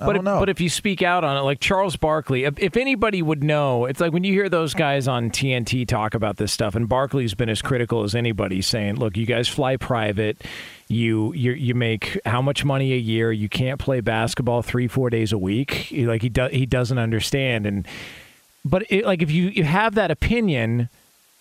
I 0.00 0.06
but 0.06 0.12
don't 0.12 0.28
if, 0.28 0.38
but 0.40 0.48
if 0.48 0.60
you 0.60 0.68
speak 0.68 1.02
out 1.02 1.24
on 1.24 1.36
it, 1.36 1.40
like 1.40 1.58
Charles 1.58 1.96
Barkley, 1.96 2.44
if, 2.44 2.56
if 2.60 2.76
anybody 2.76 3.20
would 3.20 3.42
know, 3.42 3.84
it's 3.84 4.00
like 4.00 4.12
when 4.12 4.22
you 4.22 4.32
hear 4.32 4.48
those 4.48 4.72
guys 4.72 5.08
on 5.08 5.28
TNT 5.30 5.88
talk 5.88 6.14
about 6.14 6.36
this 6.36 6.52
stuff, 6.52 6.76
and 6.76 6.88
Barkley's 6.88 7.34
been 7.34 7.48
as 7.48 7.60
critical 7.62 8.04
as 8.04 8.14
anybody, 8.14 8.62
saying, 8.62 8.94
"Look, 8.94 9.16
you 9.16 9.26
guys 9.26 9.48
fly 9.48 9.76
private, 9.76 10.40
you 10.86 11.32
you 11.34 11.50
you 11.50 11.74
make 11.74 12.16
how 12.24 12.40
much 12.40 12.64
money 12.64 12.92
a 12.92 12.96
year? 12.96 13.32
You 13.32 13.48
can't 13.48 13.80
play 13.80 14.00
basketball 14.00 14.62
three 14.62 14.86
four 14.86 15.10
days 15.10 15.32
a 15.32 15.38
week. 15.38 15.72
He- 15.72 16.06
Like 16.06 16.22
he 16.22 16.28
does 16.28 16.52
he 16.52 16.64
doesn't 16.64 16.98
understand." 16.98 17.66
And 17.66 17.84
but 18.64 18.84
it, 18.90 19.04
like 19.04 19.20
if 19.20 19.32
you, 19.32 19.48
you 19.48 19.64
have 19.64 19.96
that 19.96 20.12
opinion, 20.12 20.90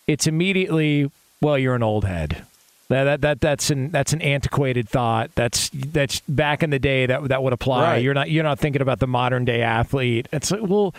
it's 0.07 0.25
immediately 0.25 1.11
well, 1.41 1.59
you're 1.59 1.75
an 1.75 1.83
old 1.83 2.05
head. 2.05 2.43
That, 2.89 3.03
that 3.03 3.21
that 3.21 3.41
that's 3.41 3.69
an 3.69 3.91
that's 3.91 4.13
an 4.13 4.21
antiquated 4.21 4.87
thought. 4.87 5.31
That's 5.35 5.69
that's 5.73 6.21
back 6.21 6.63
in 6.63 6.69
the 6.69 6.79
day 6.79 7.05
that 7.05 7.27
that 7.27 7.43
would 7.43 7.51
apply. 7.53 7.81
Right. 7.83 8.03
You're 8.03 8.13
not 8.13 8.31
you're 8.31 8.43
not 8.45 8.59
thinking 8.59 8.81
about 8.81 8.99
the 8.99 9.07
modern 9.07 9.43
day 9.43 9.61
athlete. 9.61 10.27
It's 10.31 10.51
like, 10.51 10.61
well, 10.63 10.95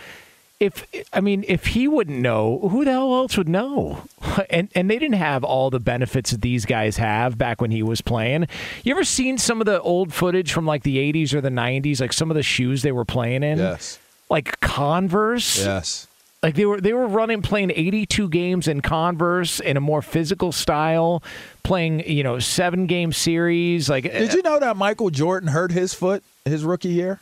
if 0.59 0.85
I 1.13 1.19
mean 1.19 1.43
if 1.47 1.67
he 1.67 1.87
wouldn't 1.87 2.19
know, 2.19 2.59
who 2.69 2.85
the 2.85 2.91
hell 2.91 3.15
else 3.15 3.37
would 3.37 3.49
know? 3.49 4.03
And 4.49 4.69
and 4.73 4.89
they 4.89 4.97
didn't 4.97 5.15
have 5.17 5.43
all 5.43 5.69
the 5.69 5.79
benefits 5.81 6.31
that 6.31 6.41
these 6.41 6.65
guys 6.65 6.97
have 6.97 7.37
back 7.37 7.59
when 7.59 7.71
he 7.71 7.83
was 7.83 7.99
playing. 8.01 8.47
You 8.83 8.93
ever 8.93 9.03
seen 9.03 9.37
some 9.37 9.59
of 9.59 9.65
the 9.65 9.81
old 9.81 10.13
footage 10.13 10.53
from 10.53 10.65
like 10.65 10.83
the 10.83 10.97
80s 11.11 11.33
or 11.33 11.41
the 11.41 11.49
90s, 11.49 11.99
like 11.99 12.13
some 12.13 12.31
of 12.31 12.35
the 12.35 12.43
shoes 12.43 12.81
they 12.81 12.91
were 12.93 13.03
playing 13.05 13.43
in? 13.43 13.57
yes. 13.57 13.99
Like 14.29 14.59
Converse. 14.61 15.63
Yes. 15.63 16.07
Like 16.41 16.55
they 16.55 16.65
were 16.65 16.79
they 16.79 16.93
were 16.93 17.07
running 17.07 17.41
playing 17.41 17.71
82 17.71 18.29
games 18.29 18.67
in 18.67 18.79
Converse 18.81 19.59
in 19.59 19.75
a 19.75 19.81
more 19.81 20.01
physical 20.01 20.53
style, 20.53 21.21
playing, 21.63 22.09
you 22.09 22.23
know, 22.23 22.39
7 22.39 22.87
game 22.87 23.11
series 23.11 23.89
like 23.89 24.03
Did 24.03 24.31
uh, 24.31 24.35
you 24.37 24.41
know 24.43 24.59
that 24.59 24.77
Michael 24.77 25.09
Jordan 25.09 25.49
hurt 25.49 25.71
his 25.71 25.93
foot 25.93 26.23
his 26.45 26.63
rookie 26.63 26.89
year? 26.89 27.19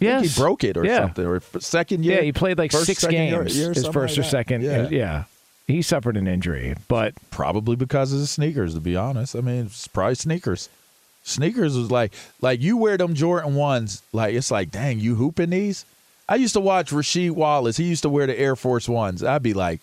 I 0.00 0.04
yes. 0.04 0.20
think 0.22 0.32
he 0.32 0.40
broke 0.40 0.64
it 0.64 0.76
or 0.76 0.84
yeah. 0.84 1.00
something, 1.00 1.26
or 1.26 1.40
second 1.60 2.04
year. 2.04 2.16
Yeah, 2.16 2.22
he 2.22 2.32
played 2.32 2.58
like 2.58 2.72
First, 2.72 2.86
6 2.86 3.00
second 3.00 3.22
year- 3.22 3.42
games. 3.42 3.58
year, 3.58 3.72
his 3.72 3.86
first 3.86 4.16
like 4.16 4.26
or 4.26 4.28
second. 4.28 4.62
Yeah. 4.62 4.88
yeah. 4.88 5.24
He 5.66 5.82
suffered 5.82 6.16
an 6.16 6.26
injury, 6.26 6.74
but 6.88 7.14
probably 7.30 7.76
because 7.76 8.12
of 8.12 8.18
the 8.18 8.26
sneakers. 8.26 8.74
To 8.74 8.80
be 8.80 8.96
honest, 8.96 9.36
I 9.36 9.40
mean, 9.40 9.66
it's 9.66 9.86
probably 9.86 10.16
sneakers. 10.16 10.68
Sneakers 11.22 11.76
was 11.76 11.90
like 11.90 12.12
like 12.40 12.60
you 12.60 12.76
wear 12.76 12.96
them 12.96 13.14
Jordan 13.14 13.54
ones, 13.54 14.02
like 14.12 14.34
it's 14.34 14.50
like, 14.50 14.72
dang, 14.72 14.98
you 14.98 15.14
hooping 15.14 15.50
these. 15.50 15.84
I 16.30 16.36
used 16.36 16.54
to 16.54 16.60
watch 16.60 16.90
Rasheed 16.92 17.32
Wallace. 17.32 17.76
He 17.76 17.84
used 17.84 18.02
to 18.04 18.08
wear 18.08 18.26
the 18.26 18.38
Air 18.38 18.54
Force 18.56 18.88
ones. 18.88 19.22
I'd 19.22 19.42
be 19.42 19.52
like, 19.52 19.80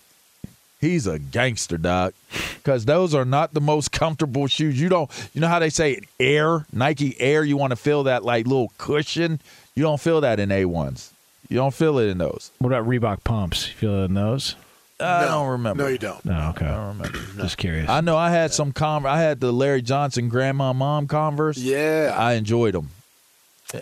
he's 0.80 1.06
a 1.06 1.20
gangster, 1.20 1.78
dog, 1.78 2.14
because 2.56 2.86
those 2.86 3.14
are 3.14 3.26
not 3.26 3.54
the 3.54 3.60
most 3.62 3.92
comfortable 3.92 4.48
shoes. 4.48 4.80
You 4.80 4.88
don't, 4.90 5.12
you 5.34 5.42
know 5.42 5.48
how 5.50 5.60
they 5.60 5.70
say 5.70 6.00
Air, 6.20 6.66
Nike 6.72 7.20
Air. 7.20 7.44
You 7.44 7.58
want 7.58 7.72
to 7.72 7.76
feel 7.76 8.04
that 8.04 8.24
like 8.24 8.48
little 8.48 8.72
cushion. 8.78 9.40
You 9.76 9.84
don't 9.84 10.00
feel 10.00 10.22
that 10.22 10.40
in 10.40 10.52
A 10.52 10.66
ones. 10.66 11.12
You 11.50 11.58
don't 11.58 11.74
feel 11.74 12.00
it 12.00 12.08
in 12.08 12.18
those. 12.18 12.50
what 12.60 12.70
about 12.70 12.88
Reebok 12.88 13.24
pumps? 13.24 13.68
You 13.68 13.74
feel 13.76 13.96
it 14.02 14.06
in 14.06 14.14
those? 14.14 14.56
I 15.00 15.22
No. 15.22 15.28
don't 15.28 15.48
remember. 15.50 15.84
No, 15.84 15.90
you 15.90 15.98
don't. 16.00 16.26
No, 16.26 16.50
okay. 16.56 16.66
I 16.66 16.76
don't 16.76 16.98
remember. 16.98 17.20
Just 17.42 17.58
curious. 17.58 17.88
I 17.90 18.02
know 18.02 18.18
I 18.18 18.32
had 18.32 18.52
some 18.54 18.72
Converse. 18.72 19.10
I 19.12 19.20
had 19.20 19.40
the 19.40 19.52
Larry 19.54 19.82
Johnson 19.84 20.28
Grandmama 20.28 21.06
Converse. 21.08 21.58
Yeah. 21.58 22.16
I 22.18 22.34
enjoyed 22.34 22.74
them. 22.74 22.90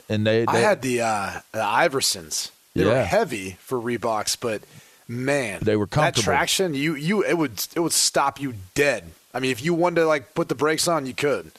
And 0.09 0.25
they, 0.27 0.39
they 0.41 0.45
I 0.47 0.57
had 0.57 0.81
the 0.81 1.01
uh, 1.01 1.39
the 1.51 1.59
Iversons. 1.59 2.49
They 2.75 2.85
were 2.85 3.03
heavy 3.03 3.57
for 3.59 3.79
Reeboks, 3.79 4.37
but 4.39 4.61
man, 5.07 5.59
They 5.63 5.75
were 5.75 5.85
That 5.85 5.91
comfortable. 5.91 6.23
traction, 6.23 6.73
you 6.73 6.95
you 6.95 7.23
it 7.23 7.37
would 7.37 7.65
it 7.75 7.79
would 7.79 7.93
stop 7.93 8.39
you 8.41 8.53
dead. 8.73 9.05
I 9.33 9.39
mean, 9.39 9.51
if 9.51 9.63
you 9.63 9.73
wanted 9.73 10.01
to 10.01 10.07
like 10.07 10.33
put 10.33 10.49
the 10.49 10.55
brakes 10.55 10.87
on, 10.87 11.05
you 11.05 11.13
could. 11.13 11.51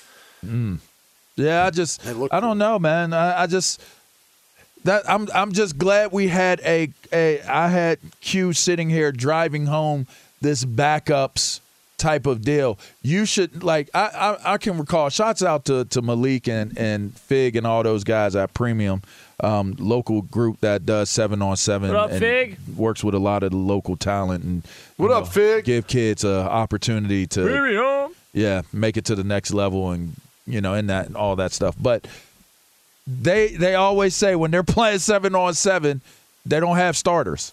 Mm. 0.44 0.78
Yeah, 1.36 1.64
I 1.66 1.70
just 1.70 2.06
I 2.06 2.40
don't 2.40 2.58
know, 2.58 2.78
man. 2.78 3.12
I, 3.12 3.42
I 3.42 3.46
just 3.46 3.80
that 4.84 5.08
I'm 5.10 5.28
I'm 5.34 5.52
just 5.52 5.78
glad 5.78 6.12
we 6.12 6.28
had 6.28 6.60
a 6.64 6.90
a 7.12 7.40
I 7.42 7.68
had 7.68 7.98
Q 8.20 8.52
sitting 8.52 8.88
here 8.90 9.12
driving 9.12 9.66
home 9.66 10.06
this 10.40 10.64
backups 10.64 11.60
type 11.98 12.26
of 12.26 12.42
deal. 12.42 12.78
You 13.02 13.24
should 13.24 13.62
like 13.62 13.88
I 13.94 14.06
I, 14.44 14.54
I 14.54 14.58
can 14.58 14.78
recall 14.78 15.08
shots 15.08 15.42
out 15.42 15.64
to, 15.66 15.84
to 15.86 16.02
Malik 16.02 16.48
and, 16.48 16.76
and 16.78 17.16
Fig 17.18 17.56
and 17.56 17.66
all 17.66 17.82
those 17.82 18.04
guys 18.04 18.36
at 18.36 18.54
Premium, 18.54 19.02
um, 19.40 19.74
local 19.78 20.22
group 20.22 20.60
that 20.60 20.86
does 20.86 21.10
seven 21.10 21.42
on 21.42 21.56
seven. 21.56 21.90
What 21.90 21.96
up, 21.98 22.10
and 22.10 22.18
Fig? 22.20 22.58
Works 22.76 23.02
with 23.02 23.14
a 23.14 23.18
lot 23.18 23.42
of 23.42 23.50
the 23.50 23.56
local 23.56 23.96
talent 23.96 24.44
and 24.44 24.62
What 24.96 25.08
you 25.08 25.14
up, 25.14 25.28
Fig? 25.28 25.64
Give 25.64 25.86
kids 25.86 26.24
a 26.24 26.40
opportunity 26.48 27.26
to 27.28 27.42
Premium. 27.46 28.12
yeah, 28.32 28.62
make 28.72 28.96
it 28.96 29.04
to 29.06 29.14
the 29.14 29.24
next 29.24 29.52
level 29.52 29.90
and 29.90 30.14
you 30.46 30.60
know, 30.60 30.74
and 30.74 30.88
that 30.90 31.06
and 31.06 31.16
all 31.16 31.36
that 31.36 31.52
stuff. 31.52 31.74
But 31.80 32.06
they 33.06 33.48
they 33.48 33.74
always 33.74 34.14
say 34.14 34.36
when 34.36 34.50
they're 34.50 34.62
playing 34.76 34.98
seven 34.98 35.34
on 35.34 35.54
seven, 35.54 36.00
they 36.44 36.60
don't 36.60 36.76
have 36.76 36.96
starters. 36.96 37.52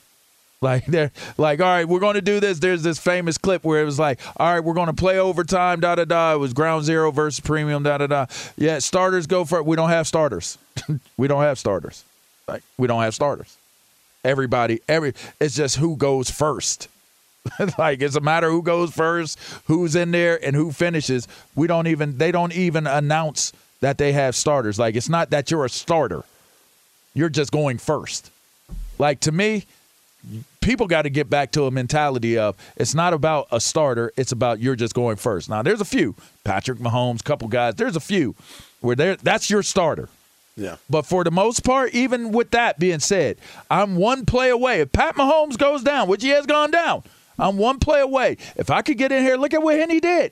Like 0.64 0.86
they're 0.86 1.12
like, 1.38 1.60
all 1.60 1.68
right, 1.68 1.88
we're 1.88 2.00
going 2.00 2.16
to 2.16 2.22
do 2.22 2.40
this. 2.40 2.60
There's 2.60 2.84
this 2.84 2.98
famous 2.98 3.38
clip 3.38 3.64
where 3.64 3.82
it 3.82 3.86
was 3.86 4.00
like, 4.00 4.20
all 4.38 4.54
right, 4.54 4.62
we're 4.62 4.74
going 4.74 4.88
to 4.88 4.94
play 4.94 5.20
overtime. 5.20 5.82
Da 5.82 5.96
da 5.96 6.06
da. 6.06 6.34
It 6.34 6.38
was 6.38 6.54
ground 6.54 6.86
zero 6.86 7.12
versus 7.12 7.42
premium. 7.42 7.84
Da 7.84 7.98
da 7.98 8.08
da. 8.08 8.26
Yeah, 8.56 8.80
starters 8.80 9.28
go 9.28 9.44
for 9.44 9.60
it. 9.60 9.66
We 9.66 9.76
don't 9.76 9.90
have 9.90 10.08
starters. 10.08 10.58
we 11.18 11.28
don't 11.28 11.44
have 11.44 11.60
starters. 11.60 12.06
Like 12.48 12.64
we 12.78 12.88
don't 12.88 13.02
have 13.02 13.14
starters. 13.14 13.58
Everybody, 14.24 14.80
every 14.88 15.14
it's 15.40 15.56
just 15.56 15.76
who 15.76 15.98
goes 15.98 16.32
first. 16.32 16.88
like 17.78 18.02
it's 18.02 18.16
a 18.16 18.22
matter 18.22 18.50
who 18.50 18.62
goes 18.62 18.94
first, 18.94 19.38
who's 19.66 19.96
in 19.96 20.12
there, 20.12 20.44
and 20.44 20.56
who 20.56 20.72
finishes. 20.72 21.28
We 21.56 21.68
don't 21.68 21.88
even 21.88 22.18
they 22.18 22.32
don't 22.32 22.54
even 22.54 22.88
announce 22.88 23.52
that 23.82 23.98
they 23.98 24.14
have 24.14 24.34
starters. 24.34 24.80
Like 24.80 24.96
it's 24.96 25.10
not 25.10 25.32
that 25.32 25.52
you're 25.52 25.66
a 25.66 25.70
starter. 25.70 26.24
You're 27.14 27.30
just 27.30 27.52
going 27.52 27.78
first. 27.80 28.32
Like 28.98 29.20
to 29.22 29.32
me, 29.34 29.66
people 30.64 30.88
got 30.88 31.04
to 31.04 31.10
get 31.10 31.30
back 31.30 31.52
to 31.52 31.66
a 31.66 31.72
mentality 31.72 32.38
of 32.38 32.56
it's 32.76 32.96
not 32.96 33.14
about 33.14 33.48
a 33.52 33.60
starter, 33.60 34.12
it's 34.18 34.32
about 34.32 34.60
you're 34.60 34.76
just 34.76 34.94
going 34.94 35.18
first. 35.18 35.50
Now 35.50 35.62
there's 35.62 35.82
a 35.82 35.86
few. 35.86 36.16
Patrick 36.44 36.80
Mahomes, 36.80 37.24
couple 37.24 37.48
guys, 37.48 37.76
there's 37.76 37.96
a 37.96 38.02
few 38.02 38.36
where 38.82 38.96
there 38.96 39.16
that's 39.16 39.50
your 39.50 39.64
starter. 39.64 40.10
Yeah. 40.56 40.78
But 40.90 41.06
for 41.06 41.24
the 41.24 41.32
most 41.32 41.64
part, 41.64 41.94
even 41.94 42.32
with 42.32 42.52
that 42.52 42.80
being 42.80 43.00
said, 43.00 43.38
I'm 43.70 43.96
one 43.96 44.26
play 44.26 44.50
away. 44.50 44.82
If 44.82 44.92
Pat 44.92 45.16
Mahomes 45.16 45.58
goes 45.58 45.84
down, 45.84 46.08
which 46.08 46.24
he 46.24 46.30
has 46.30 46.46
gone 46.46 46.72
down, 46.72 47.04
I'm 47.40 47.58
one 47.58 47.80
play 47.80 48.02
away. 48.02 48.38
If 48.56 48.70
I 48.70 48.82
could 48.84 48.98
get 48.98 49.12
in 49.12 49.24
here, 49.24 49.36
look 49.36 49.54
at 49.54 49.64
what 49.64 49.78
Henne 49.78 50.00
did. 50.00 50.32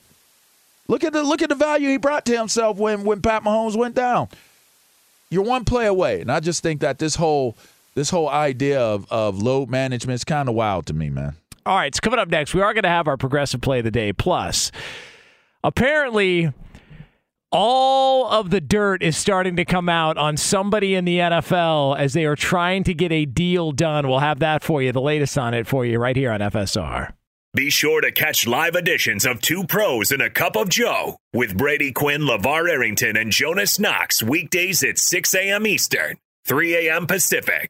Look 0.88 1.03
at 1.03 1.13
the 1.13 1.23
look 1.23 1.41
at 1.41 1.49
the 1.49 1.55
value 1.55 1.89
he 1.89 1.97
brought 1.97 2.25
to 2.25 2.38
himself 2.38 2.77
when 2.77 3.03
when 3.03 3.21
Pat 3.21 3.43
Mahomes 3.43 3.75
went 3.75 3.95
down. 3.95 4.27
You're 5.29 5.43
one 5.43 5.63
play 5.63 5.88
away, 5.88 6.19
and 6.19 6.29
I 6.29 6.41
just 6.41 6.61
think 6.61 6.82
that 6.82 6.99
this 6.99 7.15
whole 7.15 7.55
this 7.95 8.09
whole 8.09 8.29
idea 8.29 8.79
of 8.79 9.11
of 9.11 9.41
load 9.41 9.69
management 9.69 10.15
is 10.15 10.23
kind 10.23 10.49
of 10.49 10.55
wild 10.55 10.85
to 10.87 10.93
me, 10.93 11.09
man. 11.09 11.35
All 11.65 11.75
right, 11.75 11.87
it's 11.87 11.99
coming 11.99 12.19
up 12.19 12.29
next. 12.29 12.53
We 12.53 12.61
are 12.61 12.73
going 12.73 12.83
to 12.83 12.89
have 12.89 13.07
our 13.07 13.17
progressive 13.17 13.61
play 13.61 13.79
of 13.79 13.85
the 13.85 13.91
day. 13.91 14.13
Plus, 14.13 14.71
apparently, 15.63 16.51
all 17.51 18.27
of 18.27 18.49
the 18.49 18.61
dirt 18.61 19.03
is 19.03 19.15
starting 19.15 19.55
to 19.57 19.65
come 19.65 19.89
out 19.89 20.17
on 20.17 20.37
somebody 20.37 20.95
in 20.95 21.05
the 21.05 21.19
NFL 21.19 21.99
as 21.99 22.13
they 22.13 22.25
are 22.25 22.35
trying 22.35 22.83
to 22.85 22.93
get 22.93 23.11
a 23.11 23.25
deal 23.25 23.71
done. 23.71 24.07
We'll 24.07 24.19
have 24.19 24.39
that 24.39 24.63
for 24.63 24.81
you, 24.81 24.91
the 24.91 25.01
latest 25.01 25.37
on 25.37 25.53
it 25.53 25.67
for 25.67 25.85
you 25.85 25.99
right 25.99 26.15
here 26.15 26.31
on 26.31 26.39
FSR. 26.39 27.13
Be 27.53 27.69
sure 27.69 27.99
to 27.99 28.13
catch 28.13 28.47
live 28.47 28.75
editions 28.75 29.25
of 29.25 29.41
Two 29.41 29.65
Pros 29.65 30.11
and 30.11 30.21
a 30.21 30.29
Cup 30.29 30.55
of 30.55 30.69
Joe 30.69 31.17
with 31.33 31.57
Brady 31.57 31.91
Quinn, 31.91 32.21
LeVar 32.21 32.69
Arrington, 32.69 33.17
and 33.17 33.29
Jonas 33.29 33.77
Knox 33.77 34.23
weekdays 34.23 34.81
at 34.83 34.97
6 34.97 35.35
a.m. 35.35 35.67
Eastern, 35.67 36.17
3 36.45 36.87
a.m. 36.87 37.05
Pacific. 37.05 37.69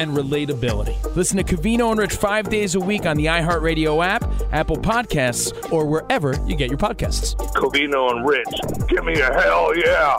and 0.00 0.16
relatability. 0.16 0.96
Listen 1.14 1.36
to 1.36 1.44
Covino 1.44 1.90
and 1.90 2.00
Rich 2.00 2.14
five 2.14 2.48
days 2.48 2.74
a 2.74 2.80
week 2.80 3.04
on 3.04 3.18
the 3.18 3.26
iHeartRadio 3.26 4.02
app, 4.04 4.24
Apple 4.50 4.78
Podcasts, 4.78 5.70
or 5.70 5.84
wherever 5.84 6.32
you 6.46 6.56
get 6.56 6.70
your 6.70 6.78
podcasts. 6.78 7.36
Covino 7.54 8.10
and 8.10 8.26
Rich. 8.26 8.88
Give 8.88 9.04
me 9.04 9.20
a 9.20 9.32
hell 9.32 9.76
yeah. 9.76 10.18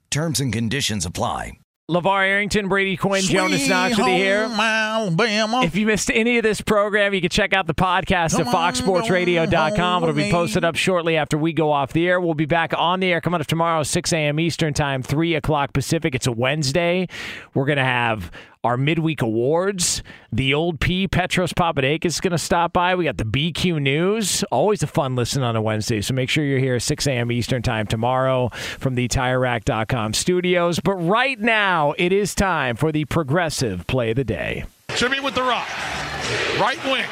Terms 0.11 0.41
and 0.41 0.51
conditions 0.51 1.05
apply. 1.05 1.53
LeVar 1.89 2.25
Arrington, 2.25 2.67
Brady 2.69 2.95
Quinn, 2.95 3.21
Jonas 3.21 3.67
Knox 3.67 3.97
with 3.97 4.07
you 4.07 4.13
here. 4.13 4.47
If 4.49 5.75
you 5.75 5.85
missed 5.85 6.11
any 6.13 6.37
of 6.37 6.43
this 6.43 6.61
program, 6.61 7.13
you 7.13 7.19
can 7.21 7.29
check 7.29 7.53
out 7.53 7.65
the 7.67 7.73
podcast 7.73 8.39
at 8.39 8.45
foxsportsradio.com. 8.47 10.03
It'll 10.03 10.15
be 10.15 10.31
posted 10.31 10.63
up 10.63 10.75
shortly 10.75 11.17
after 11.17 11.37
we 11.37 11.51
go 11.51 11.71
off 11.71 11.91
the 11.91 12.07
air. 12.07 12.21
We'll 12.21 12.33
be 12.33 12.45
back 12.45 12.73
on 12.77 12.99
the 13.01 13.11
air 13.11 13.19
coming 13.19 13.41
up 13.41 13.47
tomorrow, 13.47 13.83
6 13.83 14.13
a.m. 14.13 14.39
Eastern 14.39 14.73
Time, 14.73 15.01
3 15.01 15.35
o'clock 15.35 15.73
Pacific. 15.73 16.15
It's 16.15 16.27
a 16.27 16.31
Wednesday. 16.31 17.07
We're 17.53 17.65
going 17.65 17.77
to 17.77 17.83
have 17.83 18.31
our 18.63 18.77
midweek 18.77 19.21
awards. 19.21 20.03
The 20.31 20.53
old 20.53 20.79
P, 20.79 21.07
Petros 21.07 21.53
Papadakis, 21.53 22.05
is 22.05 22.19
going 22.19 22.31
to 22.31 22.37
stop 22.37 22.73
by. 22.73 22.95
We 22.95 23.05
got 23.05 23.17
the 23.17 23.23
BQ 23.23 23.81
News. 23.81 24.43
Always 24.51 24.83
a 24.83 24.87
fun 24.87 25.15
listen 25.15 25.43
on 25.43 25.55
a 25.55 25.61
Wednesday. 25.61 26.01
So 26.01 26.13
make 26.13 26.29
sure 26.29 26.43
you're 26.43 26.59
here 26.59 26.75
at 26.75 26.81
6 26.81 27.07
a.m. 27.07 27.31
Eastern 27.31 27.61
Time 27.61 27.87
tomorrow 27.87 28.49
from 28.49 28.95
the 28.95 29.07
TireRack.com 29.07 30.13
studios. 30.13 30.79
But 30.79 30.95
right 30.95 31.39
now, 31.39 31.93
it 31.97 32.11
is 32.13 32.35
time 32.35 32.75
for 32.75 32.91
the 32.91 33.05
progressive 33.05 33.87
play 33.87 34.11
of 34.11 34.15
the 34.15 34.23
day. 34.23 34.65
Jimmy 34.95 35.19
with 35.19 35.35
the 35.35 35.43
rock. 35.43 35.67
Right 36.59 36.79
wing. 36.85 37.05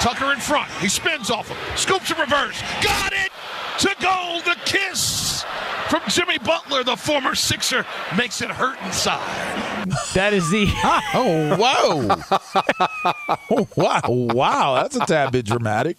Tucker 0.00 0.32
in 0.32 0.40
front. 0.40 0.70
He 0.72 0.88
spins 0.88 1.30
off 1.30 1.48
him. 1.48 1.56
Scoops 1.76 2.10
in 2.10 2.18
reverse. 2.18 2.60
Got 2.82 3.12
it! 3.12 3.30
To 3.78 3.94
goal. 4.00 4.40
The 4.42 4.56
kiss 4.64 4.81
from 5.92 6.00
Jimmy 6.08 6.38
Butler, 6.38 6.82
the 6.82 6.96
former 6.96 7.34
Sixer, 7.34 7.84
makes 8.16 8.40
it 8.40 8.48
hurt 8.48 8.80
inside. 8.82 9.20
That 10.14 10.32
is 10.32 10.48
the. 10.50 10.66
oh, 11.12 11.54
whoa. 13.50 13.66
wow. 13.76 14.00
Wow. 14.08 14.74
That's 14.76 14.96
a 14.96 15.00
tad 15.00 15.32
bit 15.32 15.44
dramatic. 15.44 15.98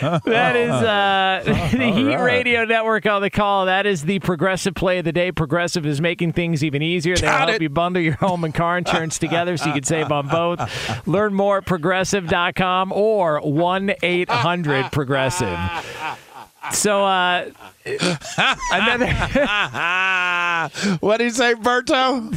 That 0.00 0.54
is 0.54 0.70
uh, 0.70 1.42
the 1.44 1.92
Heat 1.92 2.14
right. 2.14 2.22
Radio 2.22 2.64
Network 2.66 3.04
on 3.04 3.20
the 3.20 3.30
call. 3.30 3.66
That 3.66 3.84
is 3.84 4.04
the 4.04 4.20
progressive 4.20 4.74
play 4.74 5.00
of 5.00 5.04
the 5.04 5.10
day. 5.10 5.32
Progressive 5.32 5.84
is 5.86 6.00
making 6.00 6.34
things 6.34 6.62
even 6.62 6.82
easier. 6.82 7.16
They 7.16 7.22
Got 7.22 7.48
help 7.48 7.56
it. 7.56 7.62
you 7.62 7.68
bundle 7.68 8.00
your 8.00 8.14
home 8.14 8.44
and 8.44 8.54
car 8.54 8.78
insurance 8.78 9.18
together 9.18 9.56
so 9.56 9.66
you 9.66 9.72
can 9.72 9.82
save 9.82 10.12
on 10.12 10.28
both. 10.28 10.60
Learn 11.08 11.34
more 11.34 11.58
at 11.58 11.66
progressive.com 11.66 12.92
or 12.92 13.40
1 13.40 13.94
800 14.04 14.92
Progressive. 14.92 15.58
So, 16.72 17.04
uh, 17.04 17.50
another. 18.72 19.06
what 21.00 21.18
do 21.18 21.24
you 21.24 21.30
say, 21.30 21.54
Berto? 21.54 22.36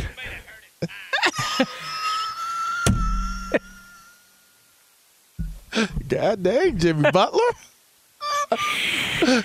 God 6.07 6.43
dang, 6.43 6.77
Jimmy 6.77 7.11
Butler. 7.11 7.39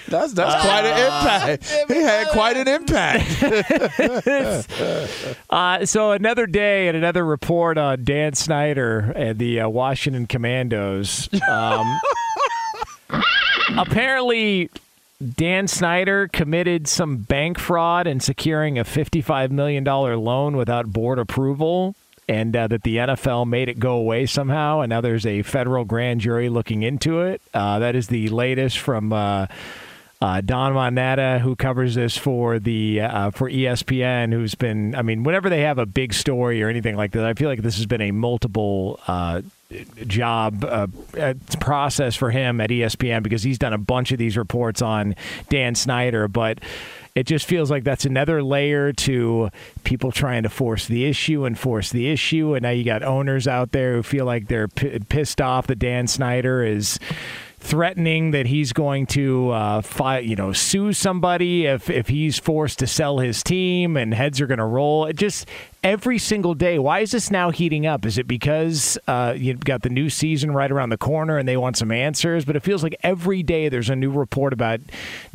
That's 0.09 0.33
that's 0.33 0.65
quite 0.65 0.85
an 0.85 0.99
impact. 0.99 1.89
He 1.89 2.01
had 2.01 2.29
quite 2.29 2.57
an 2.57 2.69
impact. 2.69 3.25
Uh, 5.51 5.85
so 5.87 6.11
another 6.13 6.47
day 6.47 6.89
and 6.89 6.97
another 6.97 7.25
report 7.25 7.79
on 7.79 8.03
Dan 8.03 8.35
Snyder 8.35 9.13
and 9.15 9.39
the 9.39 9.61
uh, 9.61 9.69
Washington 9.69 10.27
Commanders. 10.27 11.29
Um, 11.49 12.01
apparently, 13.71 14.71
Dan 15.37 15.69
Snyder 15.69 16.29
committed 16.29 16.89
some 16.89 17.19
bank 17.19 17.59
fraud 17.59 18.07
in 18.07 18.21
securing 18.21 18.79
a 18.79 18.85
$55 18.85 19.51
million 19.51 19.85
loan 19.85 20.57
without 20.57 20.93
board 20.93 21.19
approval. 21.19 21.95
And 22.27 22.57
uh, 22.57 22.69
that 22.69 22.85
the 22.85 22.97
NFL 22.97 23.47
made 23.47 23.69
it 23.69 23.79
go 23.79 23.97
away 23.97 24.25
somehow, 24.25 24.81
and 24.81 24.89
now 24.89 25.03
there's 25.03 25.27
a 25.27 25.43
federal 25.43 25.85
grand 25.85 26.23
jury 26.23 26.49
looking 26.49 26.83
into 26.83 27.21
it. 27.21 27.43
Uh, 27.53 27.81
that 27.81 27.95
is 27.95 28.09
the 28.09 28.31
latest 28.31 28.79
from 28.79 29.13
uh, 29.13 29.47
uh, 30.23 30.41
Don 30.41 30.73
Van 30.73 30.95
Natta, 30.95 31.39
who 31.41 31.55
covers 31.55 31.95
this 31.95 32.17
for 32.17 32.59
the 32.59 33.03
uh, 33.03 33.31
for 33.31 33.51
ESPN, 33.51 34.33
who's 34.33 34.55
been, 34.55 34.95
I 34.95 35.03
mean, 35.03 35.23
whenever 35.23 35.51
they 35.51 35.61
have 35.61 35.77
a 35.77 35.85
big 35.85 36.15
story 36.15 36.63
or 36.63 36.71
anything 36.71 36.97
like 36.97 37.13
that, 37.13 37.27
I 37.27 37.35
feel 37.35 37.51
like 37.51 37.61
this 37.61 37.77
has 37.77 37.85
been 37.85 38.01
a 38.01 38.11
multiple 38.11 39.01
uh, 39.07 39.43
job 40.07 40.65
uh, 40.65 40.87
uh, 41.19 41.35
process 41.61 42.17
for 42.17 42.31
him 42.31 42.61
at 42.61 42.71
ESPN 42.71 43.23
because 43.23 43.43
he's 43.43 43.59
done 43.59 43.73
a 43.73 43.79
bunch 43.79 44.13
of 44.13 44.19
these 44.19 44.37
reports 44.37 44.83
on 44.83 45.15
Dan 45.49 45.75
Snyder, 45.75 46.29
but. 46.29 46.59
It 47.15 47.29
just 47.29 47.47
feels 47.47 47.71
like 47.71 47.85
that's 47.85 48.05
another 48.05 48.43
layer 48.43 48.93
to 48.93 49.51
people 49.85 50.11
trying 50.11 50.43
to 50.43 50.49
force 50.49 50.89
the 50.89 51.05
issue 51.05 51.45
and 51.45 51.57
force 51.57 51.91
the 51.91 52.11
issue. 52.11 52.55
And 52.55 52.65
now 52.65 52.71
you 52.71 52.83
got 52.83 53.05
owners 53.05 53.47
out 53.47 53.71
there 53.71 53.95
who 53.95 54.03
feel 54.03 54.25
like 54.25 54.49
they're 54.49 54.67
p- 54.67 54.99
pissed 54.99 55.41
off 55.41 55.69
that 55.69 55.79
Dan 55.79 56.09
Snyder 56.09 56.65
is 56.65 56.99
threatening 57.65 58.33
that 58.33 58.45
he's 58.45 58.75
going 58.75 59.07
to 59.07 59.51
uh, 59.51 59.83
you 60.23 60.37
know 60.37 60.53
sue 60.53 60.93
somebody 60.93 61.65
if 61.65 61.89
if 61.89 62.09
he's 62.09 62.39
forced 62.39 62.79
to 62.79 62.87
sell 62.87 63.19
his 63.19 63.43
team 63.43 63.97
and 63.97 64.13
heads 64.13 64.39
are 64.41 64.47
going 64.47 64.59
to 64.59 64.65
roll. 64.65 65.07
It 65.07 65.17
just 65.17 65.49
every 65.83 66.19
single 66.19 66.55
day 66.55 66.79
why 66.79 67.01
is 67.01 67.13
this 67.13 67.31
now 67.31 67.51
heating 67.51 67.87
up? 67.87 68.05
Is 68.05 68.19
it 68.19 68.29
because 68.29 68.99
uh, 69.09 69.35
you've 69.37 69.65
got 69.65 69.81
the 69.81 69.89
new 69.89 70.11
season 70.11 70.53
right 70.53 70.71
around 70.71 70.91
the 70.91 70.99
corner 70.99 71.39
and 71.39 71.49
they 71.49 71.57
want 71.57 71.79
some 71.79 71.91
answers? 71.91 72.45
But 72.45 72.55
it 72.55 72.61
feels 72.61 72.83
like 72.83 72.97
every 73.03 73.43
day 73.43 73.71
there's 73.71 73.89
a 73.89 73.97
new 73.97 74.11
report 74.11 74.53
about 74.53 74.81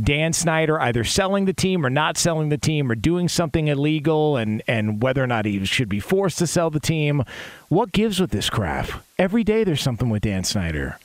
Dan 0.01 0.31
Snyder 0.31 0.79
either 0.79 1.03
selling 1.03 1.45
the 1.45 1.53
team 1.53 1.83
or 1.83 1.89
not 1.89 2.15
selling 2.15 2.49
the 2.49 2.57
team 2.59 2.91
or 2.91 2.95
doing 2.95 3.27
something 3.27 3.67
illegal 3.67 4.37
and 4.37 4.61
and 4.67 5.01
whether 5.01 5.23
or 5.23 5.27
not 5.27 5.45
he 5.45 5.65
should 5.65 5.89
be 5.89 5.99
forced 5.99 6.37
to 6.37 6.45
sell 6.47 6.69
the 6.69 6.79
team. 6.79 7.23
What 7.69 7.91
gives 7.91 8.19
with 8.19 8.29
this 8.29 8.51
crap? 8.51 8.87
Every 9.17 9.43
day 9.43 9.63
there's 9.63 9.81
something 9.81 10.09
with 10.11 10.21
Dan 10.21 10.43
Snyder 10.43 10.99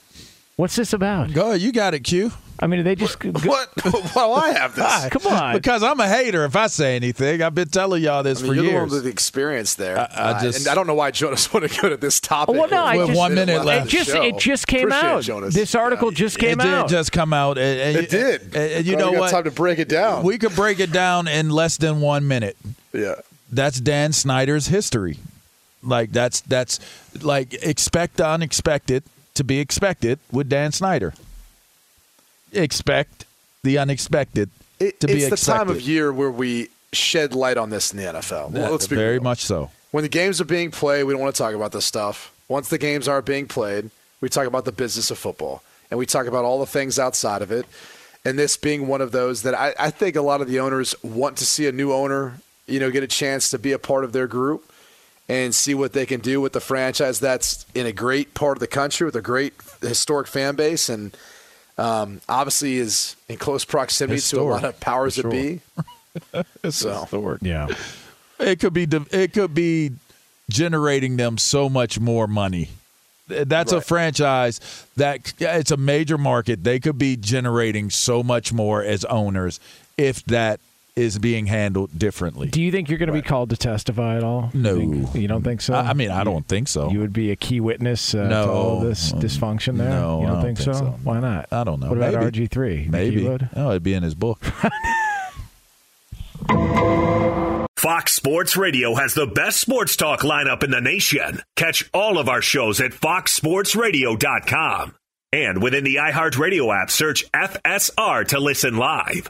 What's 0.57 0.75
this 0.77 0.93
about? 0.93 1.33
Go 1.33 1.49
ahead, 1.49 1.61
you 1.61 1.71
got 1.73 1.93
it, 1.93 1.99
Q. 2.01 2.31
I 2.57 2.67
mean, 2.67 2.85
they 2.85 2.95
just 2.95 3.21
What? 3.21 3.69
Well, 4.15 4.33
I 4.35 4.53
have 4.53 4.73
this. 4.75 5.07
come 5.09 5.27
on. 5.33 5.53
Because 5.53 5.83
I'm 5.83 5.99
a 5.99 6.07
hater 6.07 6.45
if 6.45 6.55
I 6.55 6.67
say 6.67 6.95
anything. 6.95 7.41
I've 7.41 7.53
been 7.53 7.67
telling 7.67 8.01
y'all 8.01 8.23
this 8.23 8.39
I 8.39 8.43
mean, 8.43 8.49
for 8.51 8.55
you're 8.55 8.63
the 8.63 8.69
one 8.69 8.81
years. 8.83 8.91
with 8.93 9.03
the 9.03 9.09
experience 9.09 9.73
there. 9.73 9.99
I- 9.99 10.03
I 10.03 10.31
Uh, 10.31 10.41
just- 10.41 10.59
and 10.59 10.67
I 10.69 10.73
don't 10.75 10.87
know 10.87 10.93
why 10.93 11.11
Jonas 11.11 11.51
would 11.53 11.69
to 11.69 11.81
go 11.81 11.89
to 11.89 11.97
this 11.97 12.21
topic. 12.21 12.55
Well, 12.55 12.69
no, 12.69 12.81
I 12.85 12.95
With 12.95 13.07
just, 13.07 13.17
one 13.17 13.35
minute 13.35 13.65
left. 13.65 13.87
It 13.87 13.89
just 13.89 14.09
it 14.11 14.37
just 14.37 14.67
came 14.67 14.87
Appreciate 14.87 15.09
out. 15.09 15.23
Jonas. 15.23 15.53
This 15.53 15.75
article 15.75 16.11
just 16.11 16.39
came 16.39 16.61
out. 16.61 16.67
it 16.67 16.81
did 16.83 16.89
just 16.89 17.11
come 17.11 17.33
out. 17.33 17.57
And, 17.57 17.77
and 17.81 17.97
It 17.97 18.09
did. 18.09 18.41
And, 18.43 18.55
and 18.55 18.85
you 18.85 18.93
Glad 18.93 19.01
know 19.03 19.11
we 19.11 19.17
got 19.17 19.21
what? 19.23 19.31
Time 19.31 19.43
to 19.43 19.51
break 19.51 19.79
it 19.79 19.89
down. 19.89 20.23
We 20.23 20.37
could 20.37 20.55
break 20.55 20.79
it 20.79 20.93
down 20.93 21.27
in 21.27 21.49
less 21.49 21.75
than 21.75 21.99
one 21.99 22.25
minute. 22.29 22.55
yeah. 22.93 23.15
That's 23.51 23.81
Dan 23.81 24.13
Snyder's 24.13 24.67
history. 24.67 25.17
Like 25.83 26.13
that's 26.13 26.39
that's 26.41 26.79
like 27.21 27.53
expect 27.55 28.15
the 28.17 28.27
unexpected 28.27 29.03
to 29.35 29.43
be 29.43 29.59
expected 29.59 30.19
with 30.31 30.49
Dan 30.49 30.71
Snyder. 30.71 31.13
Expect 32.51 33.25
the 33.63 33.77
unexpected 33.77 34.49
It, 34.79 34.99
to 35.01 35.07
be 35.07 35.23
it's 35.23 35.29
the 35.29 35.51
time 35.51 35.69
of 35.69 35.81
year 35.81 36.11
where 36.11 36.31
we 36.31 36.69
shed 36.93 37.33
light 37.33 37.57
on 37.57 37.69
this 37.69 37.91
in 37.91 37.97
the 37.97 38.03
NFL. 38.03 38.51
Well, 38.51 38.71
let's 38.71 38.87
be 38.87 38.95
very 38.95 39.13
real. 39.13 39.23
much 39.23 39.45
so. 39.45 39.69
When 39.91 40.03
the 40.03 40.09
games 40.09 40.41
are 40.41 40.45
being 40.45 40.71
played, 40.71 41.03
we 41.03 41.13
don't 41.13 41.21
want 41.21 41.35
to 41.35 41.41
talk 41.41 41.53
about 41.53 41.71
this 41.71 41.85
stuff. 41.85 42.33
Once 42.47 42.69
the 42.69 42.77
games 42.77 43.07
aren't 43.07 43.25
being 43.25 43.47
played, 43.47 43.89
we 44.21 44.29
talk 44.29 44.47
about 44.47 44.65
the 44.65 44.71
business 44.71 45.11
of 45.11 45.17
football. 45.17 45.63
And 45.89 45.97
we 45.97 46.05
talk 46.05 46.27
about 46.27 46.45
all 46.45 46.59
the 46.59 46.65
things 46.65 46.97
outside 46.97 47.41
of 47.41 47.51
it. 47.51 47.65
And 48.23 48.39
this 48.39 48.57
being 48.57 48.87
one 48.87 49.01
of 49.01 49.11
those 49.11 49.43
that 49.43 49.53
I, 49.53 49.73
I 49.79 49.89
think 49.91 50.15
a 50.15 50.21
lot 50.21 50.41
of 50.41 50.47
the 50.47 50.59
owners 50.59 50.95
want 51.03 51.37
to 51.37 51.45
see 51.45 51.67
a 51.67 51.71
new 51.71 51.93
owner, 51.93 52.39
you 52.65 52.79
know, 52.79 52.89
get 52.89 53.03
a 53.03 53.07
chance 53.07 53.51
to 53.51 53.59
be 53.59 53.71
a 53.71 53.79
part 53.79 54.03
of 54.03 54.13
their 54.13 54.27
group 54.27 54.71
and 55.27 55.53
see 55.55 55.73
what 55.73 55.93
they 55.93 56.05
can 56.05 56.19
do 56.21 56.39
with 56.39 56.53
the 56.53 56.59
franchise 56.59 57.19
that's 57.19 57.65
in 57.73 57.85
a 57.85 57.91
great 57.91 58.33
part 58.33 58.57
of 58.57 58.59
the 58.59 58.67
country 58.67 59.05
with 59.05 59.15
a 59.15 59.21
great 59.21 59.53
historic 59.81 60.27
fan 60.27 60.55
base. 60.55 60.89
And 60.89 61.15
Um, 61.77 62.21
obviously, 62.29 62.77
is 62.77 63.17
in 63.27 63.35
close 63.37 63.65
proximity 63.65 64.15
Historic, 64.15 64.45
to 64.45 64.49
a 64.49 64.55
lot 64.55 64.63
of 64.63 64.79
powers 64.79 65.15
for 65.17 65.23
that 65.23 65.29
be. 65.31 65.61
It's 66.63 66.77
So- 66.77 67.01
historic. 67.01 67.41
Yeah. 67.41 67.67
It 68.39 68.59
could 68.61 68.73
be 68.73 68.87
it 69.11 69.33
could 69.33 69.53
be 69.53 69.91
generating 70.49 71.17
them 71.17 71.37
so 71.37 71.67
much 71.69 71.99
more 71.99 72.27
money. 72.27 72.69
Th- 73.29 73.47
That's 73.47 73.71
a 73.71 73.81
franchise 73.81 74.59
that 74.95 75.33
it's 75.39 75.71
a 75.71 75.77
major 75.77 76.17
market. 76.17 76.63
They 76.63 76.79
could 76.79 76.97
be 76.97 77.15
generating 77.17 77.89
so 77.89 78.23
much 78.23 78.53
more 78.53 78.83
as 78.83 79.03
owners 79.05 79.59
if 79.97 80.23
that 80.25 80.59
is 80.95 81.19
being 81.19 81.45
handled 81.47 81.97
differently. 81.99 82.47
Do 82.47 82.61
you 82.61 82.71
think 82.71 82.87
you're 82.89 82.97
going 82.97 83.07
to 83.07 83.13
be 83.13 83.21
called 83.21 83.49
to 83.49 83.57
testify 83.57 84.15
at 84.15 84.23
all? 84.23 84.49
You 84.53 84.59
No. 84.61 84.75
think- 84.77 85.13
you 85.15 85.27
don't 85.27 85.43
think 85.43 85.59
so? 85.59 85.73
I 85.73 85.89
I 85.89 85.93
mean, 85.93 86.09
I 86.09 86.23
don't 86.23 86.47
think 86.47 86.69
so. 86.69 86.89
You 86.89 86.99
would 86.99 87.11
be 87.11 87.31
a 87.31 87.35
key 87.35 87.59
witness 87.59 88.15
uh, 88.15 88.29
to 88.29 88.49
all 88.49 88.79
this 88.79 89.11
Um, 89.13 89.19
dysfunction 89.19 89.77
there. 89.77 89.89
no, 89.89 90.21
you 90.21 90.27
don't, 90.27 90.31
I 90.31 90.33
don't 90.35 90.43
think, 90.43 90.57
think 90.59 90.73
so? 90.75 90.79
so. 90.85 90.99
Why 91.03 91.19
not? 91.19 91.47
I 91.51 91.65
don't 91.65 91.81
know. 91.81 91.89
What 91.89 91.97
about 91.97 92.13
RG 92.13 92.49
three? 92.49 92.87
Maybe. 92.89 93.23
you 93.23 93.29
would? 93.29 93.49
Oh, 93.55 93.71
it'd 93.71 93.83
be 93.83 93.93
in 93.93 94.03
his 94.03 94.15
book. 94.15 94.41
Fox 97.77 98.13
Sports 98.13 98.55
Radio 98.57 98.95
has 98.95 99.13
the 99.13 99.27
best 99.27 99.59
sports 99.59 99.95
talk 99.95 100.21
lineup 100.21 100.63
in 100.63 100.71
the 100.71 100.81
nation. 100.81 101.41
Catch 101.55 101.87
all 101.93 102.17
of 102.17 102.27
our 102.29 102.41
shows 102.41 102.81
at 102.81 102.91
foxsportsradio.com. 102.91 104.95
And 105.31 105.61
within 105.61 105.83
the 105.83 105.95
iHeartRadio 105.95 106.75
app, 106.81 106.89
search 106.89 107.29
FSR 107.31 108.27
to 108.29 108.39
listen 108.39 108.77
live. 108.77 109.29